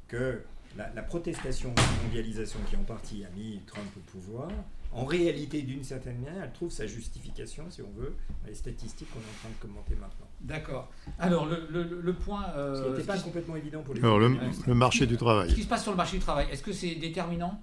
que 0.07 0.39
la, 0.77 1.01
protestation 1.03 1.69
de 1.71 1.75
la 1.77 2.03
mondialisation 2.03 2.59
qui 2.69 2.75
en 2.75 2.83
partie 2.83 3.23
a 3.23 3.29
mis 3.35 3.61
Trump 3.67 3.87
au 3.97 3.99
pouvoir, 4.11 4.49
en 4.91 5.05
réalité, 5.05 5.63
d'une 5.63 5.83
certaine 5.83 6.19
manière, 6.19 6.43
elle 6.43 6.51
trouve 6.51 6.69
sa 6.69 6.85
justification, 6.85 7.65
si 7.69 7.81
on 7.81 7.89
veut, 7.99 8.15
dans 8.43 8.47
les 8.47 8.53
statistiques 8.53 9.09
qu'on 9.11 9.19
est 9.19 9.23
en 9.23 9.39
train 9.39 9.49
de 9.49 9.61
commenter 9.61 9.95
maintenant. 9.95 10.27
D'accord. 10.41 10.91
Alors, 11.19 11.47
le, 11.47 12.13
point... 12.13 12.45
Euh, 12.55 12.83
ce 12.83 12.89
n'était 12.89 13.07
pas 13.07 13.17
complètement 13.17 13.55
évident 13.55 13.81
pour 13.81 13.95
les... 13.95 14.01
Alors, 14.01 14.19
le, 14.19 14.75
marché 14.75 15.07
du 15.07 15.17
travail. 15.17 15.49
Ce 15.49 15.55
qui 15.55 15.63
se 15.63 15.67
passe 15.67 15.81
sur 15.83 15.91
le 15.91 15.97
marché 15.97 16.17
du 16.17 16.23
travail, 16.23 16.47
est-ce 16.51 16.61
que 16.61 16.73
c'est 16.73 16.95
déterminant 16.95 17.59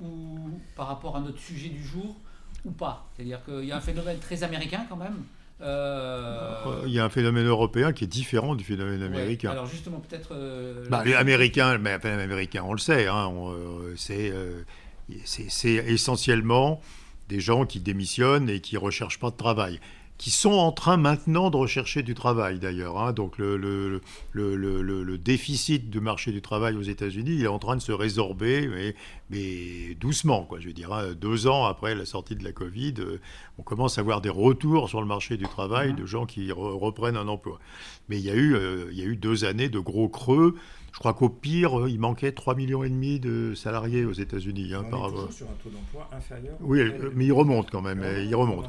ou 0.00 0.38
par 0.76 0.86
rapport 0.86 1.16
à 1.16 1.20
notre 1.20 1.38
sujet 1.38 1.70
du 1.70 1.82
jour 1.82 2.16
ou 2.64 2.70
pas? 2.70 3.08
C'est-à-dire 3.16 3.42
qu'il 3.44 3.64
y 3.64 3.72
a 3.72 3.76
un 3.76 3.80
phénomène 3.80 4.18
très 4.18 4.42
américain 4.42 4.84
quand 4.88 4.96
même 4.96 5.24
euh, 5.60 6.82
Il 6.86 6.92
y 6.92 6.98
a 6.98 7.04
un 7.04 7.08
phénomène 7.08 7.46
européen 7.46 7.92
qui 7.92 8.04
est 8.04 8.08
différent 8.08 8.54
du 8.54 8.64
phénomène 8.64 9.02
américain. 9.02 9.50
alors 9.50 9.66
justement, 9.66 10.00
peut-être... 10.00 10.30
Euh, 10.32 10.86
bah, 10.88 11.02
les 11.04 11.14
Américains, 11.14 11.78
mais 11.78 11.92
américain, 11.92 12.62
on 12.64 12.72
le 12.72 12.78
sait, 12.78 13.06
hein, 13.06 13.32
euh, 13.50 13.94
c'est 15.24 15.74
essentiellement 15.74 16.80
des 17.28 17.40
gens 17.40 17.66
qui 17.66 17.80
démissionnent 17.80 18.48
et 18.48 18.60
qui 18.60 18.76
ne 18.76 18.80
recherchent 18.80 19.18
pas 19.18 19.30
de 19.30 19.36
travail 19.36 19.80
qui 20.18 20.32
sont 20.32 20.52
en 20.52 20.72
train 20.72 20.96
maintenant 20.96 21.48
de 21.48 21.56
rechercher 21.56 22.02
du 22.02 22.14
travail 22.14 22.58
d'ailleurs. 22.58 22.98
Hein. 22.98 23.12
Donc 23.12 23.38
le, 23.38 23.56
le, 23.56 24.00
le, 24.32 24.56
le, 24.56 25.18
déficit 25.18 25.90
du 25.90 26.00
marché 26.00 26.32
du 26.32 26.42
travail 26.42 26.74
aux 26.74 26.82
États-Unis, 26.82 27.36
il 27.38 27.44
est 27.44 27.48
en 27.48 27.60
train 27.60 27.76
de 27.76 27.80
se 27.80 27.92
résorber, 27.92 28.66
mais, 28.66 28.94
mais 29.30 29.94
doucement. 29.94 30.42
Quoi, 30.42 30.58
je 30.58 30.66
veux 30.66 30.72
dire, 30.72 30.92
hein. 30.92 31.12
deux 31.14 31.46
ans 31.46 31.66
après 31.66 31.94
la 31.94 32.04
sortie 32.04 32.34
de 32.34 32.42
la 32.42 32.52
Covid, 32.52 32.94
euh, 32.98 33.20
on 33.58 33.62
commence 33.62 33.98
à 33.98 34.02
voir 34.02 34.20
des 34.20 34.28
retours 34.28 34.88
sur 34.88 35.00
le 35.00 35.06
marché 35.06 35.36
du 35.36 35.44
travail 35.44 35.92
mmh. 35.92 35.96
de 35.96 36.06
gens 36.06 36.26
qui 36.26 36.50
reprennent 36.50 37.16
un 37.16 37.28
emploi. 37.28 37.60
Mais 38.08 38.18
il 38.18 38.24
y, 38.24 38.30
a 38.30 38.34
eu, 38.34 38.54
euh, 38.54 38.88
il 38.90 38.98
y 38.98 39.02
a 39.02 39.04
eu 39.04 39.16
deux 39.16 39.44
années 39.44 39.68
de 39.68 39.78
gros 39.78 40.08
creux. 40.08 40.56
Je 40.92 40.98
crois 40.98 41.14
qu'au 41.14 41.28
pire, 41.28 41.86
il 41.86 42.00
manquait 42.00 42.30
3,5 42.30 42.56
millions 42.56 42.82
et 42.82 42.88
demi 42.88 43.20
de 43.20 43.54
salariés 43.54 44.04
aux 44.04 44.12
États-Unis. 44.12 44.74
Hein, 44.74 44.84
par... 44.90 45.10
sur 45.30 45.46
un 45.46 45.54
taux 45.62 45.70
d'emploi 45.70 46.08
inférieur. 46.12 46.56
Oui, 46.60 46.80
mais 47.14 47.26
il 47.26 47.32
remonte 47.32 47.70
quand 47.70 47.82
même. 47.82 48.04
Il 48.24 48.34
remonte. 48.34 48.68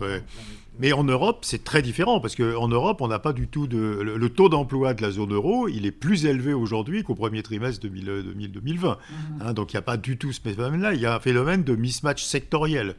Mais 0.80 0.94
en 0.94 1.04
Europe, 1.04 1.40
c'est 1.42 1.64
très 1.66 1.82
différent 1.82 2.22
parce 2.22 2.36
qu'en 2.36 2.68
Europe, 2.70 3.02
on 3.02 3.10
n'a 3.10 3.20
pas 3.20 3.34
du 3.34 3.48
tout 3.48 3.68
de. 3.68 3.78
Le, 3.78 4.30
taux 4.30 4.48
d'emploi 4.48 4.94
de 4.94 5.02
la 5.02 5.12
zone 5.12 5.34
euro, 5.34 5.68
il 5.68 5.86
est 5.86 5.92
plus 5.92 6.26
élevé 6.26 6.54
aujourd'hui 6.54 7.04
qu'au 7.04 7.16
premier 7.16 7.44
trimestre 7.44 7.86
2020. 7.86 8.92
Mmh. 8.92 9.42
Hein, 9.42 9.54
donc 9.54 9.74
il 9.74 9.76
n'y 9.76 9.80
a 9.80 9.84
pas 9.84 9.98
du 9.98 10.18
tout 10.18 10.32
ce 10.32 10.40
phénomène-là. 10.40 10.94
Il 10.94 11.02
y 11.02 11.06
a 11.06 11.16
un 11.16 11.20
phénomène 11.20 11.64
de 11.64 11.76
mismatch 11.76 12.24
sectoriel. 12.24 12.96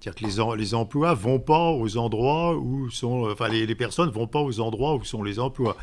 C'est-à-dire 0.00 0.20
que 0.20 0.56
les, 0.56 0.58
les 0.58 0.74
emplois 0.74 1.14
vont 1.14 1.38
pas 1.38 1.70
aux 1.70 1.96
endroits 1.96 2.56
où 2.56 2.90
sont. 2.90 3.28
Enfin, 3.30 3.48
les, 3.48 3.66
les 3.66 3.74
personnes 3.76 4.10
vont 4.10 4.26
pas 4.26 4.40
aux 4.40 4.58
endroits 4.58 4.96
où 4.96 5.04
sont 5.04 5.22
les 5.22 5.38
emplois. 5.38 5.76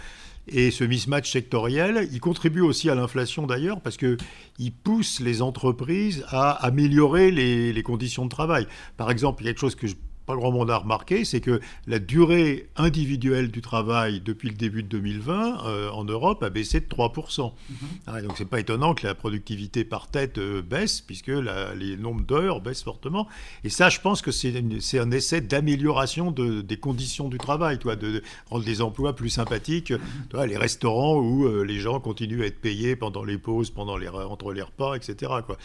Et 0.52 0.72
ce 0.72 0.84
mismatch 0.84 1.32
sectoriel, 1.32 2.08
il 2.12 2.20
contribue 2.20 2.62
aussi 2.62 2.90
à 2.90 2.96
l'inflation 2.96 3.46
d'ailleurs 3.46 3.82
parce 3.82 3.98
qu'il 3.98 4.72
pousse 4.84 5.20
les 5.20 5.42
entreprises 5.42 6.26
à 6.30 6.52
améliorer 6.66 7.32
les, 7.32 7.84
conditions 7.84 8.26
de 8.26 8.30
travail. 8.30 8.68
Par 8.98 9.12
exemple, 9.12 9.44
il 9.44 9.46
y 9.46 9.50
a 9.50 9.52
quelque 9.52 9.62
chose 9.62 9.76
que 9.76 9.88
je 9.88 9.96
pas 10.30 10.36
grand 10.36 10.52
monde 10.52 10.70
a 10.70 10.78
remarqué, 10.78 11.26
c'est 11.26 11.42
que 11.42 11.60
la 11.88 11.98
durée 11.98 12.70
individuelle 12.76 13.50
du 13.50 13.62
travail 13.62 14.22
depuis 14.22 14.50
le 14.50 14.56
début 14.56 14.84
de 14.84 14.88
2020 14.88 15.65
euh, 15.65 15.89
en 15.89 16.04
Europe 16.04 16.44
a 16.44 16.52
baissé 16.52 16.80
de 16.82 16.86
3%. 16.86 17.52
Mm 17.52 17.76
-hmm. 17.76 18.22
donc 18.22 18.34
c'est 18.38 18.46
pas 18.46 18.60
étonnant 18.60 18.94
que 18.94 19.08
la 19.08 19.15
productivité 19.15 19.84
par 19.84 20.04
tête 20.08 20.38
euh, 20.38 20.62
baisse, 20.62 21.02
puisque 21.02 21.30
la, 21.48 21.74
les 21.74 21.98
nombres 21.98 22.22
d'heures 22.30 22.62
baissent 22.62 22.84
fortement. 22.84 23.28
Et 23.63 23.70
ça, 23.70 23.89
je 23.89 24.00
pense 24.02 24.22
que 24.22 24.32
c'est 24.32 25.00
un 25.06 25.12
essai 25.20 25.42
d'amélioration 25.42 26.26
de, 26.39 26.62
des 26.62 26.78
conditions 26.78 27.28
du 27.36 27.39
travail, 27.39 27.80
toi, 27.80 27.96
de, 27.96 28.08
de 28.15 28.22
rendre 28.52 28.65
les 28.72 28.80
emplois 28.88 29.13
plus 29.20 29.32
sympathiques. 29.39 29.94
Mm 29.94 30.00
-hmm. 30.34 30.48
les 30.54 30.60
restaurants 30.68 31.18
où 31.30 31.34
euh, 31.46 31.63
les 31.72 31.80
gens 31.86 31.98
continuent 32.10 32.44
à 32.46 32.48
être 32.52 32.62
payés 32.70 32.94
pendant 33.04 33.26
les 33.32 33.39
pauses, 33.48 33.72
pendant 33.80 33.98
les, 34.02 34.10
entre 34.36 34.50
les 34.58 34.65
repas, 34.70 34.92
etc. 35.00 35.10
Quoi. 35.48 35.58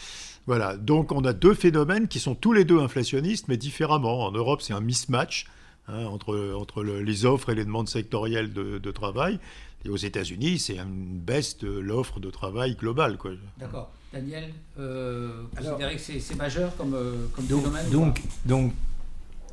Voilà, 0.47 0.77
donc 0.77 1.11
on 1.11 1.23
a 1.25 1.33
deux 1.33 1.53
phénomènes 1.53 2.07
qui 2.07 2.19
sont 2.19 2.35
tous 2.35 2.53
les 2.53 2.65
deux 2.65 2.79
inflationnistes, 2.79 3.47
mais 3.47 3.57
différemment. 3.57 4.25
En 4.25 4.31
Europe, 4.31 4.61
c'est 4.61 4.73
un 4.73 4.81
mismatch 4.81 5.47
hein, 5.87 6.05
entre, 6.05 6.53
entre 6.55 6.83
le, 6.83 7.01
les 7.01 7.25
offres 7.25 7.49
et 7.49 7.55
les 7.55 7.65
demandes 7.65 7.89
sectorielles 7.89 8.53
de, 8.53 8.77
de 8.77 8.91
travail. 8.91 9.39
Et 9.85 9.89
aux 9.89 9.97
États-Unis, 9.97 10.59
c'est 10.59 10.77
une 10.77 11.19
baisse 11.19 11.57
de 11.57 11.69
l'offre 11.69 12.19
de 12.19 12.29
travail 12.29 12.75
globale. 12.75 13.17
D'accord. 13.57 13.91
Daniel, 14.11 14.53
euh, 14.79 15.43
vous 15.51 15.63
considérez 15.63 15.95
que 15.95 16.01
c'est 16.01 16.35
majeur 16.35 16.75
comme, 16.77 16.93
euh, 16.93 17.27
comme 17.35 17.45
donc, 17.45 17.61
phénomène 17.61 17.89
Donc, 17.89 18.21
donc 18.45 18.73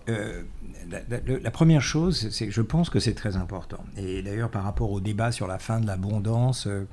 euh, 0.08 0.42
la, 0.90 1.00
la, 1.08 1.38
la, 1.38 1.50
première 1.50 1.82
chose, 1.82 2.28
c'est 2.30 2.46
que 2.46 2.52
je 2.52 2.62
pense 2.62 2.90
que 2.90 2.98
c'est 2.98 3.14
très 3.14 3.36
important. 3.36 3.84
Et 3.96 4.22
d'ailleurs, 4.22 4.50
par 4.50 4.64
rapport 4.64 4.90
au 4.90 5.00
débat 5.00 5.32
sur 5.32 5.46
la 5.46 5.58
fin 5.58 5.80
de 5.80 5.86
l'abondance, 5.86 6.66
euh, 6.66 6.86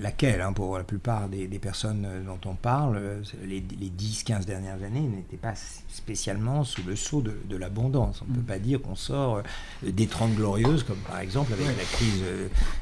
laquelle, 0.00 0.40
hein, 0.40 0.52
pour 0.52 0.78
la 0.78 0.84
plupart 0.84 1.28
des, 1.28 1.46
des, 1.46 1.58
personnes 1.58 2.06
dont 2.24 2.38
on 2.46 2.54
parle, 2.54 3.22
les, 3.44 3.60
les 3.60 3.90
10-15 3.90 4.44
dernières 4.44 4.82
années 4.82 5.00
n'étaient 5.00 5.36
pas 5.36 5.54
spécialement 5.88 6.64
sous 6.64 6.82
le 6.82 6.96
sceau 6.96 7.20
de, 7.20 7.36
de 7.44 7.56
l'abondance. 7.56 8.22
On 8.22 8.24
ne 8.24 8.30
mmh. 8.30 8.40
peut 8.40 8.52
pas 8.52 8.58
dire 8.58 8.80
qu'on 8.80 8.94
sort 8.94 9.42
des 9.82 10.06
30 10.06 10.34
glorieuses, 10.34 10.84
comme 10.84 10.98
par 10.98 11.20
exemple 11.20 11.52
avec 11.52 11.66
la, 11.66 11.84
crise, 11.84 12.22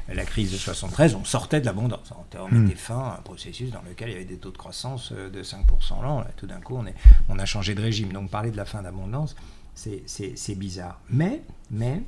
la 0.07 0.25
crise 0.25 0.51
de 0.51 0.57
73, 0.57 1.15
on 1.15 1.25
sortait 1.25 1.59
de 1.59 1.65
l'abondance. 1.65 2.11
On 2.11 2.47
mettait 2.47 2.73
mmh. 2.73 2.77
fin 2.77 2.99
à 2.99 3.17
un 3.19 3.21
processus 3.21 3.71
dans 3.71 3.81
lequel 3.81 4.09
il 4.09 4.13
y 4.13 4.15
avait 4.15 4.25
des 4.25 4.37
taux 4.37 4.51
de 4.51 4.57
croissance 4.57 5.11
de 5.11 5.43
5% 5.43 6.01
l'an. 6.01 6.23
Tout 6.37 6.47
d'un 6.47 6.61
coup, 6.61 6.75
on, 6.77 6.85
est, 6.85 6.95
on 7.27 7.37
a 7.37 7.45
changé 7.45 7.75
de 7.75 7.81
régime. 7.81 8.13
Donc 8.13 8.29
parler 8.29 8.51
de 8.51 8.57
la 8.57 8.65
fin 8.65 8.81
d'abondance, 8.81 9.35
c'est 9.75 10.55
bizarre. 10.55 11.01
Mais, 11.09 11.41
mais 11.69 12.01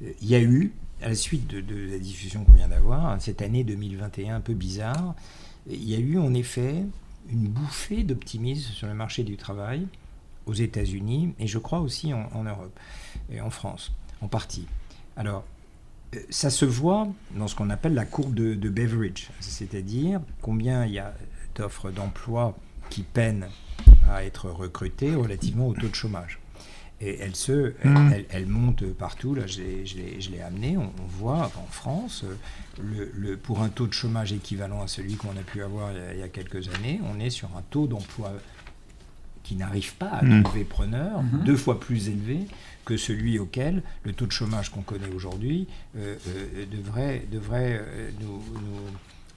il 0.00 0.28
y 0.28 0.34
a 0.34 0.40
eu 0.40 0.72
à 1.02 1.08
la 1.08 1.14
suite 1.14 1.46
de, 1.46 1.90
la 1.90 1.98
discussion 1.98 2.44
qu'on 2.44 2.52
vient 2.52 2.68
d'avoir, 2.68 3.20
cette 3.20 3.42
année 3.42 3.64
2021 3.64 4.36
un 4.36 4.40
peu 4.40 4.54
bizarre, 4.54 5.14
il 5.68 5.88
y 5.88 5.94
a 5.94 5.98
eu 5.98 6.18
en 6.18 6.34
effet 6.34 6.84
une 7.30 7.48
bouffée 7.48 8.02
d'optimisme 8.02 8.72
sur 8.72 8.86
le 8.86 8.94
marché 8.94 9.22
du 9.22 9.36
travail 9.36 9.86
aux 10.46 10.54
États-Unis 10.54 11.34
et 11.38 11.46
je 11.46 11.58
crois 11.58 11.80
aussi 11.80 12.12
en, 12.14 12.44
Europe 12.44 12.78
et 13.30 13.40
en 13.40 13.50
France, 13.50 13.92
en 14.22 14.28
partie. 14.28 14.66
Alors, 15.16 15.44
ça 16.30 16.48
se 16.48 16.64
voit 16.64 17.06
dans 17.36 17.48
ce 17.48 17.54
qu'on 17.54 17.70
appelle 17.70 17.94
la 17.94 18.06
courbe 18.06 18.34
de, 18.34 18.54
de 18.54 19.12
c'est-à-dire 19.40 20.20
combien 20.40 20.86
il 20.86 20.92
y 20.92 20.98
a 20.98 21.14
d'offres 21.54 21.90
d'emploi 21.90 22.56
qui 22.88 23.02
peinent 23.02 23.48
à 24.08 24.24
être 24.24 24.48
recrutées 24.48 25.14
relativement 25.14 25.68
au 25.68 25.74
taux 25.74 25.88
de 25.88 25.94
chômage. 25.94 26.38
Et 27.00 27.18
elle, 27.20 27.36
se, 27.36 27.74
elle, 27.82 27.90
mmh. 27.90 28.12
elle, 28.12 28.24
elle, 28.30 28.46
monte 28.46 28.84
partout. 28.92 29.34
Là, 29.34 29.46
je 29.46 29.60
l'ai 29.60 30.40
amené. 30.40 30.76
On, 30.76 30.92
on, 31.00 31.06
voit 31.06 31.50
en 31.56 31.66
France, 31.70 32.24
le, 32.82 33.10
le, 33.14 33.36
pour 33.36 33.60
un 33.60 33.68
taux 33.68 33.86
de 33.86 33.92
chômage 33.92 34.32
équivalent 34.32 34.82
à 34.82 34.88
celui 34.88 35.14
qu'on 35.14 35.36
a 35.36 35.42
pu 35.42 35.62
avoir 35.62 35.92
il 35.92 35.98
y 35.98 36.00
a, 36.00 36.14
il 36.14 36.20
y 36.20 36.22
a, 36.22 36.28
quelques 36.28 36.68
années, 36.74 37.00
on 37.04 37.20
est 37.20 37.30
sur 37.30 37.48
un 37.56 37.62
taux 37.70 37.86
d'emploi 37.86 38.32
qui 39.48 39.56
n'arrive 39.56 39.94
pas 39.94 40.10
à 40.10 40.24
mmh. 40.24 40.42
trouver 40.42 40.64
preneur, 40.64 41.22
mmh. 41.22 41.44
deux 41.44 41.56
fois 41.56 41.80
plus 41.80 42.08
élevé 42.08 42.40
que 42.84 42.96
celui 42.96 43.38
auquel 43.38 43.82
le 44.02 44.12
taux 44.12 44.26
de 44.26 44.32
chômage 44.32 44.70
qu'on 44.70 44.82
connaît 44.82 45.08
aujourd'hui 45.14 45.66
euh, 45.96 46.16
euh, 46.28 46.66
devrait, 46.70 47.24
devrait 47.30 47.80
euh, 47.80 48.10
nous, 48.20 48.42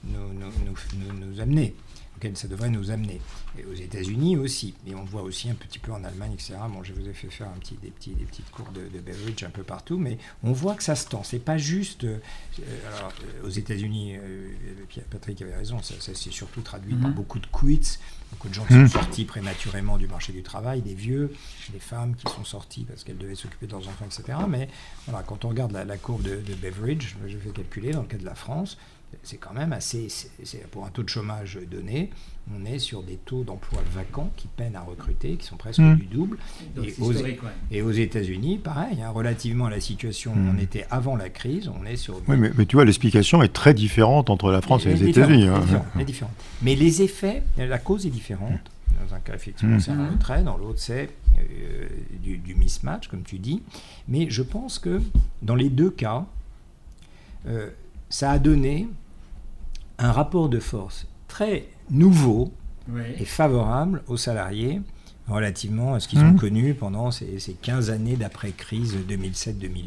nous, 0.04 0.18
nous, 0.32 1.26
nous, 1.26 1.40
amener 1.40 1.74
auquel 2.22 2.36
ça 2.36 2.46
devrait 2.46 2.70
nous 2.70 2.90
amener. 2.90 3.20
Et 3.58 3.64
aux 3.64 3.74
États-Unis 3.74 4.36
aussi. 4.36 4.74
Et 4.86 4.94
on 4.94 5.04
voit 5.04 5.22
aussi 5.22 5.50
un 5.50 5.54
petit 5.54 5.78
peu 5.78 5.92
en 5.92 6.04
Allemagne, 6.04 6.32
etc. 6.34 6.54
Bon, 6.72 6.84
je 6.84 6.92
vous 6.92 7.08
ai 7.08 7.12
fait 7.12 7.28
faire 7.28 7.48
un 7.48 7.58
petit, 7.58 7.76
des, 7.82 7.90
petits, 7.90 8.12
des 8.12 8.24
petites 8.24 8.50
cours 8.50 8.70
de, 8.70 8.82
de 8.82 9.00
Beveridge 9.00 9.42
un 9.42 9.50
peu 9.50 9.64
partout, 9.64 9.98
mais 9.98 10.18
on 10.44 10.52
voit 10.52 10.74
que 10.74 10.84
ça 10.84 10.94
se 10.94 11.08
tend. 11.08 11.24
C'est 11.24 11.40
pas 11.40 11.58
juste. 11.58 12.04
Euh, 12.04 12.18
alors, 12.96 13.12
euh, 13.42 13.46
aux 13.46 13.50
États-Unis, 13.50 14.16
euh, 14.16 14.48
Patrick 15.10 15.42
avait 15.42 15.56
raison, 15.56 15.82
ça, 15.82 15.94
ça 15.98 16.14
s'est 16.14 16.30
surtout 16.30 16.60
traduit 16.60 16.94
par 16.94 17.10
beaucoup 17.10 17.40
de 17.40 17.46
quits, 17.46 17.98
beaucoup 18.30 18.48
de 18.48 18.54
gens 18.54 18.64
qui 18.64 18.74
sont 18.74 18.88
sortis 18.88 19.24
prématurément 19.24 19.98
du 19.98 20.06
marché 20.06 20.32
du 20.32 20.42
travail, 20.42 20.80
des 20.80 20.94
vieux, 20.94 21.34
des 21.72 21.80
femmes 21.80 22.14
qui 22.14 22.32
sont 22.32 22.44
sorties 22.44 22.84
parce 22.84 23.02
qu'elles 23.02 23.18
devaient 23.18 23.34
s'occuper 23.34 23.66
de 23.66 23.72
leurs 23.72 23.88
enfants, 23.88 24.06
etc. 24.06 24.38
Mais 24.48 24.68
voilà, 25.06 25.24
quand 25.24 25.44
on 25.44 25.48
regarde 25.48 25.72
la, 25.72 25.84
la 25.84 25.96
courbe 25.98 26.22
de, 26.22 26.36
de 26.36 26.54
Beveridge, 26.54 27.16
je 27.26 27.36
vais 27.36 27.50
calculer 27.50 27.90
dans 27.90 28.02
le 28.02 28.08
cas 28.08 28.18
de 28.18 28.24
la 28.24 28.34
France, 28.34 28.78
c'est 29.22 29.36
quand 29.36 29.52
même 29.52 29.72
assez. 29.72 30.08
c'est 30.08 30.66
pour 30.70 30.84
un 30.84 30.90
taux 30.90 31.02
de 31.02 31.08
chômage 31.08 31.58
donné, 31.70 32.10
on 32.54 32.64
est 32.64 32.78
sur 32.78 33.02
des 33.02 33.16
taux 33.16 33.44
d'emploi 33.44 33.80
vacants 33.94 34.30
qui 34.36 34.48
peinent 34.48 34.76
à 34.76 34.80
recruter, 34.80 35.36
qui 35.36 35.46
sont 35.46 35.56
presque 35.56 35.78
mmh. 35.78 35.96
du 35.96 36.06
double. 36.06 36.38
Et 36.82 36.94
aux, 37.00 37.12
ouais. 37.12 37.38
et 37.70 37.82
aux, 37.82 37.92
États-Unis, 37.92 38.58
pareil, 38.58 39.00
hein, 39.02 39.10
relativement 39.10 39.66
à 39.66 39.70
la 39.70 39.80
situation 39.80 40.32
où 40.32 40.36
mmh. 40.36 40.54
on 40.56 40.60
était 40.60 40.86
avant 40.90 41.16
la 41.16 41.28
crise, 41.28 41.68
on 41.68 41.86
est 41.86 41.96
sur. 41.96 42.20
Oui, 42.26 42.36
mais, 42.36 42.50
mais 42.56 42.66
tu 42.66 42.76
vois, 42.76 42.84
l'explication 42.84 43.42
est 43.42 43.52
très 43.52 43.74
différente 43.74 44.30
entre 44.30 44.50
la 44.50 44.60
France 44.60 44.86
et, 44.86 44.90
et 44.90 44.94
les 44.94 45.08
États-Unis. 45.10 45.46
Hein. 45.46 45.62
Mais 46.62 46.74
les 46.74 47.02
effets, 47.02 47.42
la 47.56 47.78
cause 47.78 48.06
est 48.06 48.10
différente. 48.10 48.60
Dans 49.08 49.14
un 49.14 49.20
cas, 49.20 49.34
effectivement, 49.34 49.76
mmh. 49.76 49.80
c'est 49.80 49.90
un 49.90 50.10
retrait, 50.10 50.42
dans 50.42 50.56
l'autre, 50.56 50.78
c'est 50.78 51.10
euh, 51.38 51.88
du, 52.22 52.38
du, 52.38 52.54
mismatch, 52.54 53.08
comme 53.08 53.22
tu 53.22 53.38
dis. 53.38 53.62
Mais 54.08 54.28
je 54.30 54.42
pense 54.42 54.78
que 54.78 55.00
dans 55.40 55.54
les 55.54 55.70
deux 55.70 55.90
cas, 55.90 56.26
euh, 57.46 57.70
ça 58.10 58.32
a 58.32 58.38
donné 58.38 58.88
un 59.98 60.12
rapport 60.12 60.48
de 60.48 60.58
force 60.58 61.06
très 61.28 61.68
nouveau 61.90 62.52
oui. 62.88 63.02
et 63.18 63.24
favorable 63.24 64.02
aux 64.08 64.16
salariés 64.16 64.80
relativement 65.28 65.94
à 65.94 66.00
ce 66.00 66.08
qu'ils 66.08 66.24
mmh. 66.24 66.30
ont 66.30 66.36
connu 66.36 66.74
pendant 66.74 67.10
ces, 67.10 67.38
ces 67.38 67.54
15 67.54 67.90
années 67.90 68.16
d'après-crise 68.16 68.96
2007-2008. 69.08 69.86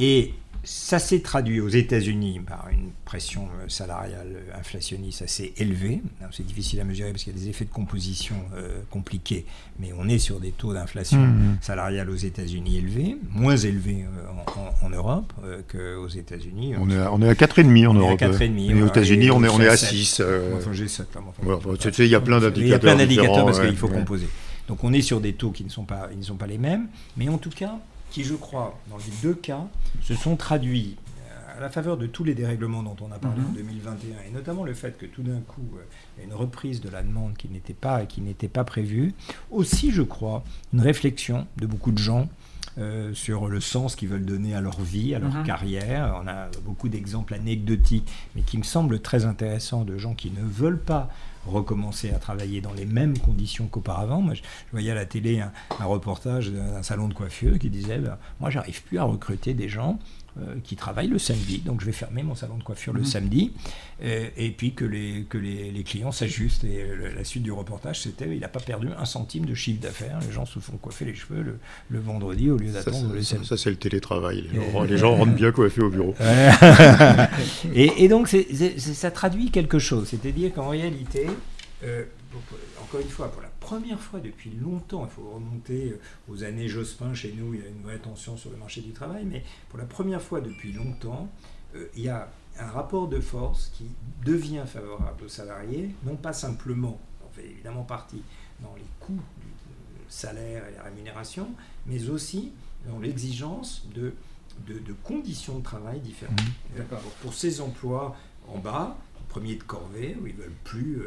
Et 0.00 0.34
ça 0.64 0.98
s'est 0.98 1.20
traduit 1.20 1.60
aux 1.60 1.68
États-Unis 1.68 2.40
par 2.46 2.68
une 2.72 2.90
pression 3.04 3.48
salariale 3.68 4.36
inflationniste 4.58 5.22
assez 5.22 5.52
élevée. 5.56 6.00
C'est 6.32 6.46
difficile 6.46 6.80
à 6.80 6.84
mesurer 6.84 7.10
parce 7.10 7.24
qu'il 7.24 7.34
y 7.34 7.36
a 7.36 7.38
des 7.38 7.48
effets 7.48 7.64
de 7.64 7.70
composition 7.70 8.36
euh, 8.56 8.80
compliqués, 8.90 9.44
mais 9.78 9.90
on 9.98 10.08
est 10.08 10.18
sur 10.18 10.40
des 10.40 10.50
taux 10.50 10.72
d'inflation 10.72 11.20
mmh. 11.20 11.58
salariale 11.60 12.10
aux 12.10 12.16
États-Unis 12.16 12.78
élevés, 12.78 13.16
moins 13.30 13.56
élevés 13.56 14.04
euh, 14.04 14.60
en, 14.82 14.86
en, 14.86 14.90
Europe 14.90 15.32
euh, 15.44 15.60
qu'aux 15.70 16.08
États-Unis. 16.08 16.74
On, 16.78 16.90
est 16.90 16.98
à, 16.98 17.12
on 17.12 17.20
est 17.22 17.28
à 17.28 17.34
4,5 17.34 17.86
en 17.86 17.94
Europe. 17.94 18.22
À 18.22 18.28
4,5, 18.28 18.70
et 18.70 18.82
aux 18.82 18.86
États-Unis, 18.86 19.30
on, 19.30 19.44
est, 19.44 19.48
on 19.48 19.60
est 19.60 19.68
à 19.68 19.76
6. 19.76 20.20
Euh... 20.20 20.56
Enfin, 20.56 20.72
j'ai 20.72 20.88
7. 20.88 21.06
Là, 21.14 21.20
enfin, 21.26 21.42
voilà, 21.42 21.78
tu 21.78 21.92
sais, 21.92 22.04
il 22.04 22.10
y 22.10 22.14
a 22.14 22.20
plein 22.20 22.40
d'indicateurs. 22.40 22.64
Il 22.64 22.70
y 22.70 22.74
a 22.74 22.78
plein 22.78 22.96
d'indicateurs 22.96 23.44
parce 23.44 23.58
ouais, 23.58 23.68
qu'il 23.68 23.76
faut 23.76 23.88
ouais. 23.88 23.94
composer. 23.94 24.28
Donc 24.68 24.82
on 24.82 24.92
est 24.92 25.02
sur 25.02 25.20
des 25.20 25.34
taux 25.34 25.50
qui 25.50 25.64
ne 25.64 25.68
sont 25.68 25.84
pas, 25.84 26.08
ils 26.12 26.18
ne 26.18 26.24
sont 26.24 26.36
pas 26.36 26.46
les 26.46 26.58
mêmes, 26.58 26.88
mais 27.16 27.28
en 27.28 27.38
tout 27.38 27.50
cas, 27.50 27.78
qui, 28.14 28.22
je 28.22 28.34
crois, 28.34 28.78
dans 28.90 28.96
les 28.96 29.12
deux 29.24 29.34
cas, 29.34 29.66
se 30.00 30.14
sont 30.14 30.36
traduits 30.36 30.94
à 31.56 31.60
la 31.60 31.68
faveur 31.68 31.96
de 31.96 32.06
tous 32.06 32.22
les 32.22 32.34
dérèglements 32.34 32.84
dont 32.84 32.94
on 33.00 33.10
a 33.10 33.18
parlé 33.18 33.40
en 33.42 33.52
2021, 33.52 34.28
et 34.28 34.30
notamment 34.30 34.62
le 34.62 34.72
fait 34.72 34.96
que 34.96 35.06
tout 35.06 35.24
d'un 35.24 35.40
coup, 35.40 35.66
euh, 35.74 35.82
il 36.16 36.20
y 36.20 36.22
a 36.22 36.26
une 36.28 36.34
reprise 36.34 36.80
de 36.80 36.88
la 36.88 37.02
demande 37.02 37.36
qui 37.36 37.48
n'était 37.48 37.74
pas, 37.74 38.06
qui 38.06 38.20
n'était 38.20 38.46
pas 38.46 38.62
prévue, 38.62 39.14
aussi, 39.50 39.90
je 39.90 40.02
crois, 40.02 40.44
une 40.72 40.80
réflexion 40.80 41.48
de 41.56 41.66
beaucoup 41.66 41.90
de 41.90 41.98
gens 41.98 42.28
euh, 42.78 43.14
sur 43.14 43.48
le 43.48 43.60
sens 43.60 43.96
qu'ils 43.96 44.08
veulent 44.08 44.24
donner 44.24 44.54
à 44.54 44.60
leur 44.60 44.80
vie, 44.80 45.14
à 45.14 45.18
leur 45.18 45.32
-hmm. 45.32 45.44
carrière. 45.44 46.20
On 46.22 46.26
a 46.26 46.48
beaucoup 46.64 46.88
d'exemples 46.88 47.34
anecdotiques, 47.34 48.10
mais 48.34 48.42
qui 48.42 48.58
me 48.58 48.64
semblent 48.64 49.00
très 49.00 49.24
intéressants 49.24 49.84
de 49.84 49.96
gens 49.98 50.14
qui 50.14 50.30
ne 50.30 50.42
veulent 50.42 50.80
pas 50.80 51.08
recommencer 51.46 52.10
à 52.10 52.18
travailler 52.18 52.60
dans 52.60 52.72
les 52.72 52.86
mêmes 52.86 53.18
conditions 53.18 53.66
qu'auparavant. 53.66 54.20
Moi, 54.20 54.34
je, 54.34 54.42
je, 54.42 54.70
voyais 54.72 54.90
à 54.90 54.94
la 54.94 55.06
télé 55.06 55.40
un, 55.40 55.52
un 55.78 55.84
reportage 55.84 56.50
d'un 56.50 56.82
salon 56.82 57.08
de 57.08 57.14
coiffure 57.14 57.58
qui 57.58 57.70
disait 57.70 57.98
ben, 57.98 58.16
Moi, 58.40 58.50
j'arrive 58.50 58.82
plus 58.82 58.98
à 58.98 59.04
recruter 59.04 59.54
des 59.54 59.68
gens 59.68 59.98
qui 60.64 60.76
travaillent 60.76 61.08
le 61.08 61.18
samedi. 61.18 61.58
Donc 61.58 61.80
je 61.80 61.86
vais 61.86 61.92
fermer 61.92 62.22
mon 62.22 62.34
salon 62.34 62.58
de 62.58 62.62
coiffure 62.62 62.92
mmh. 62.92 62.98
le 62.98 63.04
samedi 63.04 63.52
et, 64.02 64.30
et, 64.36 64.50
puis 64.50 64.74
que 64.74 64.84
les, 64.84 65.24
que 65.28 65.38
les, 65.38 65.70
les 65.70 65.82
clients 65.84 66.12
s'ajustent. 66.12 66.64
Et 66.64 66.84
le, 66.84 67.14
la 67.14 67.24
suite 67.24 67.42
du 67.42 67.52
reportage, 67.52 68.02
c'était 68.02 68.26
il 68.26 68.40
n'a 68.40 68.48
pas 68.48 68.60
perdu 68.60 68.88
un 68.98 69.04
centime 69.04 69.46
de 69.46 69.54
chiffre 69.54 69.80
d'affaires. 69.80 70.18
Les 70.26 70.32
gens 70.32 70.46
se 70.46 70.58
font 70.58 70.76
coiffer 70.76 71.04
les 71.04 71.14
cheveux 71.14 71.42
le, 71.42 71.58
le 71.88 72.00
vendredi 72.00 72.50
au 72.50 72.56
lieu 72.56 72.72
d'attendre 72.72 73.12
le 73.12 73.22
samedi. 73.22 73.46
Ça, 73.46 73.56
c'est 73.56 73.70
le 73.70 73.76
télétravail. 73.76 74.48
Les 74.52 74.72
gens, 74.72 74.82
les 74.82 74.98
gens 74.98 75.16
rentrent 75.16 75.34
bien 75.34 75.52
coiffés 75.52 75.82
au 75.82 75.90
bureau. 75.90 76.14
et, 77.74 78.04
et, 78.04 78.08
donc 78.08 78.28
ça 78.28 79.10
traduit 79.10 79.50
quelque 79.50 79.78
chose. 79.78 80.08
C'est-à-dire 80.08 80.52
qu'en 80.52 80.68
réalité, 80.68 81.26
euh, 81.84 82.04
encore 82.82 83.00
une 83.00 83.08
fois, 83.08 83.30
pour 83.30 83.42
la 83.42 83.48
première 83.64 84.00
fois 84.00 84.20
depuis 84.20 84.50
longtemps, 84.50 85.06
il 85.06 85.10
faut 85.10 85.30
remonter 85.30 85.92
euh, 85.92 86.00
aux 86.28 86.44
années 86.44 86.68
Jospin, 86.68 87.14
chez 87.14 87.32
nous, 87.32 87.54
il 87.54 87.60
y 87.60 87.64
a 87.64 87.68
une 87.68 87.82
vraie 87.82 87.98
tension 87.98 88.36
sur 88.36 88.50
le 88.50 88.58
marché 88.58 88.82
du 88.82 88.92
travail, 88.92 89.24
mais 89.24 89.42
pour 89.70 89.78
la 89.78 89.86
première 89.86 90.20
fois 90.20 90.42
depuis 90.42 90.72
longtemps, 90.72 91.30
euh, 91.74 91.86
il 91.96 92.02
y 92.02 92.08
a 92.10 92.28
un 92.58 92.66
rapport 92.66 93.08
de 93.08 93.20
force 93.20 93.72
qui 93.74 93.86
devient 94.24 94.64
favorable 94.66 95.24
aux 95.24 95.28
salariés, 95.28 95.90
non 96.04 96.16
pas 96.16 96.34
simplement, 96.34 97.00
on 97.26 97.32
fait 97.32 97.46
évidemment 97.46 97.84
partie 97.84 98.22
dans 98.60 98.74
les 98.76 98.84
coûts 99.00 99.22
du 99.40 99.48
salaire 100.08 100.62
et 100.68 100.76
la 100.76 100.82
rémunération, 100.82 101.48
mais 101.86 102.10
aussi 102.10 102.52
dans 102.86 103.00
l'exigence 103.00 103.88
de, 103.94 104.12
de, 104.68 104.92
conditions 105.02 105.58
de 105.58 105.64
travail 105.64 106.00
différentes. 106.00 106.38
Mmh. 106.76 106.82
Pour, 107.22 107.32
ces 107.32 107.62
emplois 107.62 108.14
en 108.46 108.58
bas, 108.58 108.98
premier 109.30 109.56
de 109.56 109.62
corvée, 109.64 110.16
où 110.22 110.26
ils 110.26 110.34
veulent 110.34 110.52
plus, 110.64 111.02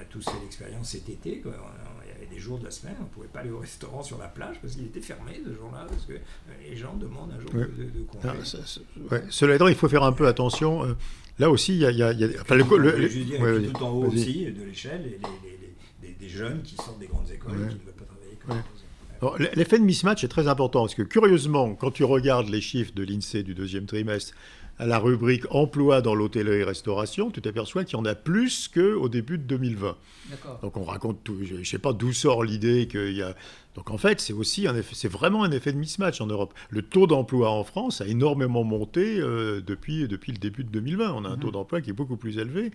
a 0.00 0.04
tous 0.04 0.24
fait 0.24 0.40
l'expérience 0.42 0.90
cet 0.90 1.08
été, 1.08 1.42
il 1.44 1.50
y 1.50 2.16
avait 2.16 2.26
des 2.32 2.38
jours 2.38 2.58
de 2.58 2.64
la 2.64 2.70
semaine, 2.70 2.96
on 3.00 3.04
ne 3.04 3.08
pouvait 3.08 3.28
pas 3.28 3.40
aller 3.40 3.50
au 3.50 3.58
restaurant 3.58 4.02
sur 4.02 4.18
la 4.18 4.28
plage 4.28 4.56
parce 4.60 4.74
qu'il 4.74 4.86
était 4.86 5.00
fermé 5.00 5.40
ce 5.44 5.54
jour-là, 5.54 5.86
parce 5.88 6.04
que 6.04 6.14
les 6.68 6.76
gens 6.76 6.94
demandent 6.94 7.32
un 7.36 7.40
jour 7.40 7.50
de, 7.50 7.60
de, 7.60 8.04
congé. 8.06 8.28
Ah, 9.10 9.16
Cela 9.30 9.54
étant, 9.56 9.68
il 9.68 9.74
faut 9.74 9.88
faire 9.88 10.04
un 10.04 10.12
peu 10.12 10.26
attention. 10.26 10.84
Euh, 10.84 10.94
là 11.38 11.50
aussi, 11.50 11.74
il 11.74 11.80
y 11.80 11.86
a... 11.86 11.90
Y 11.90 12.02
a, 12.02 12.12
y 12.12 12.24
a 12.24 12.40
enfin, 12.40 12.56
le, 12.56 12.64
le, 12.64 13.72
tout 13.72 13.82
en 13.84 13.90
haut 13.90 14.06
aussi 14.06 14.44
de 14.46 14.64
l'échelle, 14.64 15.18
les, 16.02 16.14
des 16.14 16.28
jeunes 16.28 16.62
qui 16.62 16.76
sortent 16.76 16.98
des 16.98 17.06
grandes 17.06 17.30
écoles 17.30 17.52
et 17.52 17.68
qui 17.68 17.74
ne 17.74 17.84
veulent 17.84 17.94
pas 17.94 18.04
travailler 18.04 19.50
L'effet 19.54 19.78
de 19.78 19.84
mismatch 19.84 20.24
est 20.24 20.28
très 20.28 20.48
important 20.48 20.80
parce 20.80 20.94
que 20.94 21.02
curieusement, 21.02 21.74
quand 21.74 21.90
tu 21.90 22.04
regardes 22.04 22.48
les 22.48 22.60
chiffres 22.60 22.92
de 22.94 23.02
l'INSEE 23.02 23.42
du 23.42 23.54
deuxième 23.54 23.84
trimestre 23.84 24.34
à 24.80 24.86
la 24.86 24.98
rubrique 24.98 25.44
emploi 25.50 26.00
dans 26.00 26.14
l'hôtellerie-restauration, 26.14 27.30
tu 27.30 27.42
t'aperçois 27.42 27.84
qu'il 27.84 27.98
y 27.98 28.00
en 28.00 28.06
a 28.06 28.14
plus 28.14 28.66
qu'au 28.66 29.10
début 29.10 29.36
de 29.36 29.42
2020. 29.42 29.94
Donc 30.62 30.78
on 30.78 30.84
raconte 30.84 31.22
tout. 31.22 31.36
Je 31.44 31.56
ne 31.56 31.64
sais 31.64 31.78
pas 31.78 31.92
d'où 31.92 32.14
sort 32.14 32.42
l'idée 32.42 32.88
qu'il 32.88 33.12
y 33.12 33.22
a. 33.22 33.36
Donc 33.76 33.90
en 33.90 33.98
fait, 33.98 34.20
c'est 34.20 34.32
aussi 34.32 34.66
un 34.66 34.74
effet, 34.74 34.94
c'est 34.94 35.10
vraiment 35.10 35.44
un 35.44 35.50
effet 35.52 35.72
de 35.72 35.78
mismatch 35.78 36.20
en 36.20 36.26
Europe. 36.26 36.54
Le 36.70 36.82
taux 36.82 37.06
d'emploi 37.06 37.50
en 37.50 37.62
France 37.62 38.00
a 38.00 38.06
énormément 38.06 38.64
monté 38.64 39.20
euh, 39.20 39.60
depuis, 39.60 40.08
depuis 40.08 40.32
le 40.32 40.38
début 40.38 40.64
de 40.64 40.70
2020. 40.70 41.12
On 41.12 41.24
a 41.24 41.28
un 41.28 41.36
mhm. 41.36 41.40
taux 41.40 41.50
d'emploi 41.52 41.80
qui 41.80 41.90
est 41.90 41.94
beaucoup 41.94 42.16
plus 42.16 42.38
élevé. 42.38 42.72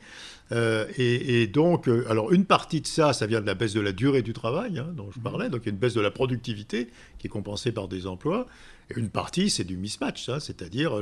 Euh, 0.51 0.85
et, 0.97 1.47
donc, 1.47 1.89
euh, 1.89 2.05
alors 2.09 2.31
une 2.31 2.45
partie 2.45 2.79
de 2.79 2.87
ça, 2.87 3.11
ça 3.11 3.25
vient 3.25 3.41
de 3.41 3.45
la 3.45 3.55
baisse 3.55 3.73
de 3.73 3.81
la 3.81 3.91
durée 3.91 4.21
du 4.21 4.33
travail 4.33 4.79
hein, 4.79 4.87
dont 4.95 5.11
je 5.11 5.17
mhm. 5.19 5.23
parlais. 5.23 5.49
Donc 5.49 5.61
il 5.63 5.65
y 5.65 5.69
a 5.69 5.73
une 5.73 5.79
baisse 5.79 5.95
de 5.95 6.01
la 6.01 6.11
productivité 6.11 6.87
qui 7.19 7.27
est 7.27 7.29
compensée 7.29 7.73
par 7.73 7.89
des 7.89 8.07
emplois. 8.07 8.47
Et 8.91 8.99
une 8.99 9.09
partie, 9.09 9.49
c'est 9.49 9.63
du 9.63 9.77
mismatch, 9.77 10.29
hein, 10.29 10.39
c'est-à-dire 10.39 10.93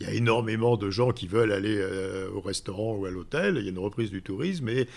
il 0.00 0.06
y 0.06 0.08
a 0.08 0.14
énormément 0.14 0.78
de 0.78 0.88
gens 0.88 1.12
qui 1.12 1.26
veulent 1.26 1.52
aller 1.52 1.78
au 2.34 2.40
restaurant 2.40 2.94
ou 2.94 3.04
à 3.04 3.10
l'hôtel, 3.10 3.58
il 3.58 3.64
y 3.64 3.66
a 3.66 3.70
une 3.70 3.78
reprise 3.78 4.10
du 4.10 4.22
tourisme, 4.22 4.70
et, 4.70 4.88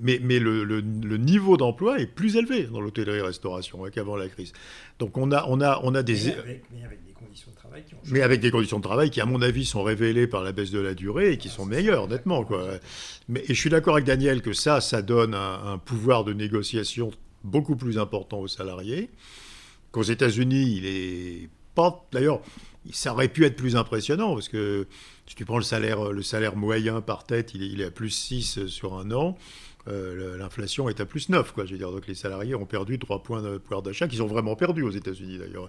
mais, 0.00 0.20
mais 0.22 0.38
le, 0.38 0.62
le, 0.62 1.16
niveau 1.16 1.56
d'emploi 1.56 1.98
est 1.98 2.06
plus 2.06 2.36
élevé 2.36 2.68
dans 2.70 2.80
l'hôtellerie-restauration 2.80 3.84
qu'avant 3.90 4.16
la 4.16 4.28
crise. 4.28 4.52
Donc 4.98 5.16
on 5.18 5.32
a, 5.32 5.44
on 5.48 5.60
a, 5.60 5.80
on 5.82 5.94
a 5.94 6.02
des... 6.02 6.14
Mais 6.14 6.38
avec, 6.38 6.64
mais 6.72 6.84
avec 6.84 7.04
des 7.06 7.12
conditions 7.12 7.50
de 7.50 7.56
travail 7.56 7.84
qui 7.84 7.94
ont 7.94 7.98
Mais 8.06 8.22
avec 8.22 8.40
des 8.40 8.50
conditions 8.50 8.78
de 8.78 8.82
travail 8.82 9.10
qui, 9.10 9.20
à 9.20 9.26
mon 9.26 9.42
avis, 9.42 9.64
sont 9.64 9.82
révélées 9.82 10.26
par 10.26 10.42
la 10.42 10.52
baisse 10.52 10.70
de 10.70 10.80
la 10.80 10.94
durée 10.94 11.32
et 11.32 11.38
qui 11.38 11.48
ah, 11.48 11.56
sont 11.56 11.66
meilleures, 11.66 12.08
nettement. 12.08 12.44
Quoi. 12.44 12.78
Mais, 13.28 13.42
et 13.44 13.54
je 13.54 13.60
suis 13.60 13.70
d'accord 13.70 13.94
avec 13.94 14.06
Daniel 14.06 14.42
que 14.42 14.52
ça, 14.52 14.80
ça 14.80 15.02
donne 15.02 15.34
un, 15.34 15.72
un 15.72 15.78
pouvoir 15.78 16.24
de 16.24 16.32
négociation 16.32 17.10
beaucoup 17.44 17.76
plus 17.76 17.98
important 17.98 18.38
aux 18.38 18.48
salariés 18.48 19.10
qu'aux 19.92 20.02
États-Unis, 20.02 20.76
il 20.76 20.86
est 20.86 21.48
D'ailleurs, 22.12 22.40
ça 22.92 23.12
aurait 23.12 23.28
pu 23.28 23.44
être 23.44 23.56
plus 23.56 23.76
impressionnant 23.76 24.34
parce 24.34 24.48
que 24.48 24.86
si 25.26 25.34
tu 25.34 25.44
prends 25.44 25.58
le 25.58 25.64
salaire, 25.64 26.12
le 26.12 26.22
salaire 26.22 26.56
moyen 26.56 27.00
par 27.00 27.24
tête, 27.24 27.52
il 27.54 27.80
est, 27.80 27.84
à 27.84 27.90
plus 27.90 28.10
6 28.10 28.66
sur 28.66 28.98
un 28.98 29.10
an. 29.12 29.36
Euh, 29.88 30.36
l'inflation 30.36 30.88
est 30.88 31.00
à 31.00 31.06
plus 31.06 31.28
9. 31.28 31.52
Quoi, 31.52 31.64
je 31.64 31.72
veux 31.72 31.78
dire. 31.78 31.90
Donc 31.90 32.06
les 32.06 32.14
salariés 32.14 32.54
ont 32.54 32.66
perdu 32.66 32.98
3 32.98 33.22
points 33.22 33.42
de 33.42 33.58
pouvoir 33.58 33.82
d'achat, 33.82 34.08
qu'ils 34.08 34.22
ont 34.22 34.26
vraiment 34.26 34.56
perdu 34.56 34.82
aux 34.82 34.90
États-Unis 34.90 35.38
d'ailleurs. 35.38 35.68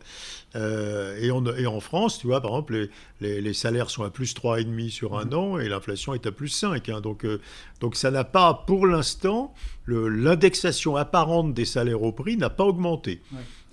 Euh, 0.56 1.18
et, 1.18 1.28
et, 1.62 1.68
en 1.68 1.80
France, 1.80 2.20
tu 2.20 2.28
vois, 2.28 2.42
par 2.42 2.52
exemple, 2.52 2.90
les, 3.22 3.42
les, 3.42 3.54
salaires 3.54 3.90
sont 3.90 4.04
à 4.04 4.10
plus 4.10 4.34
3,5 4.36 4.90
sur 4.90 5.18
un 5.18 5.26
mmh. 5.26 5.34
an 5.34 5.60
et 5.60 5.70
l'inflation 5.70 6.14
est 6.14 6.26
à 6.26 6.32
plus 6.32 6.50
5. 6.50 6.90
Hein. 6.90 7.02
donc, 7.02 7.26
euh, 7.26 7.40
donc 7.80 7.96
ça 7.96 8.12
n'a 8.12 8.24
pas, 8.24 8.54
pour 8.68 8.86
l'instant, 8.86 9.54
l'indexation 9.88 10.96
apparente 10.96 11.54
des 11.54 11.66
salaires 11.66 12.04
au 12.04 12.12
prix 12.12 12.38
n'a 12.38 12.50
pas 12.50 12.66
augmenté. 12.66 13.22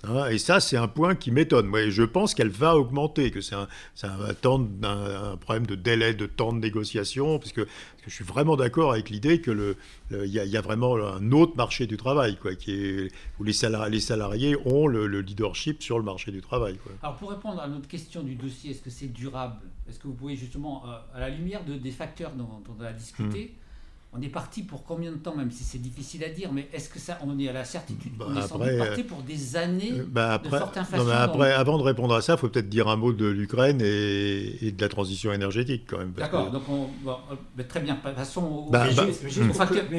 Hein, 0.03 0.29
et 0.29 0.37
ça, 0.37 0.59
c'est 0.59 0.77
un 0.77 0.87
point 0.87 1.15
qui 1.15 1.31
m'étonne. 1.31 1.67
Moi, 1.67 1.89
je 1.89 2.03
pense 2.03 2.33
qu'elle 2.33 2.49
va 2.49 2.77
augmenter, 2.77 3.31
que 3.31 3.41
c'est 3.41 3.55
un, 3.55 3.67
un, 4.03 5.37
problème 5.37 5.67
de 5.67 5.75
délai, 5.75 6.13
de 6.13 6.25
temps 6.25 6.53
de 6.53 6.59
négociation, 6.59 7.37
parce 7.37 7.51
que, 7.51 7.67
je 8.07 8.15
suis 8.15 8.23
vraiment 8.23 8.55
d'accord 8.55 8.93
avec 8.93 9.09
l'idée 9.09 9.39
que 9.41 9.75
il 10.11 10.25
y, 10.25 10.57
a 10.57 10.61
vraiment 10.61 10.95
un 10.95 11.31
autre 11.31 11.55
marché 11.57 11.85
du 11.85 11.97
travail, 11.97 12.37
quoi, 12.37 12.55
qui 12.55 12.71
est, 12.71 13.11
où 13.39 13.43
les 13.43 13.53
salariés, 13.53 13.91
les 13.91 13.99
salariés 13.99 14.55
ont 14.65 14.87
le, 14.87 15.05
leadership 15.21 15.83
sur 15.83 15.99
le 15.99 16.05
marché 16.05 16.31
du 16.31 16.41
travail. 16.41 16.79
Alors, 17.03 17.17
pour 17.17 17.29
répondre 17.29 17.61
à 17.61 17.67
notre 17.67 17.87
question 17.87 18.23
du 18.23 18.35
dossier, 18.35 18.71
est-ce 18.71 18.81
que 18.81 18.89
c'est 18.89 19.13
durable? 19.13 19.57
Est-ce 19.87 19.99
que 19.99 20.07
vous 20.07 20.13
pouvez 20.13 20.35
justement, 20.35 20.83
euh, 20.87 20.97
à 21.13 21.19
la 21.19 21.29
lumière 21.29 21.63
de, 21.65 21.75
des 21.75 21.91
facteurs 21.91 22.31
dont, 22.31 22.63
on 22.67 22.83
a 22.83 22.93
discuté, 22.93 23.53
hmm 23.53 23.68
on 24.11 24.21
est 24.21 24.29
parti 24.29 24.63
pour 24.63 24.83
combien 24.83 25.11
de 25.11 25.17
temps, 25.17 25.35
même 25.35 25.51
si 25.51 25.63
c'est 25.63 25.77
difficile 25.77 26.23
à 26.23 26.29
dire, 26.29 26.51
mais 26.51 26.67
est-ce 26.73 26.89
que 26.89 26.97
ça, 26.97 27.19
on 27.23 27.37
est 27.37 27.47
à 27.47 27.53
la 27.53 27.63
certitude 27.63 28.13
bah, 28.17 28.25
On 28.29 28.35
est 28.35 28.41
après, 28.41 28.77
parti 28.77 29.03
pour 29.03 29.21
des 29.21 29.55
années 29.55 29.99
euh, 29.99 30.05
bah, 30.07 30.33
après, 30.33 30.49
de 30.49 30.57
forte 30.57 30.77
inflation. 30.77 31.05
Non, 31.05 31.11
mais 31.11 31.15
après, 31.15 31.53
avant 31.53 31.77
de 31.77 31.83
répondre 31.83 32.15
à 32.15 32.21
ça, 32.21 32.33
il 32.33 32.39
faut 32.39 32.49
peut-être 32.49 32.69
dire 32.69 32.87
un 32.87 32.95
mot 32.95 33.13
de 33.13 33.27
l'Ukraine 33.27 33.81
et, 33.81 34.71
de 34.71 34.81
la 34.81 34.89
transition 34.89 35.31
énergétique 35.31 35.83
quand 35.87 35.99
même. 35.99 36.13
D'accord, 36.13 36.49
donc 36.49 36.63
on, 36.69 36.89
euh, 37.07 37.63
très 37.67 37.81
bien, 37.81 37.95
passons 37.97 38.43
au, 38.43 38.71
bah, 38.71 38.87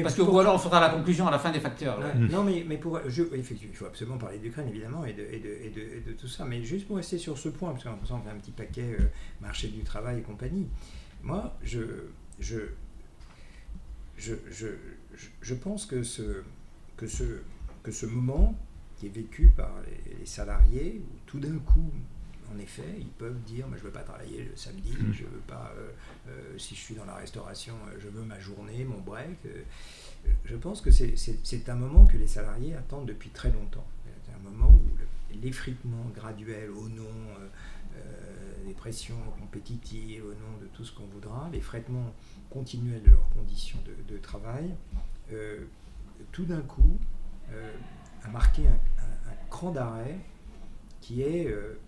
parce 0.03 0.15
que 0.15 0.21
ou 0.21 0.39
alors 0.39 0.55
on 0.55 0.59
fera 0.59 0.81
la 0.81 0.89
conclusion 0.89 1.25
à 1.29 1.31
la 1.31 1.39
fin 1.39 1.51
des 1.51 1.61
facteurs. 1.61 1.97
Non, 2.17 2.43
mais, 2.43 2.65
mais 2.67 2.77
pour, 2.77 2.99
je, 3.07 3.23
effectivement, 3.33 3.73
il 3.73 3.77
faut 3.77 3.85
absolument 3.85 4.17
parler 4.17 4.39
d'Ukraine 4.39 4.67
évidemment 4.67 5.05
et 5.05 5.13
de, 5.13 5.21
et, 5.21 5.39
de, 5.69 6.11
de, 6.11 6.17
tout 6.17 6.27
ça, 6.27 6.43
mais 6.43 6.63
juste 6.63 6.85
pour 6.85 6.97
rester 6.97 7.17
sur 7.17 7.37
ce 7.37 7.47
point, 7.47 7.71
parce 7.71 7.85
qu'on 7.85 8.17
fait 8.19 8.29
un 8.29 8.39
petit 8.39 8.51
paquet 8.51 8.97
euh, 8.99 9.03
marché 9.39 9.69
du 9.69 9.83
travail 9.83 10.19
et 10.19 10.21
compagnie. 10.21 10.67
Moi, 11.23 11.55
je, 11.63 11.79
je 12.39 12.57
je, 14.21 14.35
je, 14.51 14.67
je, 15.41 15.55
pense 15.55 15.85
que 15.85 16.03
ce, 16.03 16.43
que, 16.95 17.07
ce, 17.07 17.23
que 17.81 17.91
ce 17.91 18.05
moment 18.05 18.55
qui 18.97 19.07
est 19.07 19.09
vécu 19.09 19.47
par 19.47 19.71
les, 20.19 20.25
salariés, 20.25 21.01
où 21.03 21.17
tout 21.25 21.39
d'un 21.39 21.57
coup, 21.57 21.91
en 22.53 22.59
effet, 22.59 22.97
ils 22.99 23.07
peuvent 23.07 23.41
dire 23.47 23.65
je 23.71 23.79
ne 23.79 23.85
veux 23.85 23.91
pas 23.91 24.03
travailler 24.03 24.43
le 24.43 24.55
samedi, 24.55 24.91
mmh. 24.91 25.13
je 25.13 25.23
veux 25.23 25.41
pas, 25.47 25.73
euh, 25.75 25.89
euh, 26.29 26.57
si 26.57 26.75
je 26.75 26.79
suis 26.79 26.95
dans 26.95 27.05
la 27.05 27.15
restauration, 27.15 27.73
euh, 27.87 27.97
je 27.99 28.09
veux 28.09 28.23
ma 28.23 28.39
journée, 28.39 28.83
mon 28.83 29.01
break. 29.01 29.39
je 30.45 30.55
pense 30.55 30.81
que 30.81 30.91
c'est 30.91 31.69
un 31.69 31.75
moment 31.75 32.05
que 32.05 32.17
les 32.17 32.27
salariés 32.27 32.75
attendent 32.75 33.07
depuis 33.07 33.31
très 33.31 33.51
longtemps. 33.51 33.87
C'est 34.25 34.33
un 34.33 34.51
moment 34.51 34.71
où 34.71 35.37
l'effritement 35.41 36.11
graduel 36.13 36.69
au 36.69 36.87
nom 36.89 37.09
des 38.65 38.73
pressions 38.73 39.15
compétitives, 39.39 40.23
au 40.25 40.33
nom 40.33 40.57
de 40.61 40.67
tout 40.67 40.83
ce 40.83 40.91
qu'on 40.93 41.05
voudra, 41.05 41.49
l'effritement 41.51 42.13
continuelle 42.49 43.01
de 43.03 43.11
leurs 43.11 43.29
conditions 43.29 43.79
de, 44.07 44.17
travail, 44.17 44.75
euh, 45.31 45.65
tout 46.31 46.45
d'un 46.45 46.61
coup, 46.61 46.97
euh, 47.51 47.73
a 48.23 48.29
marqué 48.29 48.67
un, 48.67 48.77
cran 49.49 49.71
d'arrêt 49.71 50.17
qui 51.01 51.21
est 51.23 51.47
euh, 51.47 51.79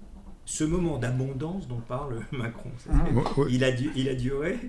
ce 0.46 0.64
moment 0.64 0.98
d'abondance 0.98 1.68
dont 1.68 1.80
parle 1.80 2.26
Macron. 2.32 2.72
Ah. 2.90 3.06
il, 3.50 3.64
a, 3.64 3.70
il 3.70 4.10
a 4.10 4.16
duré, 4.16 4.60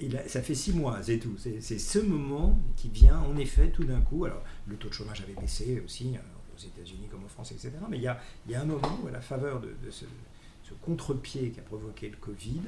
il 0.00 0.16
a, 0.16 0.26
ça 0.28 0.40
fait 0.40 0.54
six 0.54 0.72
mois, 0.72 1.02
c'est 1.02 1.18
tout. 1.18 1.36
C'est 1.36 1.60
ce 1.60 1.98
moment 1.98 2.58
qui 2.76 2.88
vient, 2.88 3.18
en 3.18 3.36
effet, 3.36 3.68
tout 3.68 3.84
d'un 3.84 4.00
coup. 4.00 4.24
Alors, 4.24 4.42
le 4.66 4.76
taux 4.76 4.88
de 4.88 4.94
chômage 4.94 5.20
avait 5.20 5.38
baissé 5.38 5.82
aussi, 5.84 6.14
aux 6.54 6.60
États-Unis 6.60 7.08
comme 7.10 7.24
en 7.24 7.28
France, 7.28 7.52
etc. 7.52 7.72
Mais 7.90 7.98
il 7.98 8.02
y 8.02 8.08
a, 8.08 8.18
il 8.46 8.52
y 8.52 8.54
a 8.54 8.62
un 8.62 8.66
moment 8.66 8.98
où, 9.02 9.08
à 9.08 9.10
la 9.10 9.20
faveur 9.20 9.60
de, 9.60 9.74
de 9.84 9.90
ce, 9.90 10.06
contre-pied 10.82 11.50
qui 11.50 11.60
a 11.60 11.62
provoqué 11.62 12.08
le 12.08 12.16
Covid, 12.16 12.62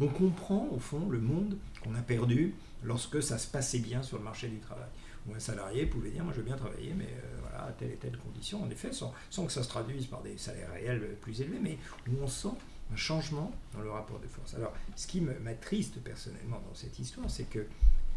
on 0.00 0.08
comprend 0.08 0.68
au 0.72 0.78
fond 0.78 1.08
le 1.08 1.20
monde 1.20 1.56
qu'on 1.82 1.94
a 1.94 2.00
perdu 2.02 2.54
lorsque 2.82 3.22
ça 3.22 3.38
se 3.38 3.46
passait 3.46 3.78
bien 3.78 4.02
sur 4.02 4.18
le 4.18 4.24
marché 4.24 4.48
du 4.48 4.58
travail. 4.58 4.88
Où 5.28 5.34
un 5.34 5.38
salarié 5.38 5.86
pouvait 5.86 6.10
dire 6.10 6.24
Moi 6.24 6.32
je 6.32 6.38
veux 6.38 6.46
bien 6.46 6.56
travailler, 6.56 6.94
mais 6.96 7.04
euh, 7.04 7.40
voilà, 7.40 7.66
à 7.66 7.72
telle 7.72 7.92
et 7.92 7.96
telle 7.96 8.16
condition, 8.16 8.62
en 8.62 8.70
effet, 8.70 8.90
sans, 8.92 9.12
que 9.46 9.52
ça 9.52 9.62
se 9.62 9.68
traduise 9.68 10.06
par 10.06 10.22
des 10.22 10.36
salaires 10.36 10.72
réels 10.72 11.16
plus 11.20 11.40
élevés, 11.40 11.60
mais 11.62 11.78
où 12.08 12.22
on 12.22 12.26
sent 12.26 12.56
un 12.92 12.96
changement 12.96 13.52
dans 13.72 13.80
le 13.80 13.90
rapport 13.90 14.18
de 14.18 14.26
force. 14.26 14.54
Alors, 14.54 14.72
ce 14.96 15.06
qui 15.06 15.20
m'attriste 15.20 16.00
personnellement 16.00 16.60
dans 16.68 16.74
cette 16.74 16.98
histoire, 16.98 17.30
c'est 17.30 17.48
que, 17.48 17.66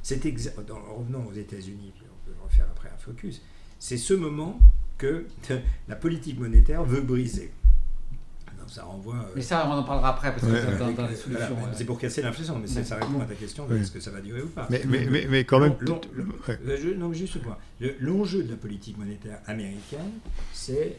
c'est 0.01 0.25
en 0.71 0.95
revenant 0.95 1.25
aux 1.25 1.33
États-Unis, 1.33 1.93
on 2.01 2.29
peut 2.29 2.35
refaire 2.43 2.65
après 2.71 2.89
un 2.89 2.97
focus, 2.97 3.41
c'est 3.77 3.97
ce 3.97 4.13
moment 4.13 4.59
que 4.97 5.27
la 5.87 5.95
politique 5.95 6.39
monétaire 6.39 6.83
veut 6.83 7.01
briser 7.01 7.51
ça 8.68 8.84
renvoie. 8.84 9.16
Euh, 9.16 9.34
mais 9.36 9.41
ça, 9.41 9.68
on 9.68 9.74
en 9.74 9.84
parlera 9.84 10.09
après, 10.09 10.32
parce 10.32 10.43
que 10.43 10.95
dans, 10.95 11.07
les 11.07 11.16
solutions. 11.16 11.57
C'est 11.74 11.86
pour 11.86 11.99
casser 11.99 12.22
l'inflation, 12.22 12.59
mais 12.59 12.68
ça 12.68 12.95
répond 12.95 13.22
à 13.22 13.26
ta 13.26 13.36
question 13.36 13.68
est-ce 13.72 13.91
que 13.91 13.99
ça 13.99 14.11
va 14.11 14.22
durer 14.22 14.41
ou 14.41 14.49
pas 14.49 14.68
Mais, 14.70 14.82
mais, 14.88 15.28
mais, 15.30 15.43
quand 15.43 15.59
même. 15.59 15.76
non, 16.97 17.13
juste 17.13 17.41
point. 17.41 17.57
L'enjeu 17.99 18.43
de 18.43 18.51
la 18.51 18.57
politique 18.57 18.97
monétaire 18.97 19.39
américaine, 19.47 20.11
c'est 20.53 20.97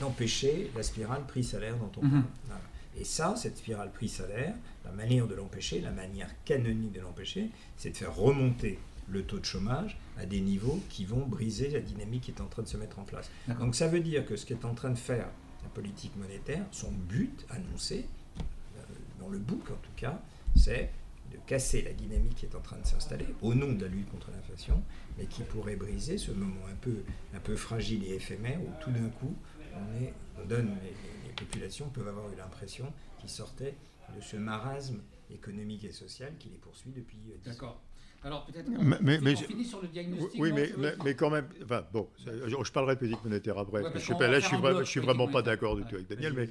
d'empêcher 0.00 0.70
la 0.76 0.82
spirale 0.82 1.22
prix-salaire 1.26 1.76
dont 1.76 1.90
on 2.00 2.04
mhm. 2.04 2.22
parle. 2.48 2.60
Et 3.00 3.04
ça, 3.04 3.34
cette 3.36 3.58
spirale 3.58 3.90
prix-salaire, 3.92 4.54
la 4.84 4.92
manière 4.92 5.26
de 5.26 5.34
l'empêcher, 5.34 5.80
la 5.80 5.90
manière 5.90 6.28
canonique 6.44 6.92
de 6.92 7.00
l'empêcher, 7.00 7.50
c'est 7.76 7.90
de 7.90 7.96
faire 7.96 8.14
remonter 8.14 8.78
le 9.10 9.22
taux 9.22 9.38
de 9.38 9.44
chômage 9.44 9.98
à 10.18 10.26
des 10.26 10.40
niveaux 10.40 10.80
qui 10.88 11.04
vont 11.04 11.24
briser 11.26 11.70
la 11.70 11.80
dynamique 11.80 12.22
qui 12.24 12.30
est 12.30 12.40
en 12.40 12.46
train 12.46 12.62
de 12.62 12.68
se 12.68 12.76
mettre 12.76 12.98
en 12.98 13.04
place. 13.04 13.30
Donc 13.60 13.74
ça 13.74 13.88
veut 13.88 14.00
dire 14.00 14.26
que 14.26 14.36
ce 14.36 14.44
qu'est 14.44 14.64
en 14.64 14.74
train 14.74 14.90
de 14.90 14.98
faire 14.98 15.26
la 15.62 15.68
politique 15.70 16.16
monétaire, 16.16 16.64
son 16.70 16.90
but 16.90 17.46
annoncé, 17.50 18.06
euh, 18.38 18.82
dans 19.20 19.28
le 19.28 19.38
book 19.38 19.70
en 19.70 19.76
tout 19.76 19.92
cas, 19.96 20.20
c'est 20.56 20.90
de 21.32 21.36
casser 21.46 21.82
la 21.82 21.92
dynamique 21.92 22.36
qui 22.36 22.46
est 22.46 22.54
en 22.54 22.60
train 22.60 22.78
de 22.78 22.86
s'installer 22.86 23.26
au 23.42 23.54
nom 23.54 23.72
de 23.72 23.82
la 23.82 23.88
lutte 23.88 24.10
contre 24.10 24.30
l'inflation, 24.30 24.82
mais 25.18 25.26
qui 25.26 25.42
pourrait 25.42 25.76
briser 25.76 26.16
ce 26.16 26.30
moment 26.30 26.64
un 26.70 27.38
peu, 27.40 27.56
fragile 27.56 28.04
et 28.04 28.14
éphémère 28.14 28.60
où 28.60 28.68
tout 28.82 28.90
d'un 28.90 29.08
coup 29.08 29.34
on, 29.74 30.46
donne, 30.46 30.74
les, 30.82 31.28
les 31.28 31.34
populations 31.34 31.88
peuvent 31.90 32.08
avoir 32.08 32.32
eu 32.32 32.36
l'impression 32.36 32.92
qu'ils 33.18 33.30
sortaient 33.30 33.74
de 34.16 34.20
ce 34.20 34.36
marasme 34.36 35.00
économique 35.30 35.84
et 35.84 35.92
social 35.92 36.32
qui 36.38 36.48
les 36.48 36.56
poursuit 36.56 36.92
depuis 36.92 37.18
10 37.18 37.30
euh, 37.30 37.34
D'accord. 37.44 37.80
Alors 38.24 38.44
peut-être 38.46 38.68
mais, 39.00 39.18
mais, 39.20 39.36
finit 39.36 39.64
sur 39.64 39.80
le 39.80 39.88
diagnostic. 39.88 40.40
Oui, 40.40 40.52
mais, 40.52 40.72
mais, 41.04 41.14
quand 41.14 41.30
même, 41.30 41.46
enfin, 41.62 41.84
bon, 41.92 42.08
je, 42.26 42.72
parlerai 42.72 42.96
de 42.96 43.00
politique 43.00 43.22
monétaire 43.22 43.56
après. 43.58 43.82
je 43.94 44.12
là, 44.12 44.40
je 44.40 44.46
suis, 44.46 44.56
je 44.80 44.84
suis 44.84 45.00
vraiment 45.00 45.28
pas 45.28 45.42
d'accord 45.42 45.76
du 45.76 45.84
tout 45.84 45.94
avec 45.94 46.08
Daniel, 46.08 46.32
mais 46.32 46.48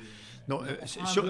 non, 0.47 0.61
euh, 0.63 0.75
sur, 0.85 1.25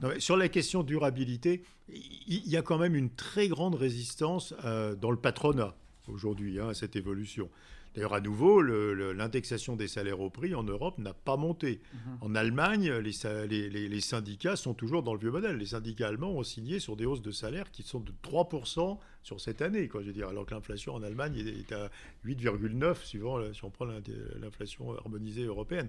non 0.00 0.10
sur, 0.18 0.36
la 0.36 0.48
question 0.48 0.84
durabilité, 0.84 1.64
il 1.88 2.48
y, 2.48 2.56
a 2.56 2.62
quand 2.62 2.78
même 2.78 2.94
une 2.94 3.10
très 3.10 3.48
grande 3.48 3.74
résistance 3.74 4.54
euh, 4.64 4.94
dans 4.94 5.10
le 5.10 5.16
patronat 5.16 5.74
aujourd'hui 6.06 6.60
hein, 6.60 6.68
à 6.68 6.74
cette 6.74 6.94
évolution. 6.94 7.50
D'ailleurs, 7.94 8.14
à 8.14 8.20
nouveau, 8.20 8.60
l'indexation 8.60 9.76
des 9.76 9.88
salaires 9.88 10.20
au 10.20 10.30
prix 10.30 10.54
en 10.54 10.64
Europe 10.64 10.98
n'a 10.98 11.14
pas 11.14 11.36
monté. 11.36 11.80
Mhm. 11.92 12.18
En 12.22 12.34
Allemagne, 12.34 12.92
les, 12.92 13.68
les, 13.68 14.00
syndicats 14.00 14.56
sont 14.56 14.74
toujours 14.74 15.02
dans 15.02 15.14
le 15.14 15.20
vieux 15.20 15.30
modèle. 15.30 15.56
Les 15.56 15.66
syndicats 15.66 16.08
allemands 16.08 16.32
ont 16.32 16.42
signé 16.42 16.80
sur 16.80 16.96
des 16.96 17.06
hausses 17.06 17.22
de 17.22 17.30
salaires 17.30 17.70
qui 17.70 17.82
sont 17.82 18.00
de 18.00 18.12
3% 18.22 18.98
sur 19.22 19.40
cette 19.40 19.62
année, 19.62 19.88
quoi, 19.88 20.02
je 20.02 20.08
veux 20.08 20.12
dire, 20.12 20.28
alors 20.28 20.44
que 20.44 20.54
l'inflation 20.54 20.94
en 20.94 21.02
Allemagne 21.02 21.36
est 21.36 21.72
à 21.72 21.90
8,9, 22.26 23.04
suivant 23.04 23.40
si 23.52 23.64
on 23.64 23.70
prend 23.70 23.86
l'inflation 23.86 24.96
harmonisée 24.98 25.44
européenne. 25.44 25.88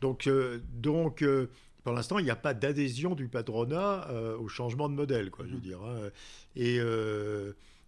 Donc, 0.00 0.26
euh, 0.26 0.60
donc 0.72 1.22
euh, 1.22 1.48
pour 1.82 1.92
l'instant, 1.92 2.18
il 2.18 2.24
n'y 2.24 2.30
a 2.30 2.36
pas 2.36 2.54
d'adhésion 2.54 3.14
du 3.14 3.28
patronat 3.28 4.08
euh, 4.10 4.36
au 4.38 4.48
changement 4.48 4.88
de 4.88 4.94
modèle, 4.94 5.30
quoi, 5.30 5.44
je 5.46 5.50
veux 5.50 5.56
mhm. 5.56 5.62
dire. 5.62 5.82
Hein. 5.82 6.10
Et 6.54 6.78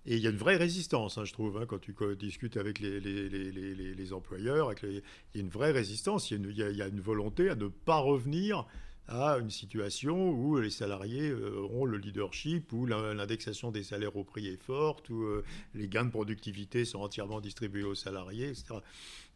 et 0.06 0.16
il 0.16 0.22
y 0.22 0.26
a 0.26 0.30
une 0.30 0.36
vraie 0.36 0.56
résistance, 0.56 1.16
hein, 1.16 1.24
je 1.24 1.32
trouve, 1.32 1.56
hein, 1.56 1.64
quand 1.66 1.80
tu 1.80 1.94
discutes 2.18 2.58
avec 2.58 2.78
les, 2.78 4.12
employeurs. 4.12 4.74
Il 4.82 5.02
y 5.34 5.38
a 5.38 5.40
une 5.40 5.48
vraie 5.48 5.70
résistance, 5.70 6.30
il 6.30 6.52
y, 6.52 6.82
a 6.82 6.86
une, 6.86 7.00
volonté 7.00 7.48
à 7.48 7.54
ne 7.54 7.68
pas 7.68 7.98
revenir 7.98 8.66
à 9.08 9.38
une 9.38 9.50
situation 9.50 10.30
où 10.30 10.58
les 10.58 10.70
salariés 10.70 11.28
euh, 11.28 11.58
auront 11.58 11.84
le 11.84 11.98
leadership, 11.98 12.72
où 12.72 12.86
l'indexation 12.86 13.70
des 13.70 13.82
salaires 13.82 14.16
au 14.16 14.24
prix 14.24 14.46
est 14.46 14.62
forte, 14.62 15.08
où 15.10 15.22
euh, 15.22 15.44
les 15.74 15.88
gains 15.88 16.06
de 16.06 16.10
productivité 16.10 16.84
sont 16.84 17.00
entièrement 17.00 17.40
distribués 17.40 17.84
aux 17.84 17.94
salariés, 17.94 18.48
etc. 18.48 18.76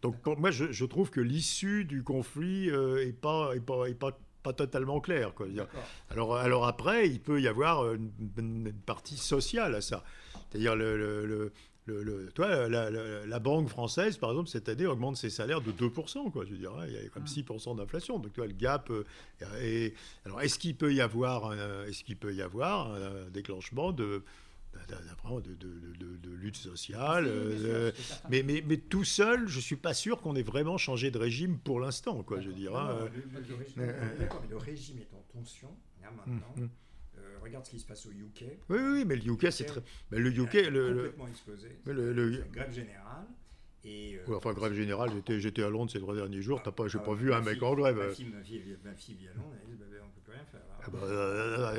Donc 0.00 0.14
moi, 0.38 0.50
je, 0.50 0.70
je, 0.70 0.84
trouve 0.84 1.10
que 1.10 1.20
l'issue 1.20 1.84
du 1.84 2.02
conflit 2.02 2.66
n'est 2.66 2.72
euh, 2.72 3.12
pas, 3.20 3.54
est 3.54 3.60
pas, 3.60 3.86
est 3.86 3.94
pas 3.94 4.18
pas 4.48 4.54
totalement 4.54 5.00
clair. 5.00 5.34
Quoi. 5.34 5.46
Alors, 6.10 6.36
alors 6.36 6.66
après, 6.66 7.08
il 7.08 7.20
peut 7.20 7.40
y 7.40 7.48
avoir 7.48 7.92
une, 7.92 8.10
une 8.38 8.72
partie 8.72 9.16
sociale 9.16 9.74
à 9.74 9.80
ça. 9.80 10.02
C'est-à-dire 10.50 10.74
le, 10.74 10.96
le, 10.96 11.52
le, 11.86 12.30
toi, 12.34 12.68
la, 12.68 13.38
banque 13.38 13.68
française, 13.68 14.16
par 14.16 14.30
exemple, 14.30 14.48
cette 14.48 14.68
année 14.68 14.86
augmente 14.86 15.16
ses 15.16 15.30
salaires 15.30 15.60
de 15.60 15.72
2%. 15.72 16.30
Quoi, 16.30 16.44
je 16.44 16.54
dire, 16.54 16.72
hein, 16.78 16.84
il 16.86 16.94
y 16.94 16.98
a 16.98 17.08
comme 17.08 17.24
6% 17.24 17.76
d'inflation. 17.76 18.18
Donc, 18.18 18.32
tu 18.32 18.40
vois, 18.40 18.46
le 18.46 18.54
gap. 18.54 18.90
Euh, 18.90 19.90
alors, 20.24 20.40
est-ce 20.40 20.58
qu'il 20.58 20.76
peut 20.76 20.94
y 20.94 21.00
avoir, 21.00 21.52
est-ce 21.86 22.04
qu'il 22.04 22.16
peut 22.16 22.34
y 22.34 22.42
avoir 22.42 22.92
un 22.92 23.28
déclenchement 23.30 23.92
de 23.92 24.22
de, 25.36 25.54
de, 25.54 26.16
de, 26.16 26.30
lutte 26.30 26.56
sociale. 26.56 27.26
Euh, 27.26 27.92
mais, 28.30 28.42
mais, 28.42 28.62
mais, 28.66 28.78
tout 28.78 29.04
seul, 29.04 29.48
je 29.48 29.56
ne 29.56 29.62
suis 29.62 29.76
pas 29.76 29.94
sûr 29.94 30.20
qu'on 30.20 30.34
ait 30.36 30.42
vraiment 30.42 30.78
changé 30.78 31.10
de 31.10 31.18
régime 31.18 31.58
pour 31.58 31.80
l'instant, 31.80 32.22
quoi, 32.22 32.40
je 32.40 32.48
veux 32.48 32.54
dire. 32.54 32.76
Hein. 32.76 33.08
le, 33.76 34.56
régime 34.56 34.98
est 34.98 35.14
en 35.14 35.22
tension, 35.32 35.76
là, 36.02 36.10
maintenant. 36.10 36.54
Hum, 36.56 36.64
hum. 36.64 36.70
Euh, 37.18 37.38
regarde 37.42 37.66
ce 37.66 37.70
qui 37.70 37.80
se 37.80 37.86
passe 37.86 38.06
au 38.06 38.10
UK. 38.10 38.44
Oui, 38.68 38.78
oui, 38.78 39.04
mais 39.04 39.16
le 39.16 39.32
UK, 39.32 39.50
c'est 39.50 39.64
très. 39.64 39.82
Mais 40.10 40.18
le 40.18 40.30
UK. 40.30 40.54
Le, 40.70 40.94
complètement 40.94 41.28
explosé. 41.28 41.78
Le, 41.84 42.12
le... 42.12 42.44
grève 42.52 42.72
générale. 42.72 43.26
Et 43.84 44.16
euh, 44.16 44.36
enfin, 44.36 44.52
grève 44.52 44.74
générale, 44.74 45.10
j'étais 45.26 45.62
à 45.62 45.70
Londres 45.70 45.90
ces 45.90 46.00
trois 46.00 46.14
derniers 46.14 46.42
jours, 46.42 46.60
t'as 46.62 46.72
pas, 46.72 46.88
j'ai 46.88 46.98
ah, 47.00 47.04
pas 47.04 47.14
vu 47.14 47.32
un 47.32 47.40
mec 47.40 47.62
en 47.62 47.74
grève. 47.74 47.96
Ma 47.96 48.10
fille, 48.10 48.26
ma 48.26 48.42
fille, 48.42 48.76
ma 48.84 48.94
fille 48.94 49.14
vit 49.14 49.28
à 49.28 49.34
Londres, 49.34 49.54
elle 49.62 50.02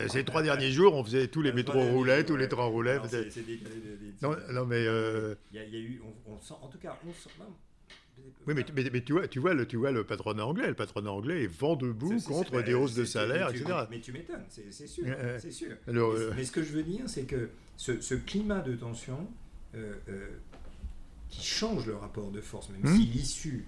ces 0.09 0.23
trois 0.23 0.43
derniers 0.43 0.71
jours, 0.71 0.95
on 0.95 1.03
faisait 1.03 1.27
tous 1.27 1.41
les 1.41 1.51
métros 1.51 1.81
roulaient, 1.81 2.23
tous 2.23 2.35
les 2.37 2.47
trains 2.47 2.69
de, 2.69 3.29
non, 4.21 4.35
non, 4.51 4.65
mais. 4.65 4.83
Il 5.51 5.57
y, 5.57 5.59
a, 5.59 5.79
eu, 5.79 6.01
on, 6.25 6.39
sent, 6.39 6.53
en 6.61 6.67
tout 6.67 6.77
cas, 6.77 6.97
on 7.07 7.13
sent, 7.13 7.29
oui, 8.47 8.53
mais, 8.55 8.65
mais, 8.91 9.01
tu, 9.01 9.13
vois, 9.13 9.27
tu, 9.27 9.39
vois 9.39 9.53
le, 9.53 9.67
tu 9.67 9.77
vois 9.77 9.91
le 9.91 10.03
patronat 10.03 10.45
anglais. 10.45 10.67
Le 10.67 10.73
patronat 10.73 11.11
anglais 11.11 11.43
est 11.43 11.47
vent 11.47 11.75
debout 11.75 12.19
contre 12.21 12.61
des 12.63 12.73
hausses 12.73 12.95
de 12.95 13.05
salaire, 13.05 13.49
etc. 13.49 13.65
Mais 13.89 13.99
tu 13.99 14.11
m'étonnes, 14.11 14.45
c'est 14.49 14.71
sûr. 14.71 15.05
c'est 15.39 15.51
sûr. 15.51 15.75
Euh, 15.87 16.33
mais, 16.35 16.45
ce 16.45 16.51
que 16.51 16.63
je 16.63 16.71
veux 16.71 16.83
dire, 16.83 17.03
c'est 17.07 17.23
que 17.23 17.49
ce, 17.77 18.15
climat 18.15 18.61
de 18.61 18.75
tension 18.75 19.27
euh, 19.75 19.93
euh, 20.09 20.29
qui 21.27 21.45
change 21.45 21.85
le 21.85 21.95
rapport 21.95 22.31
de 22.31 22.41
force, 22.41 22.69
même 22.69 22.81
hmm. 22.81 22.95
si 22.95 23.05
l'issue 23.05 23.65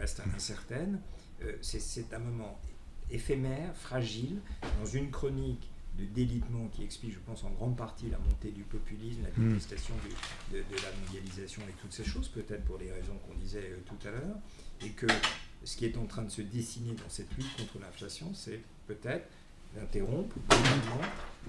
reste 0.00 0.22
incertaine, 0.34 1.00
c'est 1.60 2.12
un 2.12 2.18
moment 2.18 2.60
éphémère, 3.10 3.74
fragile, 3.76 4.40
dans 4.80 4.86
une 4.86 5.10
chronique 5.10 5.68
de 5.98 6.04
délitement 6.04 6.68
qui 6.68 6.84
explique, 6.84 7.14
je 7.14 7.18
pense, 7.18 7.42
en 7.44 7.50
grande 7.50 7.76
partie 7.76 8.08
la 8.08 8.18
montée 8.18 8.50
du 8.50 8.62
populisme, 8.62 9.22
la 9.22 9.30
hmm. 9.30 9.48
détestation 9.48 9.94
de, 10.52 10.58
la 10.58 10.92
mondialisation 11.04 11.62
et 11.68 11.72
toutes 11.80 11.92
ces 11.92 12.04
choses, 12.04 12.28
peut-être 12.28 12.64
pour 12.64 12.78
les 12.78 12.90
raisons 12.92 13.16
qu'on 13.26 13.36
disait 13.38 13.70
euh, 13.72 13.78
tout 13.84 14.06
à 14.06 14.12
l'heure, 14.12 14.36
et 14.80 14.90
que 14.90 15.06
ce 15.64 15.76
qui 15.76 15.86
est 15.86 15.96
en 15.96 16.06
train 16.06 16.22
de 16.22 16.30
se 16.30 16.42
dessiner 16.42 16.92
dans 16.92 17.08
cette 17.08 17.34
lutte 17.36 17.56
contre 17.56 17.80
l'inflation, 17.80 18.32
c'est 18.34 18.60
peut-être 18.86 19.28
d'interrompre 19.74 20.36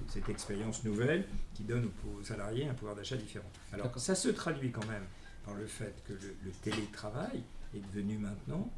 cette 0.08 0.28
expérience 0.28 0.84
nouvelle 0.84 1.26
qui 1.54 1.62
donne 1.62 1.90
aux, 2.06 2.22
salariés 2.24 2.68
un 2.68 2.74
pouvoir 2.74 2.96
d'achat 2.96 3.16
différent. 3.16 3.48
Alors 3.72 3.96
ça 3.98 4.14
se 4.14 4.28
traduit 4.28 4.70
quand 4.70 4.86
même 4.86 5.04
par 5.44 5.54
le 5.54 5.66
fait 5.66 5.94
que 6.06 6.12
le, 6.12 6.50
télétravail 6.62 7.42
est 7.74 7.80
devenu 7.94 8.18
maintenant 8.18 8.70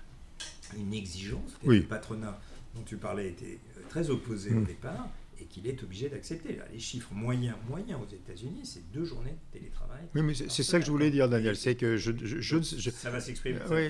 une 0.76 0.94
exigence. 0.94 1.58
Le 1.64 1.82
patronat 1.82 2.38
dont 2.74 2.82
tu 2.82 2.96
parlais 2.96 3.28
était 3.28 3.58
euh, 3.76 3.80
très 3.88 4.10
opposé 4.10 4.50
au 4.50 4.60
hmm. 4.60 4.64
départ, 4.64 5.08
et 5.42 5.46
qu'il 5.46 5.66
est 5.66 5.82
obligé 5.82 6.08
d'accepter. 6.08 6.58
Les 6.72 6.78
chiffres 6.78 7.12
moyens, 7.12 7.56
moyens 7.68 7.98
aux 8.00 8.14
États-Unis, 8.14 8.60
c'est 8.64 8.90
deux 8.92 9.04
journées 9.04 9.32
de 9.32 9.58
télétravail. 9.58 10.02
Oui, 10.14 10.22
mais 10.22 10.34
c'est 10.34 10.62
ça 10.62 10.78
que 10.78 10.86
je 10.86 10.90
voulais 10.90 11.10
dire, 11.10 11.28
Daniel. 11.28 11.56
C'est 11.56 11.74
que 11.74 11.96
je, 11.96 12.12
je, 12.22 12.60
ça 12.60 13.10
va 13.10 13.20
s'exprimer. 13.20 13.58
Oui, 13.70 13.88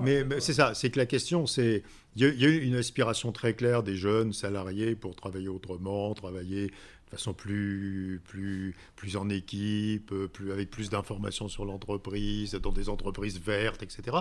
mais, 0.00 0.24
mais 0.24 0.40
c'est 0.40 0.54
ça. 0.54 0.74
C'est 0.74 0.90
que 0.90 0.98
la 0.98 1.06
question, 1.06 1.46
c'est 1.46 1.82
il 2.14 2.22
y, 2.22 2.44
a 2.44 2.48
eu 2.48 2.62
une 2.62 2.76
aspiration 2.76 3.32
très 3.32 3.54
claire 3.54 3.82
des 3.82 3.96
jeunes 3.96 4.32
salariés 4.32 4.94
pour 4.94 5.16
travailler 5.16 5.48
autrement, 5.48 6.12
travailler 6.14 6.66
de 6.66 7.10
façon 7.10 7.32
plus, 7.32 8.20
plus, 8.24 8.74
plus 8.96 9.16
en 9.16 9.30
équipe, 9.30 10.12
plus, 10.32 10.52
avec 10.52 10.70
plus 10.70 10.90
d'informations 10.90 11.48
sur 11.48 11.64
l'entreprise, 11.64 12.52
dans 12.52 12.72
des 12.72 12.88
entreprises 12.88 13.40
vertes, 13.40 13.82
etc. 13.82 14.18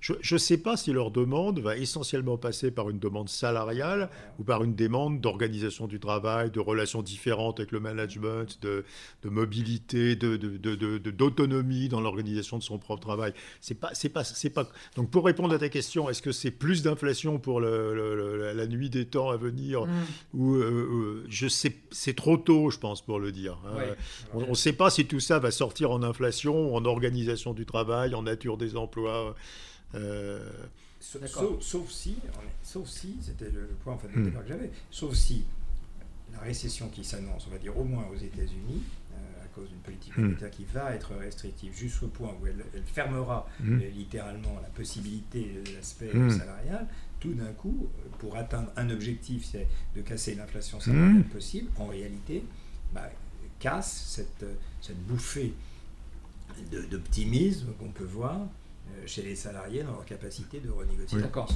Je 0.00 0.34
ne 0.34 0.38
sais 0.38 0.58
pas 0.58 0.76
si 0.76 0.92
leur 0.92 1.10
demande 1.10 1.58
va 1.58 1.76
essentiellement 1.76 2.36
passer 2.36 2.70
par 2.70 2.88
une 2.88 2.98
demande 2.98 3.28
salariale 3.28 4.10
ou 4.38 4.44
par 4.44 4.62
une 4.62 4.74
demande 4.74 5.20
d'organisation 5.20 5.88
du 5.88 5.98
travail, 5.98 6.50
de 6.50 6.60
relations 6.60 7.02
différentes 7.02 7.58
avec 7.58 7.72
le 7.72 7.80
management, 7.80 8.60
de, 8.62 8.84
de 9.22 9.28
mobilité, 9.28 10.14
d'autonomie 10.14 11.80
de, 11.80 11.86
de, 11.86 11.90
dans 11.90 12.00
l'organisation 12.00 12.58
de 12.58 12.62
son 12.62 12.78
propre 12.78 13.00
travail. 13.00 13.32
C'est 13.60 13.74
pas, 13.74 13.90
c'est 13.92 14.08
pas, 14.08 14.22
c'est 14.22 14.50
pas. 14.50 14.68
Donc 14.94 15.10
pour 15.10 15.24
répondre 15.24 15.52
à 15.52 15.58
ta 15.58 15.68
question, 15.68 16.08
est-ce 16.08 16.22
que 16.22 16.32
c'est 16.32 16.52
plus 16.52 16.82
d'inflation 16.82 17.38
pour 17.38 17.60
le, 17.60 18.52
la 18.54 18.66
nuit 18.66 18.90
des 18.90 19.06
temps 19.06 19.30
à 19.30 19.36
venir 19.36 19.86
mm. 19.86 19.90
ou 20.34 20.54
euh, 20.54 20.62
euh, 20.62 21.26
je 21.28 21.48
sais, 21.48 21.74
c'est 21.90 22.14
trop 22.14 22.36
tôt, 22.36 22.70
je 22.70 22.78
pense, 22.78 23.02
pour 23.02 23.18
le 23.18 23.32
dire. 23.32 23.58
Hein. 23.66 23.94
On 24.32 24.50
ne 24.50 24.54
sait 24.54 24.72
pas 24.72 24.90
si 24.90 25.06
tout 25.06 25.20
ça 25.20 25.38
va 25.38 25.50
sortir 25.50 25.90
en 25.90 26.02
inflation, 26.02 26.74
en 26.74 26.84
organisation 26.84 27.52
du 27.52 27.66
travail, 27.66 28.14
en 28.14 28.22
nature 28.22 28.56
des 28.56 28.76
emplois. 28.76 29.34
Euh, 29.94 30.50
sauf, 31.00 31.90
si, 31.90 32.16
sauf 32.62 32.88
si, 32.88 33.16
c'était 33.20 33.50
le 33.50 33.68
point 33.82 33.94
en 33.94 33.98
fait, 33.98 34.08
de 34.08 34.20
hmm. 34.20 34.32
que 34.32 34.48
j'avais, 34.48 34.70
sauf 34.90 35.14
si 35.14 35.44
la 36.32 36.40
récession 36.40 36.88
qui 36.88 37.04
s'annonce, 37.04 37.46
on 37.48 37.50
va 37.50 37.58
dire 37.58 37.76
au 37.76 37.84
moins 37.84 38.06
aux 38.12 38.16
États-Unis, 38.16 38.82
euh, 39.12 39.44
à 39.44 39.46
cause 39.54 39.68
d'une 39.68 39.78
politique 39.78 40.16
hmm. 40.16 40.22
monétaire 40.22 40.50
qui 40.50 40.64
va 40.64 40.94
être 40.94 41.14
restrictive 41.14 41.74
jusqu'au 41.74 42.08
point 42.08 42.34
où 42.40 42.46
elle, 42.46 42.62
fermera 42.84 43.48
hmm. 43.60 43.80
euh, 43.80 43.90
littéralement 43.90 44.60
la 44.62 44.68
possibilité 44.68 45.62
de 45.64 45.74
l'aspect 45.74 46.12
salarial, 46.30 46.86
tout 47.20 47.32
d'un 47.32 47.52
coup, 47.52 47.88
pour 48.18 48.36
atteindre 48.36 48.70
un 48.76 48.90
objectif, 48.90 49.44
c'est 49.44 49.66
de 49.96 50.02
casser 50.02 50.34
l'inflation 50.34 50.78
salariale 50.80 51.24
possible, 51.24 51.70
en 51.78 51.86
réalité, 51.86 52.44
bah, 52.92 53.10
casse 53.58 54.14
cette, 54.14 54.46
cette 54.80 55.02
bouffée 55.04 55.52
d'optimisme 56.90 57.72
qu'on 57.78 57.88
peut 57.88 58.04
voir 58.04 58.46
chez 59.06 59.22
les 59.22 59.34
salariés 59.36 59.82
dans 59.82 59.92
leur 59.92 60.04
capacité 60.04 60.60
de 60.60 60.70
renégocier. 60.70 61.20
D'accord. 61.20 61.48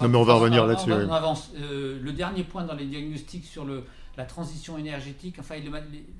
Non, 0.00 0.08
mais 0.08 0.16
on 0.18 0.22
va 0.24 0.34
revenir 0.34 0.66
là-dessus. 0.66 0.92
On, 0.92 1.12
avance. 1.12 1.50
Euh, 1.56 1.98
le 2.00 2.12
dernier 2.12 2.44
point 2.44 2.64
dans 2.64 2.74
les 2.74 2.86
diagnostics 2.86 3.44
sur 3.44 3.64
le, 3.64 3.84
la 4.16 4.24
transition 4.24 4.78
énergétique, 4.78 5.36
enfin 5.38 5.56
les, 5.56 5.70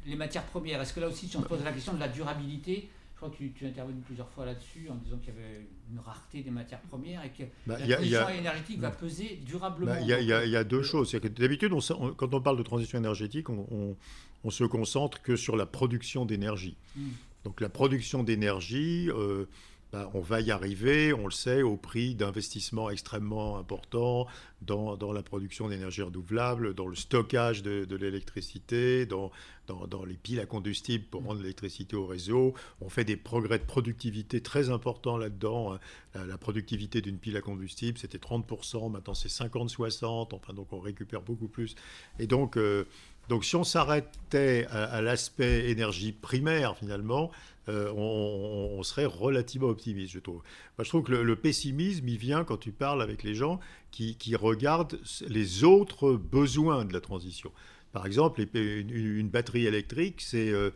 les 0.06 0.16
matières 0.16 0.44
premières, 0.44 0.80
est-ce 0.80 0.92
que 0.92 1.00
là 1.00 1.08
aussi, 1.08 1.28
si 1.28 1.36
on 1.36 1.42
se 1.42 1.46
pose 1.48 1.62
la 1.64 1.72
question 1.72 1.92
de 1.94 2.00
la 2.00 2.08
durabilité, 2.08 2.88
je 3.14 3.16
crois 3.18 3.30
que 3.30 3.36
tu, 3.36 3.52
tu 3.52 3.64
es 3.64 3.68
intervenu 3.68 4.00
plusieurs 4.04 4.28
fois 4.30 4.44
là-dessus 4.44 4.88
en 4.90 4.96
disant 4.96 5.16
qu'il 5.18 5.32
y 5.32 5.36
avait 5.36 5.66
une 5.92 6.00
rareté 6.00 6.42
des 6.42 6.50
matières 6.50 6.80
premières 6.80 7.22
et 7.24 7.28
que 7.30 7.44
Bah, 7.66 7.76
la 7.78 7.84
a- 7.84 7.96
transition 7.96 8.26
a- 8.26 8.34
énergétique 8.34 8.80
va 8.80 8.90
peser 8.90 9.40
durablement. 9.46 9.92
Bah, 9.92 10.00
Il 10.00 10.08
y, 10.08 10.12
a- 10.32 10.44
y 10.44 10.56
y 10.60 10.64
deux 10.64 10.82
choses. 10.82 11.12
D'habitude, 11.14 11.72
on 11.72 11.78
on- 12.00 12.12
quand 12.14 12.34
on 12.34 12.40
parle 12.40 12.58
de 12.58 12.64
transition 12.64 12.98
énergétique, 12.98 13.48
on, 13.48 13.66
on- 13.70 13.96
on 14.44 14.50
se 14.50 14.64
concentre 14.64 15.22
que 15.22 15.36
sur 15.36 15.56
la 15.56 15.66
production 15.66 16.24
d'énergie. 16.24 16.76
Mm. 16.96 17.08
Donc 17.44 17.60
la 17.60 17.68
production 17.68 18.24
d'énergie, 18.24 19.08
euh, 19.10 19.44
bah, 19.92 20.10
on 20.14 20.20
va 20.20 20.40
y 20.40 20.50
arriver, 20.50 21.12
on 21.12 21.26
le 21.26 21.32
sait, 21.32 21.60
au 21.62 21.76
prix 21.76 22.14
d'investissements 22.14 22.88
extrêmement 22.88 23.58
importants 23.58 24.26
dans, 24.62 25.12
la 25.12 25.22
production 25.22 25.68
d'énergie 25.68 26.02
renouvelable, 26.02 26.72
dans 26.74 26.86
le 26.86 26.94
stockage 26.94 27.62
de, 27.62 27.84
de 27.84 27.96
l'électricité, 27.96 29.04
dans, 29.04 29.30
dans, 29.66 29.86
dans 29.86 30.04
les 30.04 30.14
piles 30.14 30.40
à 30.40 30.46
combustible 30.46 31.04
pour 31.04 31.24
rendre 31.24 31.40
l'électricité 31.40 31.94
au 31.94 32.06
réseau. 32.06 32.54
On 32.80 32.88
fait 32.88 33.04
des 33.04 33.16
progrès 33.16 33.58
de 33.58 33.64
productivité 33.64 34.40
très 34.40 34.70
importants 34.70 35.18
là-dedans. 35.18 35.78
La, 36.14 36.24
la 36.24 36.38
productivité 36.38 37.00
d'une 37.00 37.18
pile 37.18 37.36
à 37.36 37.40
combustible, 37.40 37.98
c'était 37.98 38.18
30%, 38.18 38.90
maintenant 38.90 39.14
c'est 39.14 39.28
50-60, 39.28 40.28
enfin 40.32 40.52
donc 40.54 40.72
on 40.72 40.80
récupère 40.80 41.22
beaucoup 41.22 41.48
plus. 41.48 41.74
Et 42.18 42.26
donc, 42.26 42.56
euh, 42.56 42.84
donc 43.28 43.44
si 43.44 43.56
on 43.56 43.64
s'arrêtait 43.64 44.66
à, 44.70 44.84
à 44.84 45.00
l'aspect 45.00 45.70
énergie 45.70 46.12
primaire 46.12 46.76
finalement, 46.76 47.30
euh, 47.68 47.92
on, 47.94 48.78
on 48.78 48.82
serait 48.82 49.04
relativement 49.04 49.68
optimiste, 49.68 50.12
je 50.12 50.18
trouve. 50.18 50.42
Moi, 50.78 50.84
je 50.84 50.88
trouve 50.88 51.04
que 51.04 51.12
le, 51.12 51.22
le 51.22 51.36
pessimisme, 51.36 52.08
il 52.08 52.18
vient 52.18 52.44
quand 52.44 52.56
tu 52.56 52.72
parles 52.72 53.00
avec 53.00 53.22
les 53.22 53.34
gens 53.34 53.60
qui, 53.92 54.16
qui 54.16 54.34
regardent 54.34 54.98
les 55.28 55.62
autres 55.62 56.14
besoins 56.14 56.84
de 56.84 56.92
la 56.92 57.00
transition. 57.00 57.52
Par 57.92 58.06
exemple, 58.06 58.44
une, 58.54 59.28
batterie 59.28 59.66
électrique, 59.66 60.22
c'est 60.22 60.48
euh, 60.48 60.70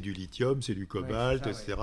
du 0.00 0.12
lithium, 0.12 0.60
c'est 0.62 0.74
du 0.74 0.86
cobalt, 0.86 1.42
ça, 1.42 1.50
etc. 1.50 1.76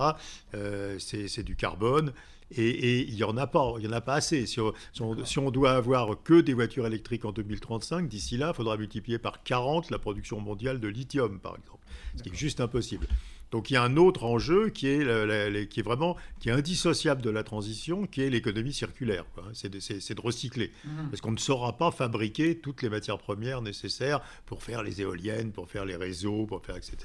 Euh, 0.53 0.99
c'est 0.99 1.43
du 1.43 1.55
carbone. 1.55 2.13
Et, 2.51 3.01
il 3.09 3.15
n'y 3.15 3.23
en 3.23 3.35
a 3.37 3.45
pas, 3.47 3.73
il 3.77 3.85
y 3.85 3.87
en 3.87 3.91
a 3.91 4.01
pas 4.01 4.13
assez. 4.15 4.45
Si 4.45 4.59
on, 4.61 4.73
si 4.93 5.01
on- 5.01 5.25
si 5.25 5.39
on 5.39 5.51
doit 5.51 5.71
avoir 5.71 6.21
que 6.23 6.39
des 6.41 6.53
voitures 6.53 6.85
électriques 6.87 7.25
en 7.25 7.31
2035, 7.33 8.07
d'ici 8.07 8.37
là, 8.37 8.51
il 8.53 8.55
faudra 8.55 8.77
multiplier 8.77 9.19
par 9.19 9.43
40 9.43 9.89
la 9.91 9.99
production 9.99 10.39
mondiale 10.39 10.79
de 10.79 10.87
lithium, 10.87 11.39
par 11.39 11.55
exemple, 11.57 11.79
ce 12.15 12.23
qui 12.23 12.29
est 12.29 12.35
juste 12.35 12.61
impossible. 12.61 13.07
Donc 13.49 13.69
il 13.69 13.75
y 13.75 13.77
a 13.77 13.83
un 13.83 13.95
autre 13.95 14.25
enjeu 14.25 14.67
qui 14.69 14.87
est, 14.87 15.05
la- 15.05 15.25
la- 15.25 15.49
la- 15.49 15.65
qui 15.65 15.79
est 15.79 15.83
vraiment 15.83 16.17
qui 16.41 16.49
est 16.49 16.51
indissociable 16.51 17.21
de 17.21 17.29
la 17.29 17.43
transition, 17.43 18.05
qui 18.05 18.21
est 18.21 18.29
l'économie 18.29 18.73
circulaire. 18.73 19.23
C'est 19.53 19.69
de, 19.69 20.21
recycler. 20.21 20.71
Mhm. 20.83 21.09
Parce 21.09 21.21
qu'on 21.21 21.31
ne 21.31 21.37
saura 21.37 21.77
pas 21.77 21.91
fabriquer 21.91 22.57
toutes 22.57 22.81
les 22.81 22.89
matières 22.89 23.17
premières 23.17 23.61
nécessaires 23.61 24.19
pour 24.45 24.63
faire 24.63 24.83
les 24.83 24.99
éoliennes, 25.01 25.53
pour 25.53 25.69
faire 25.69 25.85
les 25.85 25.95
réseaux, 25.95 26.45
pour 26.45 26.61
faire 26.65 26.75
etc. 26.75 26.97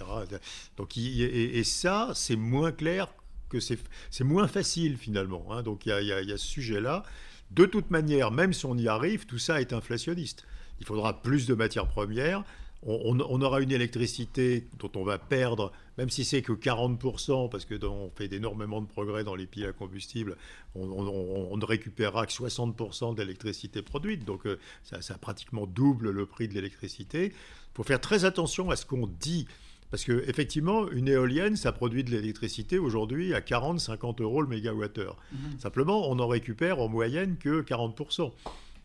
Donc, 0.77 0.97
il- 0.97 1.23
et, 1.23 1.59
et 1.59 1.65
ça, 1.65 2.11
c'est 2.15 2.35
moins 2.37 2.73
clair 2.73 3.07
que 3.53 3.61
c'est, 3.61 4.25
moins 4.25 4.49
facile 4.49 4.97
finalement. 4.97 5.45
hein. 5.53 5.63
Donc 5.63 5.87
il 5.87 5.93
y 5.93 6.05
y 6.05 6.09
y 6.29 6.33
a 6.33 6.39
ce 6.39 6.47
sujet-là. 6.47 7.05
De 7.51 7.67
toute 7.67 7.91
manière, 7.91 8.31
même 8.31 8.53
si 8.55 8.65
on 8.67 8.77
y 8.77 8.89
arrive, 8.89 9.27
tout 9.27 9.39
ça 9.39 9.61
est 9.61 9.73
inflationniste. 9.73 10.47
Il 10.81 10.87
faudra 10.87 11.21
plus 11.23 11.47
de 11.47 11.55
matières 11.55 11.87
premières. 11.87 12.45
On, 12.85 13.21
on- 13.21 13.43
aura 13.43 13.61
une 13.61 13.71
électricité 13.71 14.67
dont 14.81 14.91
on 14.97 15.05
va 15.05 15.17
perdre, 15.19 15.71
même 15.99 16.11
si 16.11 16.25
c'est 16.25 16.43
que 16.43 16.53
40%, 16.53 17.49
parce 17.49 17.65
que 17.65 17.77
on 17.87 18.11
fait 18.17 18.33
énormément 18.33 18.81
de 18.83 18.89
progrès 18.89 19.23
dans 19.23 19.37
les 19.37 19.47
piles 19.47 19.67
à 19.67 19.73
combustible, 19.73 20.37
on, 20.75 21.57
ne 21.57 21.65
récupérera 21.65 22.27
que 22.27 22.33
60% 22.33 23.15
de 23.15 23.23
l'électricité 23.23 23.83
produite. 23.83 24.25
Donc 24.25 24.47
euh, 24.47 24.59
ça, 24.83 25.01
ça 25.01 25.17
pratiquement 25.17 25.67
double 25.67 26.11
le 26.11 26.27
prix 26.27 26.49
de 26.49 26.55
l'électricité. 26.55 27.27
Il 27.27 27.77
faut 27.77 27.85
faire 27.85 28.01
très 28.01 28.25
attention 28.25 28.71
à 28.71 28.75
ce 28.77 28.85
qu'on 28.85 29.07
dit. 29.07 29.47
Parce 29.93 30.05
que 30.05 30.25
effectivement, 30.27 30.91
une 30.91 31.07
éolienne, 31.07 31.55
ça 31.55 31.71
produit 31.71 32.03
de 32.03 32.11
l'électricité 32.11 32.79
aujourd'hui 32.79 33.35
à 33.35 33.41
40-50 33.41 34.23
euros 34.23 34.41
le 34.41 34.49
mégawattheure. 34.49 35.19
Mhm. 35.33 35.59
Simplement, 35.59 36.11
on 36.11 36.19
en 36.19 36.27
récupère 36.27 36.81
en 36.81 36.89
moyenne 36.89 37.37
que 37.37 37.61
40%. 37.61 38.33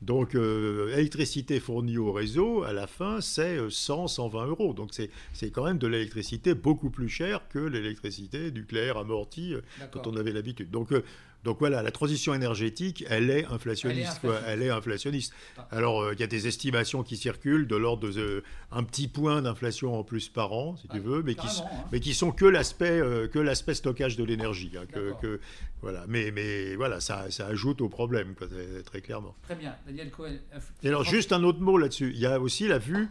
Donc, 0.02 0.36
euh, 0.36 0.94
électricité 0.94 1.62
fournie 1.62 1.98
au 1.98 2.12
réseau, 2.12 2.64
à 2.64 2.74
la 2.74 2.88
fin, 2.88 3.22
c'est 3.22 3.58
euh, 3.58 3.70
100, 3.70 4.08
120 4.08 4.48
euros. 4.48 4.74
Donc, 4.74 4.92
c'est 4.94 5.50
quand 5.50 5.64
même 5.64 5.80
de 5.80 5.88
l'électricité 5.88 6.54
beaucoup 6.54 6.90
plus 6.90 7.10
chère 7.10 7.48
que 7.48 7.58
l'électricité 7.58 8.52
nucléaire 8.52 8.98
amortie 8.98 9.56
euh, 9.56 9.62
dont 9.94 10.02
on 10.12 10.18
avait 10.18 10.34
l'habitude. 10.34 10.70
Donc, 10.70 10.92
euh, 10.92 11.04
donc 11.44 11.60
voilà, 11.60 11.82
la 11.82 11.92
transition 11.92 12.34
énergétique, 12.34 13.06
elle 13.10 13.30
est 13.30 13.46
inflationniste. 13.46 14.22
Elle 14.48 14.62
est 14.64 14.70
inflationniste. 14.70 15.34
Ah. 15.58 15.68
Alors, 15.72 16.02
euh, 16.02 16.14
il 16.14 16.20
y 16.20 16.24
a 16.24 16.28
des 16.28 16.48
estimations 16.48 17.04
qui 17.04 17.16
circulent 17.16 17.68
de 17.68 17.76
l'ordre 17.76 18.10
de 18.10 18.20
euh, 18.20 18.44
un 18.72 18.84
petit 18.84 19.08
point 19.08 19.42
d'inflation 19.42 19.98
en 19.98 20.04
plus 20.04 20.28
par 20.30 20.52
an, 20.52 20.76
si 20.76 20.88
tu 20.90 21.00
veux, 21.00 21.24
mais 21.24 21.36
qui, 21.36 21.48
hein. 21.48 21.64
mais 21.92 22.00
qui 22.00 22.14
sont 22.14 22.32
que 22.32 22.46
l'aspect 22.46 23.00
euh, 23.00 23.28
que 23.28 23.40
l'aspect 23.40 23.76
stockage 23.76 24.18
de 24.18 24.24
l'énergie. 24.24 24.72
hein, 24.78 24.86
que, 24.92 25.00
D'accord. 25.08 25.20
que- 25.22 25.40
voilà. 25.82 26.04
Mais, 26.08 26.32
mais 26.32 26.76
voilà, 26.76 27.00
ça, 27.00 27.30
ça 27.30 27.48
ajoute 27.48 27.82
au 27.82 27.88
problème, 27.90 28.34
quoi, 28.36 28.48
très- 28.48 28.82
très 28.84 29.02
clairement. 29.02 29.36
Très 29.44 29.56
bien. 29.56 29.76
Daniel 29.86 30.10
Cohen. 30.12 30.38
Et 30.84 30.88
alors, 30.90 31.04
juste 31.04 31.32
un 31.32 31.44
autre 31.44 31.60
mot 31.62 31.78
là-dessus. 31.78 32.12
Il 32.14 32.20
y 32.20 32.26
a 32.26 32.40
aussi 32.40 32.68
la 32.68 32.80
vue. 32.80 33.08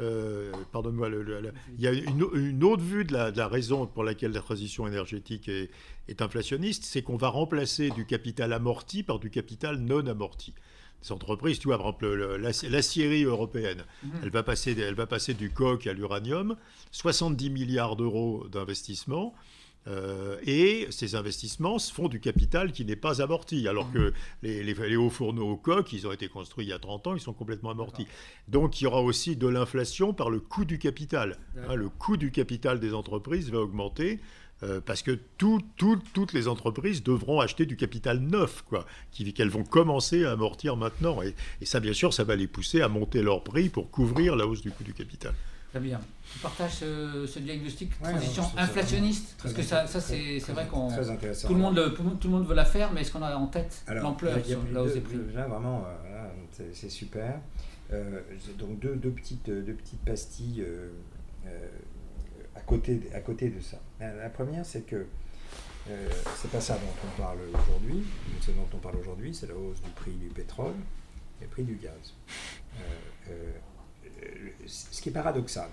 Euh, 0.00 0.52
Pardonne-moi. 0.72 1.08
la- 1.08 1.50
il 1.76 1.80
y 1.82 1.86
a 1.86 1.92
une, 1.92 2.26
une 2.34 2.64
autre 2.64 2.82
vue 2.82 3.04
de 3.04 3.12
la, 3.12 3.30
de 3.30 3.38
la 3.38 3.48
raison 3.48 3.86
pour 3.86 4.04
laquelle 4.04 4.32
la 4.32 4.40
transition 4.40 4.86
énergétique 4.86 5.48
est, 5.48 5.70
est 6.08 6.22
inflationniste, 6.22 6.84
c'est 6.84 7.02
qu'on 7.02 7.16
va 7.16 7.28
remplacer 7.28 7.90
du 7.90 8.06
capital 8.06 8.52
amorti 8.52 9.02
par 9.02 9.18
du 9.18 9.30
capital 9.30 9.76
non 9.78 10.06
amorti. 10.06 10.54
Les 11.04 11.10
entreprises, 11.12 11.58
tu 11.58 11.66
vois, 11.68 11.78
par 11.78 11.86
exemple, 11.88 12.06
le- 12.14 12.36
l'acierie 12.36 13.24
européenne, 13.24 13.84
Mhm. 14.04 14.10
elle 14.22 14.30
va 14.30 14.42
passer, 14.42 14.76
elle 14.78 14.94
va 14.94 15.06
passer 15.06 15.34
du 15.34 15.50
coq 15.50 15.86
à 15.86 15.92
l'uranium, 15.92 16.56
70 16.92 17.50
milliards 17.50 17.96
d'euros 17.96 18.46
d'investissement. 18.50 19.34
Euh, 19.88 20.36
et 20.46 20.86
ces 20.90 21.14
investissements 21.16 21.78
se 21.78 21.92
font 21.92 22.08
du 22.08 22.20
capital 22.20 22.70
qui 22.72 22.84
n'est 22.84 22.94
pas 22.96 23.20
amorti, 23.20 23.66
alors 23.66 23.90
que 23.92 24.12
les, 24.42 24.62
les- 24.62 24.74
les 24.74 24.96
hauts 24.96 25.10
fourneaux 25.10 25.48
au 25.50 25.56
coq, 25.56 25.92
ils 25.92 26.06
ont 26.06 26.12
été 26.12 26.28
construits 26.28 26.64
il 26.66 26.68
y 26.68 26.72
a 26.72 26.78
30 26.78 27.08
ans, 27.08 27.14
ils 27.14 27.20
sont 27.20 27.32
complètement 27.32 27.70
amortis. 27.70 28.06
Donc 28.48 28.80
il 28.80 28.84
y 28.84 28.86
aura 28.86 29.02
aussi 29.02 29.34
de 29.36 29.48
l'inflation 29.48 30.12
par 30.14 30.30
le 30.30 30.38
coût 30.40 30.64
du 30.64 30.78
capital. 30.78 31.36
Hein, 31.68 31.74
le 31.74 31.88
coût 31.88 32.16
du 32.16 32.30
capital 32.30 32.78
des 32.80 32.94
entreprises 32.94 33.50
va 33.50 33.58
augmenter. 33.58 34.20
euh, 34.64 34.80
parce 34.80 35.02
que 35.02 35.18
tout- 35.38 35.60
tout- 35.76 35.98
toutes 36.14 36.32
les 36.32 36.46
entreprises 36.46 37.02
devront 37.02 37.40
acheter 37.40 37.66
du 37.66 37.76
capital 37.76 38.20
neuf, 38.20 38.62
quoi, 38.68 38.86
qu'elles 39.10 39.48
vont 39.48 39.64
commencer 39.64 40.24
à 40.24 40.30
amortir 40.30 40.76
maintenant. 40.76 41.20
Et, 41.20 41.34
et 41.60 41.64
ça, 41.66 41.80
bien 41.80 41.92
sûr, 41.92 42.14
ça 42.14 42.22
va 42.22 42.36
les 42.36 42.46
pousser 42.46 42.80
à 42.80 42.86
monter 42.86 43.22
leur 43.22 43.42
prix 43.42 43.70
pour 43.70 43.90
couvrir 43.90 44.36
la 44.36 44.46
hausse 44.46 44.60
du 44.62 44.70
coût 44.70 44.84
du 44.84 44.94
capital. 44.94 45.34
Très 45.72 45.80
bien. 45.80 46.02
Tu 46.30 46.38
partages 46.40 46.74
ce, 46.74 47.26
ce 47.26 47.38
diagnostic 47.38 47.92
Ouais, 48.04 48.10
transition 48.10 48.42
non, 48.42 48.58
inflationniste? 48.58 49.38
Très 49.38 49.48
Parce 49.48 49.54
que 49.54 49.62
ça, 49.62 49.86
c'est 50.00 50.52
vrai 50.52 50.66
qu'on. 50.66 50.88
Tout 50.90 51.54
le, 51.54 51.60
monde, 51.60 51.76
le- 51.76 51.94
tout, 51.94 52.28
le 52.28 52.28
monde, 52.28 52.46
veut 52.46 52.54
la 52.54 52.66
faire, 52.66 52.92
mais 52.92 53.00
est-ce 53.00 53.10
qu'on 53.10 53.22
a 53.22 53.34
en 53.34 53.46
tête 53.46 53.82
l'ampleur 53.88 54.36
a 54.36 54.72
la 54.72 54.82
hausse 54.82 54.92
des 54.92 55.00
prix 55.00 55.16
Là, 55.34 55.46
vraiment, 55.46 55.86
euh, 55.86 56.28
c'est 56.74 56.90
super. 56.90 57.40
Euh, 57.90 58.20
donc 58.58 58.80
deux, 58.80 58.96
deux 58.96 59.10
petites, 59.10 59.48
deux 59.48 59.72
petites 59.72 60.04
pastilles 60.04 60.60
euh, 60.60 60.90
euh, 61.46 61.68
à, 62.54 62.60
côté, 62.60 63.00
à 63.14 63.20
côté 63.20 63.48
de 63.48 63.60
ça. 63.60 63.78
La, 63.98 64.14
la 64.14 64.28
première, 64.28 64.66
c'est 64.66 64.82
que 64.82 65.06
c'est 66.36 66.50
pas 66.50 66.60
ça 66.60 66.74
dont 66.74 67.08
on 67.08 67.22
parle 67.22 67.38
aujourd'hui. 67.48 68.04
Ce 68.42 68.50
dont 68.50 68.68
on 68.74 68.76
parle 68.76 68.96
aujourd'hui, 68.96 69.34
c'est 69.34 69.46
la 69.46 69.54
hausse 69.54 69.80
du 69.80 69.90
prix 69.90 70.12
du 70.12 70.26
pétrole 70.26 70.74
et 71.40 71.44
le 71.44 71.48
prix 71.50 71.64
du 71.64 71.76
gaz. 71.76 72.12
Ce 74.66 75.00
qui 75.00 75.08
est 75.08 75.12
paradoxal. 75.12 75.68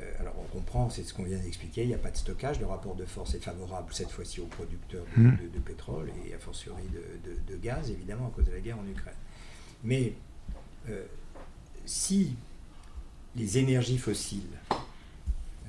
Euh, 0.00 0.12
alors 0.20 0.34
on 0.38 0.44
comprend, 0.52 0.90
c'est 0.90 1.04
ce 1.04 1.14
qu'on 1.14 1.22
vient 1.22 1.38
d'expliquer, 1.38 1.82
il 1.82 1.88
n'y 1.88 1.94
a 1.94 1.98
pas 1.98 2.10
de 2.10 2.16
stockage, 2.16 2.58
le 2.58 2.66
rapport 2.66 2.96
de 2.96 3.04
force 3.04 3.34
est 3.34 3.40
favorable 3.44 3.92
cette 3.94 4.10
fois-ci 4.10 4.40
aux 4.40 4.46
producteurs 4.46 5.04
de, 5.16 5.22
de- 5.22 5.48
de 5.48 5.58
pétrole 5.60 6.10
et 6.26 6.34
a 6.34 6.38
fortiori 6.38 6.82
de, 6.92 7.30
de- 7.30 7.52
de 7.52 7.56
gaz, 7.56 7.90
évidemment, 7.90 8.26
à 8.26 8.30
cause 8.30 8.44
de 8.46 8.52
la 8.52 8.58
guerre 8.60 8.78
en 8.78 8.86
Ukraine. 8.88 9.14
Mais 9.84 10.14
euh, 10.88 11.04
si 11.86 12.34
les 13.36 13.58
énergies 13.58 13.98
fossiles 13.98 14.42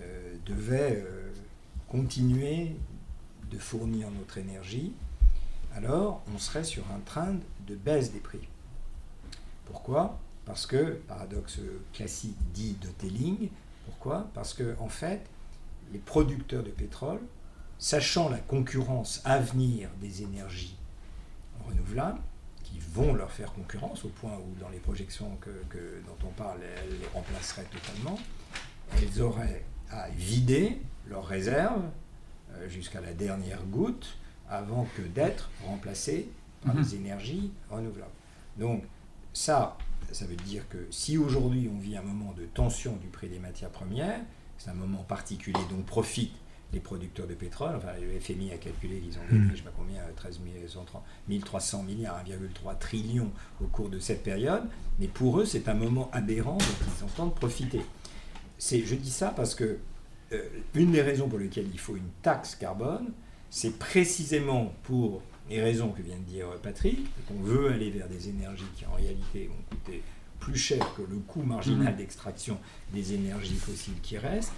euh, 0.02 0.36
devaient 0.46 1.04
euh, 1.06 1.32
continuer 1.88 2.76
de 3.52 3.58
fournir 3.60 4.10
notre 4.10 4.40
énergie, 4.40 4.92
alors 5.76 6.24
on 6.34 6.40
serait 6.40 6.64
sur 6.64 6.84
un 6.92 7.00
train 7.06 7.36
de 7.68 7.76
baisse 7.76 8.12
des 8.12 8.20
prix. 8.20 8.48
Pourquoi? 9.66 10.20
Parce 10.46 10.66
que, 10.68 10.94
paradoxe 11.08 11.60
classique 11.94 12.36
dit 12.54 12.74
de 12.82 12.88
Telling, 12.88 13.50
pourquoi? 13.86 14.28
Parce 14.34 14.54
que, 14.54 14.76
en 14.80 14.90
fait, 14.90 15.22
les 15.92 16.00
producteurs 16.00 16.64
de 16.64 16.70
pétrole, 16.70 17.20
sachant 17.80 18.30
la 18.30 18.38
concurrence 18.38 19.22
à 19.26 19.40
venir 19.40 19.90
des 20.02 20.22
énergies 20.24 20.76
renouvelables, 21.68 22.20
qui 22.64 22.80
vont 22.80 23.14
leur 23.14 23.32
faire 23.32 23.54
concurrence 23.54 24.06
au 24.06 24.10
point 24.10 24.34
où, 24.38 24.60
dans 24.60 24.70
les 24.70 24.80
projections 24.80 25.36
que, 25.42 25.50
que- 25.70 26.02
dont 26.08 26.28
on 26.28 26.32
parle, 26.32 26.60
elles 26.64 27.00
les 27.00 27.08
remplaceraient 27.08 27.66
totalement, 27.66 28.18
elles 28.98 29.22
auraient 29.22 29.64
à 29.92 30.10
vider 30.10 30.80
leurs 31.08 31.26
réserves 31.26 31.84
euh, 32.54 32.68
jusqu'à 32.70 33.02
la 33.02 33.14
dernière 33.14 33.64
goutte 33.66 34.18
avant 34.50 34.88
que 34.96 35.02
d'être 35.02 35.50
remplacées 35.66 36.30
par 36.64 36.74
Mhm. 36.76 36.82
les 36.82 36.96
énergies 36.96 37.52
renouvelables. 37.70 38.12
Donc, 38.58 38.84
ça, 39.34 39.78
ça 40.16 40.26
veut 40.26 40.38
dire 40.38 40.68
que 40.70 40.78
si 40.92 41.18
aujourd'hui 41.18 41.70
on 41.74 41.78
vit 41.78 41.98
un 41.98 42.02
moment 42.02 42.34
de 42.34 42.46
tension 42.46 42.96
du 42.96 43.08
prix 43.08 43.28
des 43.28 43.40
matières 43.40 43.70
premières, 43.70 44.22
c'est 44.58 44.70
un 44.70 44.74
moment 44.74 45.04
particulier 45.04 45.60
dont 45.70 45.82
profitent 45.82 46.38
les 46.72 46.80
producteurs 46.80 47.28
de 47.28 47.34
pétrole. 47.34 47.76
Enfin, 47.76 47.92
le 48.02 48.20
FMI 48.20 48.52
a 48.54 48.58
calculé 48.58 49.00
qu'ils 49.00 49.18
ont 49.20 49.26
gagné, 49.30 49.48
je 49.48 49.52
ne 49.52 49.58
sais 49.58 49.64
pas 49.64 49.74
combien, 49.78 50.02
13 50.16 50.40
1300 51.28 51.84
milliards, 51.84 52.24
1,3 52.26 52.78
trillion 52.80 53.30
au 53.62 53.68
cours 53.68 53.90
de 53.90 54.00
cette 54.00 54.24
période. 54.24 54.64
Mais 55.00 55.08
pour 55.08 55.40
eux, 55.42 55.46
c'est 55.46 55.68
un 55.68 55.74
moment 55.74 56.10
aberrant 56.14 56.58
dont 56.58 56.86
ils 56.98 57.04
entendent 57.04 57.36
profiter. 57.36 57.82
Je 58.58 58.96
dis 58.96 59.12
ça 59.12 59.34
parce 59.36 59.54
que 59.54 59.80
euh, 60.32 60.42
une 60.74 60.94
des 60.94 61.02
raisons 61.02 61.28
pour 61.28 61.40
lesquelles 61.40 61.70
il 61.72 61.80
faut 61.80 61.98
une 61.98 62.10
taxe 62.22 62.56
carbone, 62.56 63.12
c'est 63.50 63.78
précisément 63.78 64.74
pour 64.84 65.22
les 65.50 65.62
raisons 65.62 65.90
que 65.90 66.02
vient 66.02 66.18
de 66.18 66.24
dire 66.24 66.48
Patrick, 66.64 67.00
qu'on 67.28 67.42
veut 67.42 67.72
aller 67.72 67.90
vers 67.92 68.08
des 68.08 68.30
énergies 68.30 68.66
qui 68.76 68.86
en 68.86 68.94
réalité 68.94 69.48
vont 69.48 69.76
coûter 69.78 70.02
plus 70.40 70.58
cher 70.58 70.94
que 70.96 71.02
le 71.02 71.18
coût 71.18 71.42
marginal 71.42 71.94
mmh. 71.94 71.98
d'extraction 71.98 72.58
des 72.94 73.14
énergies 73.14 73.56
fossiles 73.56 74.00
qui 74.02 74.18
restent. 74.18 74.54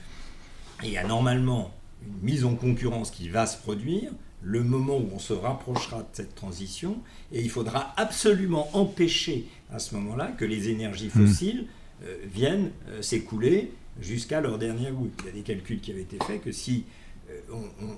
Et 0.83 0.87
il 0.87 0.91
y 0.93 0.97
a 0.97 1.07
normalement 1.07 1.71
une 2.05 2.21
mise 2.21 2.45
en 2.45 2.55
concurrence 2.55 3.11
qui 3.11 3.29
va 3.29 3.45
se 3.45 3.57
produire, 3.57 4.11
le 4.43 4.63
moment 4.63 4.97
où 4.97 5.09
on 5.13 5.19
se 5.19 5.33
rapprochera 5.33 5.99
de 5.99 6.07
cette 6.13 6.35
transition, 6.35 7.01
et 7.31 7.41
il 7.41 7.49
faudra 7.49 7.93
absolument 7.97 8.69
empêcher 8.77 9.47
à 9.71 9.79
ce 9.79 9.95
moment-là 9.95 10.27
que 10.37 10.45
les 10.45 10.69
énergies 10.69 11.07
mmh. 11.07 11.27
fossiles 11.27 11.67
euh, 12.03 12.17
viennent 12.31 12.71
euh, 12.89 13.01
s'écouler 13.01 13.71
jusqu'à 13.99 14.41
leur 14.41 14.57
dernière 14.57 14.91
goutte. 14.91 15.13
Il 15.21 15.25
y 15.25 15.29
a 15.29 15.31
des 15.31 15.41
calculs 15.41 15.79
qui 15.79 15.91
avaient 15.91 16.01
été 16.01 16.17
faits 16.25 16.43
que 16.43 16.51
si 16.51 16.85
euh, 17.29 17.55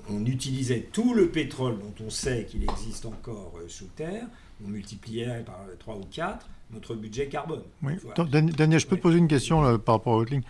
on, 0.08 0.24
utilisait 0.26 0.88
tout 0.92 1.14
le 1.14 1.28
pétrole 1.28 1.78
dont 1.78 2.04
on 2.04 2.10
sait 2.10 2.46
qu'il 2.48 2.62
existe 2.64 3.06
encore 3.06 3.54
sous 3.68 3.88
terre, 3.96 4.26
on 4.64 4.68
multiplierait 4.68 5.44
par 5.44 5.60
3 5.78 5.96
ou 5.96 6.04
4 6.10 6.48
notre 6.72 6.94
budget 6.94 7.26
carbone. 7.26 7.62
Oui. 7.82 7.94
Daniel, 8.56 8.78
je 8.78 8.86
peux 8.86 8.96
te 8.96 9.02
poser 9.02 9.18
une 9.18 9.28
question 9.28 9.78
par 9.78 9.96
rapport 9.96 10.14
à 10.14 10.18
Outling 10.18 10.42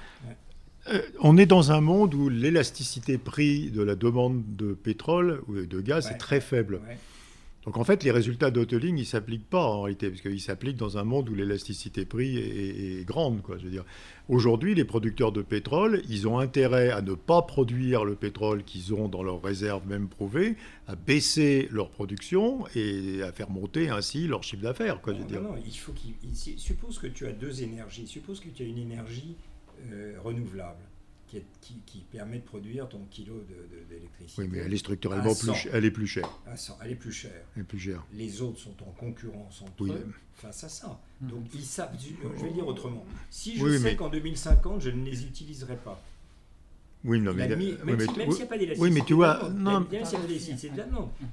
euh, 0.88 1.02
on 1.20 1.36
est 1.36 1.46
dans 1.46 1.72
un 1.72 1.80
monde 1.80 2.14
où 2.14 2.28
l'élasticité 2.28 3.18
prix 3.18 3.70
de 3.70 3.82
la 3.82 3.94
demande 3.94 4.42
de 4.56 4.72
pétrole 4.72 5.42
ou 5.48 5.54
de 5.54 5.80
gaz 5.80 6.10
est 6.10 6.16
très 6.16 6.40
faible. 6.40 6.80
Donc 7.64 7.76
en 7.76 7.84
fait, 7.84 8.04
les 8.04 8.10
résultats 8.10 8.50
d'Hoteling, 8.50 8.96
ils 8.96 9.00
ne 9.00 9.04
s'appliquent 9.04 9.48
pas 9.48 9.62
en 9.62 9.82
réalité, 9.82 10.08
parce 10.08 10.22
qu'ils 10.22 10.40
s'appliquent 10.40 10.78
dans 10.78 10.96
un 10.96 11.04
monde 11.04 11.28
où 11.28 11.34
l'élasticité 11.34 12.06
prix 12.06 12.38
est, 12.38 13.04
grande. 13.04 13.42
Quoi, 13.42 13.58
je 13.58 13.64
veux 13.64 13.70
dire. 13.70 13.84
Aujourd'hui, 14.28 14.74
les 14.74 14.84
producteurs 14.84 15.30
de 15.30 15.42
pétrole, 15.42 16.02
ils 16.08 16.26
ont 16.26 16.38
intérêt 16.38 16.90
à 16.90 17.02
ne 17.02 17.12
pas 17.12 17.42
produire 17.42 18.04
le 18.04 18.14
pétrole 18.14 18.64
qu'ils 18.64 18.94
ont 18.94 19.08
dans 19.08 19.22
leurs 19.22 19.42
réserves 19.42 19.86
même 19.86 20.08
prouvées, 20.08 20.56
à 20.86 20.96
baisser 20.96 21.68
leur 21.70 21.90
production 21.90 22.64
et 22.74 23.22
à 23.22 23.32
faire 23.32 23.50
monter 23.50 23.90
ainsi 23.90 24.26
leur 24.26 24.42
chiffre 24.42 24.62
d'affaires. 24.62 25.00
Non, 25.06 25.12
non, 25.12 25.42
non, 25.42 25.54
il 25.64 25.76
faut 25.76 25.92
qu'il... 25.92 26.14
Suppose 26.34 26.98
que 26.98 27.08
tu 27.08 27.26
as 27.26 27.32
deux 27.32 27.62
énergies. 27.62 28.06
Suppose 28.06 28.40
que 28.40 28.48
tu 28.48 28.62
as 28.62 28.66
une 28.66 28.78
énergie 28.78 29.36
euh, 29.92 30.14
renouvelable 30.22 30.89
qui, 31.60 31.74
qui, 31.86 31.98
permet 32.10 32.38
de 32.38 32.44
produire 32.44 32.88
ton 32.88 33.00
kilo 33.10 33.44
d'électricité. 33.88 34.42
oui, 34.42 34.48
mais 34.50 34.58
elle 34.58 34.74
est 34.74 34.78
structurellement 34.78 35.34
plus, 35.34 35.68
elle 35.72 35.84
est 35.84 35.90
plus 35.90 36.06
chère. 36.06 36.28
elle 36.82 36.90
est 36.90 36.96
plus 36.96 37.12
chère. 37.12 37.32
Elle 37.54 37.62
est 37.62 37.64
plus 37.64 37.78
chère. 37.78 38.04
Les 38.12 38.42
autres 38.42 38.58
sont 38.58 38.74
en 38.82 38.90
concurrence 38.92 39.62
entre 39.62 39.84
eux 39.84 40.12
face 40.34 40.64
à 40.64 40.68
ça. 40.68 41.00
Hmm. 41.20 41.28
Donc 41.28 41.44
ils 41.54 41.62
savent, 41.62 41.96
je 42.00 42.44
vais 42.44 42.52
dire 42.52 42.66
autrement. 42.66 43.04
Si 43.30 43.56
je 43.56 43.78
sais 43.78 43.96
qu'en 43.96 44.08
2050, 44.08 44.80
je 44.80 44.90
ne 44.90 45.04
les 45.04 45.24
utiliserai 45.24 45.76
pas. 45.76 46.02
Oui, 47.02 47.18
non, 47.18 47.32
mais, 47.32 47.48
même 47.48 47.98
s'il 47.98 48.14
n'y 48.14 48.42
a 48.42 48.46
pas. 48.46 48.56
Oui, 48.78 48.90
mais 48.90 49.00
tu 49.00 49.14
vois, 49.14 49.48
non, 49.56 49.86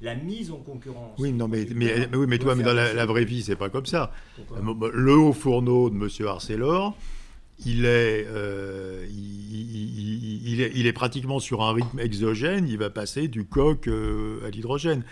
La 0.02 0.16
mise 0.16 0.50
en 0.50 0.58
concurrence. 0.58 1.20
Oui, 1.20 1.34
non, 1.34 1.50
mais, 1.50 1.68
mais, 1.76 2.08
oui, 2.16 2.26
mais 2.26 2.38
toi, 2.38 2.56
mais 2.56 2.64
dans 2.64 2.74
la, 2.74 2.93
la 2.93 3.06
vraie 3.06 3.26
vie, 3.26 3.43
c'est 3.43 3.58
pas 3.58 3.70
comme 3.70 3.86
ça. 3.86 4.14
Le 4.62 5.14
haut 5.14 5.34
fourneau 5.34 5.89
de 5.89 5.95
M. 5.95 6.28
Arcelor, 6.28 6.95
il 7.66 7.86
est, 7.86 8.26
euh, 8.28 9.05
il, 9.10 10.62
est, 10.62 10.72
il, 10.76 10.86
est, 10.86 10.93
pratiquement 10.93 11.39
sur 11.39 11.64
un 11.64 11.74
rythme 11.74 11.99
exogène, 11.99 12.68
il 12.68 12.78
va 12.78 12.89
passer 12.89 13.28
du 13.28 13.45
coq 13.45 13.88
euh, 13.88 14.45
à 14.45 14.49
l'hydrogène. 14.49 15.03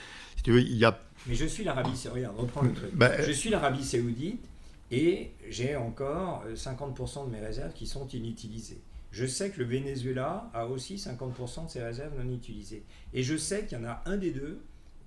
il 0.45 0.77
y 0.77 0.85
a... 0.85 0.99
Mais 1.27 1.35
je 1.35 1.45
suis 1.45 1.63
l'Arabie 1.63 1.97
Saoudite, 1.97 2.27
reprends 2.37 2.61
le 2.61 2.73
truc. 2.73 2.91
Bah, 2.93 3.21
je 3.21 3.31
suis 3.31 3.49
l'Arabie 3.49 3.83
Saoudite 3.83 4.43
et 4.91 5.31
j'ai 5.49 5.75
encore 5.75 6.43
50% 6.53 7.23
euh, 7.23 7.25
de 7.25 7.31
mes 7.31 7.39
réserves 7.39 7.73
qui 7.73 7.87
sont 7.87 8.07
inutilisées. 8.09 8.81
Je 9.11 9.25
sais 9.25 9.49
que 9.49 9.59
le 9.59 9.65
Venezuela 9.65 10.49
a 10.53 10.67
aussi 10.67 10.95
50% 10.95 11.65
de 11.65 11.69
ses 11.69 11.81
réserves 11.81 12.13
non 12.21 12.31
utilisées. 12.31 12.83
Et 13.13 13.23
je 13.23 13.37
sais 13.37 13.65
qu'il 13.65 13.77
y 13.77 13.81
en 13.81 13.85
a 13.85 14.03
un 14.05 14.17
des 14.17 14.31
deux 14.31 14.59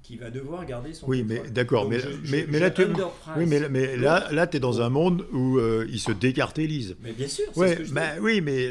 qui 0.09 0.17
va 0.17 0.31
devoir 0.31 0.65
garder 0.65 0.95
son 0.95 1.07
Oui, 1.07 1.23
mais 1.23 1.43
d'accord, 1.51 1.87
mais, 1.87 1.99
mais, 2.31 2.47
mais, 2.49 2.59
là, 2.59 2.71
tu, 2.71 2.83
oui, 3.37 3.45
mais, 3.47 3.69
mais 3.69 3.95
là, 3.95 4.27
là, 4.33 4.47
tu 4.47 4.57
es 4.57 4.61
dans 4.61 4.81
un 4.81 4.89
monde 4.89 5.27
où 5.35 5.59
euh, 5.59 5.87
ils 5.91 6.01
se 6.01 6.13
décartélisent. 6.13 6.97
Mais 7.03 7.13
bien 7.13 7.29
sûr, 7.29 7.45
ouais, 7.57 7.77
ce 7.77 7.91
que 7.91 7.93
bah, 7.93 8.13
Oui, 8.19 8.41
mais 8.41 8.71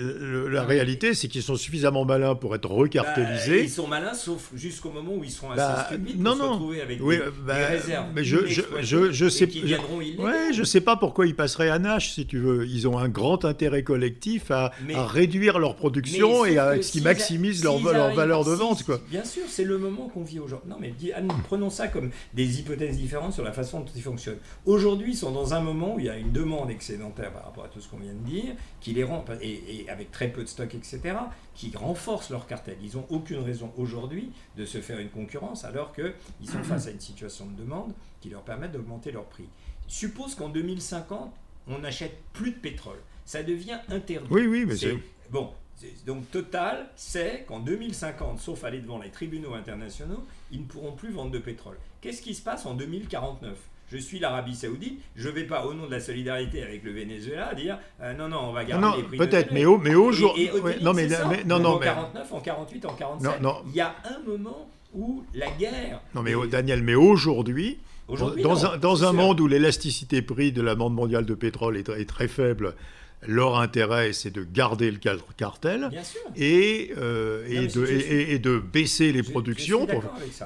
la 0.49 0.63
réalité, 0.63 1.13
c'est 1.13 1.27
qu'ils 1.27 1.43
sont 1.43 1.55
suffisamment 1.55 2.05
malins 2.05 2.33
pour 2.33 2.55
être 2.55 2.67
recartélisés. 2.67 3.57
Bah, 3.57 3.63
ils 3.65 3.69
sont 3.69 3.85
malins, 3.85 4.15
sauf 4.15 4.49
jusqu'au 4.55 4.89
moment 4.89 5.13
où 5.13 5.23
ils 5.23 5.29
seront 5.29 5.51
assez 5.51 5.57
bah, 5.57 5.85
stupides 5.91 6.19
non, 6.19 6.31
pour 6.31 6.39
non. 6.39 6.45
se 6.45 6.53
retrouver 6.53 6.81
avec 6.81 6.99
oui, 7.03 7.17
des, 7.17 7.23
bah, 7.45 7.67
réserves. 7.67 8.07
Mais 8.15 8.23
je, 8.23 8.47
je, 8.47 8.61
je, 8.81 9.11
je 9.11 9.29
sais, 9.29 9.47
je, 9.47 9.75
ouais, 10.19 10.53
je 10.53 10.63
sais 10.63 10.81
pas 10.81 10.95
pourquoi 10.95 11.27
ils 11.27 11.35
passeraient 11.35 11.69
à 11.69 11.77
Nash, 11.77 12.13
si 12.13 12.25
tu 12.25 12.39
veux. 12.39 12.65
Ils 12.65 12.87
ont 12.87 12.97
un 12.97 13.09
grand 13.09 13.45
intérêt 13.45 13.83
collectif 13.83 14.49
à, 14.49 14.71
à 14.95 15.05
réduire 15.05 15.59
leur 15.59 15.75
production 15.75 16.45
et 16.45 16.57
à 16.57 16.81
ce 16.81 16.93
qui 16.93 17.01
maximise 17.01 17.63
leur, 17.63 17.79
leur 17.79 18.15
valeur 18.15 18.43
de 18.43 18.53
vente. 18.53 18.81
Quoi. 18.81 18.99
Bien 19.11 19.23
sûr, 19.23 19.43
c'est 19.47 19.65
le 19.65 19.77
moment 19.77 20.09
qu'on 20.11 20.23
vit 20.23 20.39
aujourd'hui. 20.39 20.71
Non, 20.71 20.77
mais 20.79 20.95
prenons 21.43 21.69
ça 21.69 21.87
comme 21.87 22.11
des 22.33 22.59
hypothèses 22.59 22.97
différentes 22.97 23.33
sur 23.33 23.43
la 23.43 23.51
façon 23.51 23.81
dont 23.81 23.91
ils 23.95 24.01
fonctionnent. 24.01 24.39
Aujourd'hui, 24.65 25.11
ils 25.11 25.17
sont 25.17 25.31
dans 25.31 25.53
un 25.53 25.61
moment 25.61 25.95
où 25.95 25.99
il 25.99 26.05
y 26.05 26.09
a 26.09 26.17
une 26.17 26.31
demande 26.31 26.69
excédentaire 26.69 27.31
par 27.31 27.45
rapport 27.45 27.65
à 27.65 27.67
tout 27.67 27.81
ce 27.81 27.87
qu'on 27.89 27.97
vient 27.97 28.13
de 28.13 28.29
dire, 28.29 28.55
qui 28.81 28.93
les 28.93 29.03
rend, 29.03 29.23
et, 29.41 29.85
avec 29.89 30.11
très 30.11 30.29
peu 30.29 30.43
de 30.43 30.47
stock, 30.47 30.73
etc., 30.75 31.17
qui 31.53 31.71
renforce 31.75 32.29
leur 32.29 32.47
cartel. 32.47 32.77
Ils 32.81 32.95
n'ont 32.95 33.05
aucune 33.09 33.39
raison 33.39 33.71
aujourd'hui 33.77 34.31
de 34.57 34.65
se 34.65 34.79
faire 34.79 34.99
une 34.99 35.09
concurrence 35.09 35.65
alors 35.65 35.93
qu'ils 35.93 36.49
sont 36.49 36.63
face 36.63 36.87
à 36.87 36.91
une 36.91 36.99
situation 36.99 37.45
de 37.45 37.61
demande 37.61 37.93
qui 38.21 38.29
leur 38.29 38.41
permet 38.41 38.67
d'augmenter 38.67 39.11
leur 39.11 39.25
prix. 39.25 39.47
Suppose 39.87 40.35
qu'en 40.35 40.49
2050, 40.49 41.33
on 41.67 41.79
n'achète 41.79 42.17
plus 42.33 42.51
de 42.51 42.57
pétrole. 42.57 42.99
Ça 43.25 43.43
devient 43.43 43.79
interdit. 43.89 44.27
Oui, 44.29 44.47
oui, 44.47 44.65
mais 44.65 44.75
c'est... 44.75 44.97
Bon, 45.29 45.51
donc 46.05 46.29
Total 46.31 46.87
sait 46.95 47.45
qu'en 47.47 47.59
2050, 47.59 48.39
sauf 48.39 48.63
aller 48.63 48.79
devant 48.79 48.99
les 48.99 49.09
tribunaux 49.09 49.53
internationaux, 49.53 50.25
ils 50.51 50.61
ne 50.61 50.65
pourront 50.65 50.93
plus 50.93 51.11
vendre 51.11 51.31
de 51.31 51.39
pétrole. 51.39 51.77
Qu'est-ce 52.01 52.21
qui 52.21 52.33
se 52.33 52.41
passe 52.41 52.65
en 52.65 52.73
2049 52.73 53.55
je 53.89 53.97
suis 53.97 54.19
l'Arabie 54.19 54.53
Saoudite, 54.55 54.99
je 55.15 55.29
ne 55.29 55.33
vais 55.33 55.45
pas, 55.45 55.65
au 55.65 55.73
nom 55.73 55.85
de 55.85 55.91
la 55.91 56.01
solidarité 56.01 56.61
avec 56.61 56.83
le 56.83 56.91
Venezuela, 56.91 57.53
dire 57.53 57.79
euh, 58.01 58.13
non, 58.13 58.27
non, 58.27 58.49
on 58.49 58.51
va 58.51 58.65
garder 58.65 58.97
les 58.97 59.03
prix. 59.03 59.17
Peut-être, 59.17 59.53
mais, 59.53 59.63
mais 59.81 59.95
aujourd'hui. 59.95 60.49
non, 60.81 60.93
mais, 60.93 61.07
non, 61.45 61.59
non, 61.59 61.75
en 61.75 61.79
49, 61.79 62.33
en 62.33 62.39
48, 62.41 62.85
en 62.85 62.93
47, 62.93 63.31
il 63.67 63.75
y 63.75 63.79
a 63.79 63.95
un 64.03 64.29
moment 64.29 64.69
où 64.93 65.23
la 65.33 65.49
guerre. 65.51 66.01
Non, 66.13 66.21
mais 66.21 66.33
Daniel, 66.51 66.83
mais 66.83 66.95
aujourd'hui. 66.95 67.79
dans, 68.09 68.65
un, 68.65 68.77
dans 68.77 69.05
un 69.05 69.13
monde 69.13 69.39
où 69.39 69.47
l'élasticité 69.47 70.21
prix 70.21 70.51
de 70.51 70.61
la 70.61 70.75
bande 70.75 70.93
mondiale 70.93 71.25
de 71.25 71.33
pétrole 71.33 71.77
est, 71.77 71.87
est 71.87 72.09
très 72.09 72.27
faible, 72.27 72.75
leur 73.25 73.57
intérêt, 73.59 74.13
c'est 74.13 74.29
de 74.29 74.43
garder 74.43 74.91
le 74.91 74.99
cartel 75.35 75.89
et, 76.35 76.93
euh, 76.97 77.45
et, 77.49 77.67
de, 77.67 77.85
et, 77.87 78.39
de, 78.39 78.59
baisser 78.59 79.11
les 79.11 79.23
productions. 79.23 79.87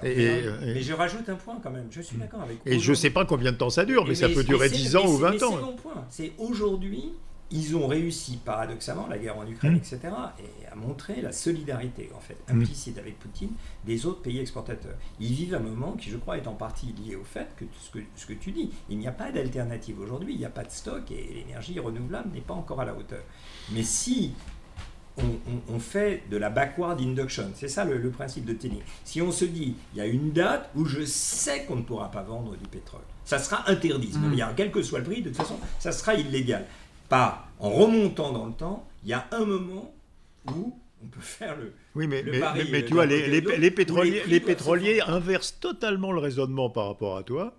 mais, 0.01 0.81
je 0.81 0.93
rajoute 0.93 1.27
un 1.27 1.35
point 1.35 1.59
quand 1.61 1.71
même. 1.71 1.87
Je 1.91 2.01
suis 2.01 2.17
d'accord 2.17 2.41
avec 2.41 2.57
Et 2.65 2.79
je 2.79 2.91
ne 2.91 2.95
sais 2.95 3.09
pas 3.09 3.25
combien 3.25 3.51
de 3.51 3.57
temps 3.57 3.69
ça 3.69 3.85
dure, 3.85 4.05
mais, 4.05 4.15
ça 4.15 4.29
peut 4.29 4.43
durer 4.43 4.69
10 4.69 4.95
ans 4.95 5.05
ou 5.05 5.17
20 5.17 5.43
ans. 5.43 5.51
C'est 5.51 5.61
mon 5.61 5.75
point. 5.75 6.05
C'est 6.09 6.31
aujourd'hui, 6.37 7.11
ils 7.51 7.75
ont 7.75 7.87
réussi, 7.87 8.37
paradoxalement, 8.43 9.07
la 9.07 9.17
guerre 9.17 9.37
en 9.37 9.45
Ukraine, 9.45 9.73
mmh. 9.73 9.77
etc., 9.77 9.99
et 10.39 10.67
à 10.67 10.75
montrer 10.75 11.21
la 11.21 11.31
solidarité, 11.31 12.09
en 12.15 12.19
fait, 12.19 12.37
mmh. 12.47 12.61
implicite 12.61 12.97
avec 12.97 13.19
Poutine, 13.19 13.51
des 13.85 14.05
autres 14.05 14.21
pays 14.21 14.39
exportateurs. 14.39 14.95
Ils 15.19 15.33
vivent 15.33 15.55
un 15.55 15.59
moment 15.59 15.93
qui, 15.93 16.09
je 16.09 16.17
crois, 16.17 16.37
est 16.37 16.47
en 16.47 16.53
partie 16.53 16.93
lié 17.05 17.15
au 17.15 17.23
fait 17.23 17.47
que 17.57 17.65
ce 17.79 17.91
que, 17.91 18.03
ce 18.15 18.25
que 18.25 18.33
tu 18.33 18.51
dis, 18.51 18.71
il 18.89 18.97
n'y 18.97 19.07
a 19.07 19.11
pas 19.11 19.31
d'alternative 19.31 19.99
aujourd'hui, 19.99 20.33
il 20.33 20.39
n'y 20.39 20.45
a 20.45 20.49
pas 20.49 20.63
de 20.63 20.71
stock, 20.71 21.11
et 21.11 21.33
l'énergie 21.33 21.77
renouvelable 21.79 22.29
n'est 22.33 22.41
pas 22.41 22.53
encore 22.53 22.79
à 22.81 22.85
la 22.85 22.95
hauteur. 22.95 23.23
Mais 23.71 23.83
si 23.83 24.33
on, 25.69 25.79
fait 25.79 26.23
de 26.29 26.37
la 26.37 26.49
backward 26.49 26.99
induction. 27.01 27.51
C'est 27.55 27.67
ça 27.67 27.83
le, 27.85 28.09
principe 28.09 28.45
de 28.45 28.53
Tenny. 28.53 28.81
Si 29.03 29.21
on 29.21 29.31
se 29.31 29.45
dit, 29.45 29.75
il 29.93 29.97
y 29.97 30.01
a 30.01 30.05
une 30.05 30.31
date 30.31 30.69
où 30.75 30.85
je 30.85 31.03
sais 31.05 31.65
qu'on 31.65 31.75
ne 31.75 31.81
pourra 31.81 32.11
pas 32.11 32.23
vendre 32.23 32.55
du 32.55 32.67
pétrole, 32.67 33.01
ça 33.25 33.39
sera 33.39 33.69
interdit. 33.69 34.11
Mmh. 34.13 34.53
Quel 34.55 34.71
que 34.71 34.81
soit 34.81 34.99
le 34.99 35.05
prix, 35.05 35.21
de 35.21 35.29
toute 35.29 35.37
façon, 35.37 35.57
ça 35.79 35.91
sera 35.91 36.15
illégal 36.15 36.65
pas 37.11 37.45
en 37.59 37.69
remontant 37.69 38.31
dans 38.31 38.45
le 38.45 38.53
temps, 38.53 38.87
il 39.03 39.09
y 39.09 39.13
a 39.13 39.27
un 39.31 39.43
moment 39.43 39.93
où 40.47 40.73
on 41.03 41.07
peut 41.07 41.19
faire 41.19 41.57
le. 41.57 41.73
Oui, 41.93 42.07
mais, 42.07 42.23
mais, 42.23 42.85
tu 42.85 42.93
vois, 42.93 43.05
les, 43.05 43.41
pétroliers, 43.69 44.23
les, 44.25 44.39
pétroliers 44.39 45.01
inversent 45.01 45.59
totalement 45.59 46.13
le 46.13 46.19
raisonnement 46.19 46.69
par 46.69 46.87
rapport 46.87 47.17
à 47.17 47.23
toi. 47.23 47.53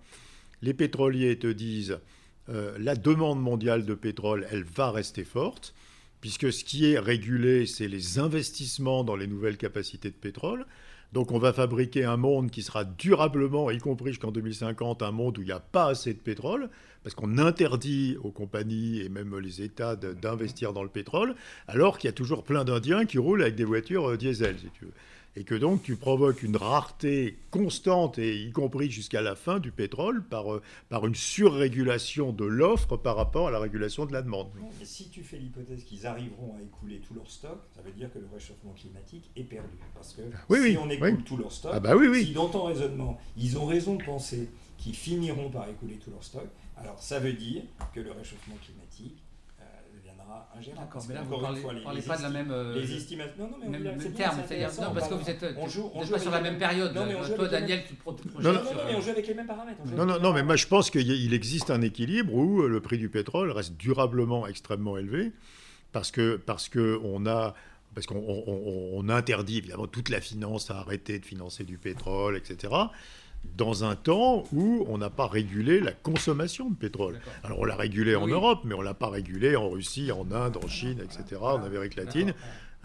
Les 0.63 0.73
pétroliers 0.73 1.37
te 1.37 1.45
disent 1.45 1.99
euh, 2.49 2.75
la 2.79 2.95
demande 2.95 3.39
mondiale 3.39 3.85
de 3.85 3.93
pétrole, 3.93 4.47
elle 4.49 4.63
va 4.63 4.89
rester 4.89 5.23
forte, 5.23 5.75
puisque 6.19 6.51
ce 6.51 6.63
qui 6.63 6.91
est 6.91 6.97
régulé, 6.97 7.67
c'est 7.67 7.87
les 7.87 8.17
investissements 8.17 9.03
dans 9.03 9.15
les 9.15 9.27
nouvelles 9.27 9.57
capacités 9.57 10.09
de 10.09 10.15
pétrole. 10.15 10.65
Donc 11.13 11.31
on 11.31 11.37
va 11.37 11.53
fabriquer 11.53 12.05
un 12.05 12.17
monde 12.17 12.49
qui 12.49 12.63
sera 12.63 12.83
durablement, 12.83 13.69
y 13.69 13.77
compris 13.77 14.13
jusqu'en 14.13 14.31
2050, 14.31 15.03
un 15.03 15.11
monde 15.11 15.37
où 15.37 15.41
il 15.41 15.45
n'y 15.45 15.51
a 15.51 15.59
pas 15.59 15.89
assez 15.89 16.11
de 16.11 16.19
pétrole, 16.19 16.69
parce 17.03 17.13
qu'on 17.13 17.37
interdit 17.37 18.17
aux 18.23 18.31
compagnies 18.31 18.99
et 19.01 19.09
même 19.09 19.37
les 19.37 19.61
États 19.61 19.95
d'investir 19.95 20.73
dans 20.73 20.81
le 20.81 20.89
pétrole, 20.89 21.35
alors 21.67 21.99
qu'il 21.99 22.07
y 22.07 22.09
a 22.09 22.13
toujours 22.13 22.43
plein 22.43 22.63
d'Indiens 22.63 23.05
qui 23.05 23.19
roulent 23.19 23.43
avec 23.43 23.53
des 23.53 23.63
voitures 23.63 24.09
euh, 24.09 24.17
diesel, 24.17 24.57
si 24.57 24.69
tu 24.71 24.85
veux. 24.85 24.93
Et 25.35 25.43
que 25.43 25.55
donc 25.55 25.81
tu 25.83 25.95
provoques 25.95 26.43
une 26.43 26.55
rareté 26.55 27.39
constante, 27.49 28.19
et 28.19 28.35
y 28.35 28.51
compris 28.51 28.91
jusqu'à 28.91 29.21
la 29.21 29.35
fin 29.35 29.59
du 29.59 29.71
pétrole, 29.71 30.23
par, 30.23 30.53
euh, 30.53 30.61
par 30.89 31.05
une 31.07 31.15
surrégulation 31.15 32.31
de 32.31 32.45
l'offre 32.45 32.97
par 32.97 33.15
rapport 33.15 33.47
à 33.47 33.51
la 33.51 33.59
régulation 33.59 34.05
de 34.05 34.13
la 34.13 34.21
demande. 34.21 34.49
mais 34.79 34.85
si 34.85 35.09
tu 35.09 35.23
fais 35.23 35.37
l'hypothèse 35.37 35.83
qu'ils 35.83 36.05
arriveront 36.05 36.55
à 36.57 36.61
écouler 36.61 36.99
tout 36.99 37.13
leur 37.13 37.29
stock, 37.29 37.59
ça 37.75 37.81
veut 37.81 37.91
dire 37.91 38.11
que 38.11 38.19
le 38.19 38.27
réchauffement 38.33 38.73
climatique 38.73 39.29
est 39.35 39.43
perdu. 39.43 39.77
Parce 39.93 40.13
que 40.13 40.21
si 40.21 40.77
on 40.77 40.89
écoule 40.89 41.23
tout 41.23 41.37
leur 41.37 41.51
stock, 41.51 41.71
ah 41.73 41.79
bah 41.79 41.95
si 42.13 42.33
dans 42.33 42.49
ton 42.49 42.63
raisonnement, 42.65 43.19
ils 43.37 43.57
ont 43.57 43.65
raison 43.65 43.95
de 43.95 44.03
penser 44.03 44.49
qu'ils 44.77 44.95
finiront 44.95 45.49
par 45.49 45.69
écouler 45.69 45.95
tout 45.95 46.11
leur 46.11 46.23
stock, 46.23 46.47
alors 46.77 47.01
ça 47.01 47.19
veut 47.19 47.33
dire 47.33 47.63
que 47.93 47.99
le 47.99 48.11
réchauffement 48.11 48.55
climatique 48.63 49.23
D'accord, 50.75 51.03
mais 51.07 51.15
là, 51.15 51.21
vous 51.23 51.35
ne 51.35 51.83
parlez, 51.83 52.01
pas 52.01 52.17
de 52.17 52.23
la 52.23 52.29
même. 52.29 52.51
Euh, 52.51 52.75
les 52.75 52.95
estimations. 52.95 53.33
Non, 53.39 53.49
non, 53.49 53.57
mais 53.69 53.79
même, 53.79 53.97
on 53.97 54.11
terme, 54.11 54.37
c'est-à-dire. 54.47 54.69
Non, 54.81 54.93
parce 54.93 55.09
que 55.09 55.13
vous 55.15 55.29
êtes. 55.29 55.45
On 55.57 55.67
joue, 55.67 55.91
on 55.93 56.03
joue 56.03 56.11
pas 56.11 56.19
sur 56.19 56.31
la 56.31 56.41
même 56.41 56.57
période. 56.57 56.93
Non, 56.95 57.05
mais 57.05 57.15
on 57.15 57.35
Toi, 57.35 57.47
Daniel, 57.47 57.83
tu 57.87 57.95
projettes. 57.95 58.25
Non, 58.39 58.53
non, 58.53 58.61
mais 58.87 58.95
on 58.95 59.01
joue 59.01 59.09
avec 59.09 59.27
les 59.27 59.33
mêmes 59.33 59.47
paramètres. 59.47 59.79
Non, 59.85 60.05
non, 60.05 60.19
non, 60.19 60.33
mais 60.33 60.43
moi, 60.43 60.55
je 60.55 60.67
pense 60.67 60.89
qu'il 60.89 61.33
existe 61.33 61.71
un 61.71 61.81
équilibre 61.81 62.33
où 62.33 62.61
euh, 62.61 62.67
le 62.67 62.79
prix 62.79 62.97
du 62.97 63.09
pétrole 63.09 63.51
reste 63.51 63.75
durablement 63.77 64.47
extrêmement 64.47 64.97
élevé 64.97 65.31
parce 65.91 66.11
que 66.11 66.37
parce 66.37 66.69
que 66.69 66.99
on 67.03 67.25
a 67.25 67.53
parce 67.93 68.07
qu'on 68.07 69.09
interdit 69.09 69.59
évidemment 69.59 69.87
toute 69.87 70.09
la 70.09 70.19
finance 70.19 70.71
à 70.71 70.79
arrêter 70.79 71.19
de 71.19 71.25
financer 71.25 71.63
du 71.63 71.77
pétrole, 71.77 72.37
etc 72.37 72.73
dans 73.55 73.83
un 73.83 73.95
temps 73.95 74.45
où 74.51 74.85
on 74.87 74.97
n'a 74.97 75.09
pas 75.09 75.27
régulé 75.27 75.79
la 75.79 75.91
consommation 75.91 76.69
de 76.69 76.75
pétrole. 76.75 77.19
Alors 77.43 77.59
on 77.59 77.65
l'a 77.65 77.75
régulé 77.75 78.15
en 78.15 78.27
Europe, 78.27 78.61
mais 78.63 78.73
on 78.73 78.79
ne 78.79 78.85
l'a 78.85 78.93
pas 78.93 79.09
régulé 79.09 79.55
en 79.55 79.69
Russie, 79.69 80.11
en 80.11 80.31
Inde, 80.31 80.57
en 80.63 80.67
Chine, 80.67 80.99
etc., 81.03 81.41
en 81.41 81.61
Amérique 81.63 81.95
latine. 81.95 82.33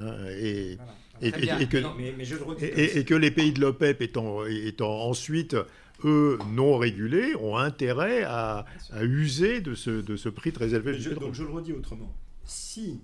et, 0.00 0.78
que, 1.20 3.14
les 3.14 3.30
pays 3.30 3.52
de 3.52 3.60
l'OPEP 3.60 4.02
étant, 4.02 4.44
étant 4.46 5.08
ensuite, 5.08 5.56
eux, 6.04 6.38
non 6.52 6.76
régulés, 6.76 7.34
ont 7.36 7.56
intérêt 7.56 8.22
à, 8.24 8.64
user 9.00 9.60
de 9.60 9.74
ce, 9.74 9.90
de 9.90 10.16
ce 10.16 10.28
prix 10.28 10.52
très 10.52 10.74
élevé. 10.74 10.98
donc 11.14 11.34
je 11.34 11.42
le 11.42 11.50
redis 11.50 11.72
autrement. 11.72 12.14
Si 12.44 13.00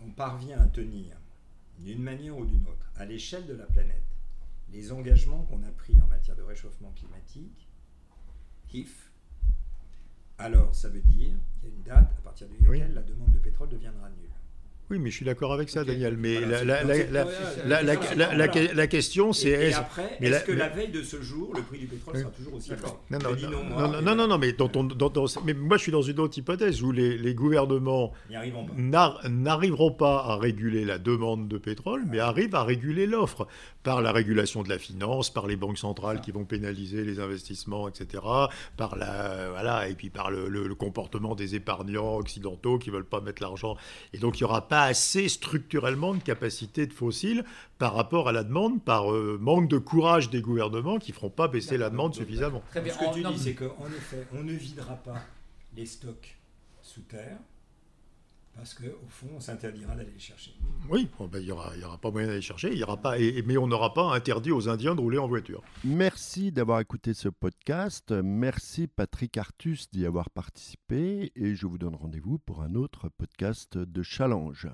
on 0.00 0.10
parvient 0.10 0.58
à 0.58 0.66
tenir, 0.66 1.16
d'une 1.78 2.02
manière 2.02 2.36
ou 2.36 2.44
d'une 2.44 2.62
autre, 2.62 2.90
à 2.96 3.04
l'échelle 3.04 3.46
de 3.46 3.54
la 3.54 3.64
planète, 3.64 4.02
les 4.72 4.90
engagements 4.90 5.42
qu'on 5.44 5.62
a 5.62 5.70
pris 5.70 6.00
en 6.00 6.06
matière 6.06 6.36
de 6.36 6.42
réchauffement 6.42 6.92
climatique, 6.92 7.68
HIF, 8.72 9.12
alors 10.38 10.74
ça 10.74 10.88
veut 10.88 11.02
dire 11.02 11.36
qu'il 11.60 11.68
y 11.68 11.72
a 11.72 11.74
une 11.74 11.82
date 11.82 12.12
à 12.18 12.20
partir 12.22 12.48
de 12.48 12.54
laquelle 12.54 12.94
la 12.94 13.02
demande 13.02 13.32
de 13.32 13.38
pétrole 13.38 13.68
deviendra 13.68 14.08
nulle. 14.10 14.31
Oui, 14.92 14.98
mais 14.98 15.08
je 15.10 15.16
suis 15.16 15.24
d'accord 15.24 15.54
avec 15.54 15.70
ça, 15.70 15.84
Daniel. 15.84 16.18
Mais 16.18 16.38
la, 17.64 18.86
question, 18.88 19.32
c'est. 19.32 19.48
est 19.48 19.72
après, 19.72 20.18
est-ce 20.20 20.44
que 20.44 20.52
la 20.52 20.68
veille 20.68 20.90
de 20.90 21.02
ce 21.02 21.22
jour, 21.22 21.50
le 21.56 21.62
prix 21.62 21.78
du 21.78 21.86
pétrole 21.86 22.18
sera 22.18 22.30
toujours 22.30 22.54
aussi 22.54 22.72
fort 22.76 23.02
non 23.10 23.18
non, 24.02 24.14
non, 24.14 24.28
non, 24.28 24.36
mais, 24.36 24.54
mais 25.46 25.54
moi, 25.54 25.78
je 25.78 25.82
suis 25.82 25.92
dans 25.92 26.02
une 26.02 26.20
autre 26.20 26.36
hypothèse 26.36 26.82
où 26.82 26.92
les, 26.92 27.34
gouvernements 27.34 28.12
n'arriveront 28.76 29.92
pas 29.92 30.26
à 30.26 30.36
réguler 30.36 30.84
la 30.84 30.98
demande 30.98 31.48
de 31.48 31.56
pétrole, 31.56 32.04
mais 32.06 32.18
arrivent 32.18 32.54
à 32.54 32.62
réguler 32.62 33.06
l'offre 33.06 33.48
par 33.82 34.02
la 34.02 34.12
régulation 34.12 34.62
de 34.62 34.68
la 34.68 34.78
finance, 34.78 35.32
par 35.32 35.46
les 35.46 35.56
banques 35.56 35.78
centrales 35.78 36.20
qui 36.20 36.32
vont 36.32 36.44
pénaliser 36.44 37.02
les 37.02 37.18
investissements, 37.18 37.88
etc., 37.88 38.22
par 38.76 38.96
la 38.96 39.48
voilà, 39.52 39.88
et 39.88 39.94
puis 39.94 40.10
par 40.10 40.30
le, 40.30 40.48
le 40.50 40.74
comportement 40.74 41.34
des 41.34 41.54
épargnants 41.54 42.16
occidentaux 42.16 42.78
qui 42.78 42.90
veulent 42.90 43.06
pas 43.06 43.22
mettre 43.22 43.42
l'argent. 43.42 43.76
Et 44.12 44.18
donc, 44.18 44.38
il 44.38 44.42
y 44.42 44.44
aura 44.44 44.68
pas 44.68 44.81
assez 44.84 45.28
structurellement 45.28 46.14
de 46.14 46.22
capacité 46.22 46.86
de 46.86 46.92
fossiles 46.92 47.44
par 47.78 47.94
rapport 47.94 48.28
à 48.28 48.32
la 48.32 48.44
demande, 48.44 48.82
par 48.82 49.12
euh, 49.12 49.38
manque 49.40 49.68
de 49.68 49.78
courage 49.78 50.30
des 50.30 50.40
gouvernements 50.40 50.98
qui 50.98 51.12
ne 51.12 51.16
feront 51.16 51.30
pas 51.30 51.48
baisser 51.48 51.76
la 51.76 51.90
demande 51.90 52.14
suffisamment. 52.14 52.62
Ce 52.72 52.78
que 52.78 53.14
tu 53.14 53.22
dis, 53.22 53.38
c'est 53.38 53.54
qu'en 53.54 53.86
effet, 53.96 54.26
on 54.32 54.42
ne 54.42 54.52
videra 54.52 54.94
pas 54.96 55.22
les 55.76 55.86
stocks 55.86 56.36
sous 56.82 57.02
terre, 57.02 57.38
parce 58.54 58.74
qu'au 58.74 59.08
fond, 59.08 59.28
on 59.36 59.40
s'interdira 59.40 59.94
d'aller 59.94 60.12
les 60.12 60.18
chercher. 60.18 60.54
Oui, 60.88 61.08
ben, 61.18 61.38
il 61.38 61.46
n'y 61.46 61.52
aura, 61.52 61.76
y 61.76 61.84
aura 61.84 61.98
pas 61.98 62.10
moyen 62.10 62.28
d'aller 62.28 62.42
chercher, 62.42 62.74
y 62.76 62.82
aura 62.82 62.96
pas, 62.96 63.16
mais 63.18 63.56
on 63.56 63.66
n'aura 63.66 63.94
pas 63.94 64.14
interdit 64.14 64.52
aux 64.52 64.68
Indiens 64.68 64.94
de 64.94 65.00
rouler 65.00 65.18
en 65.18 65.28
voiture. 65.28 65.62
Merci 65.84 66.52
d'avoir 66.52 66.80
écouté 66.80 67.14
ce 67.14 67.28
podcast. 67.28 68.12
Merci 68.12 68.88
Patrick 68.88 69.36
Artus 69.36 69.90
d'y 69.90 70.06
avoir 70.06 70.30
participé 70.30 71.32
et 71.34 71.54
je 71.54 71.66
vous 71.66 71.78
donne 71.78 71.94
rendez-vous 71.94 72.38
pour 72.38 72.62
un 72.62 72.74
autre 72.74 73.08
podcast 73.08 73.78
de 73.78 74.02
Challenge. 74.02 74.68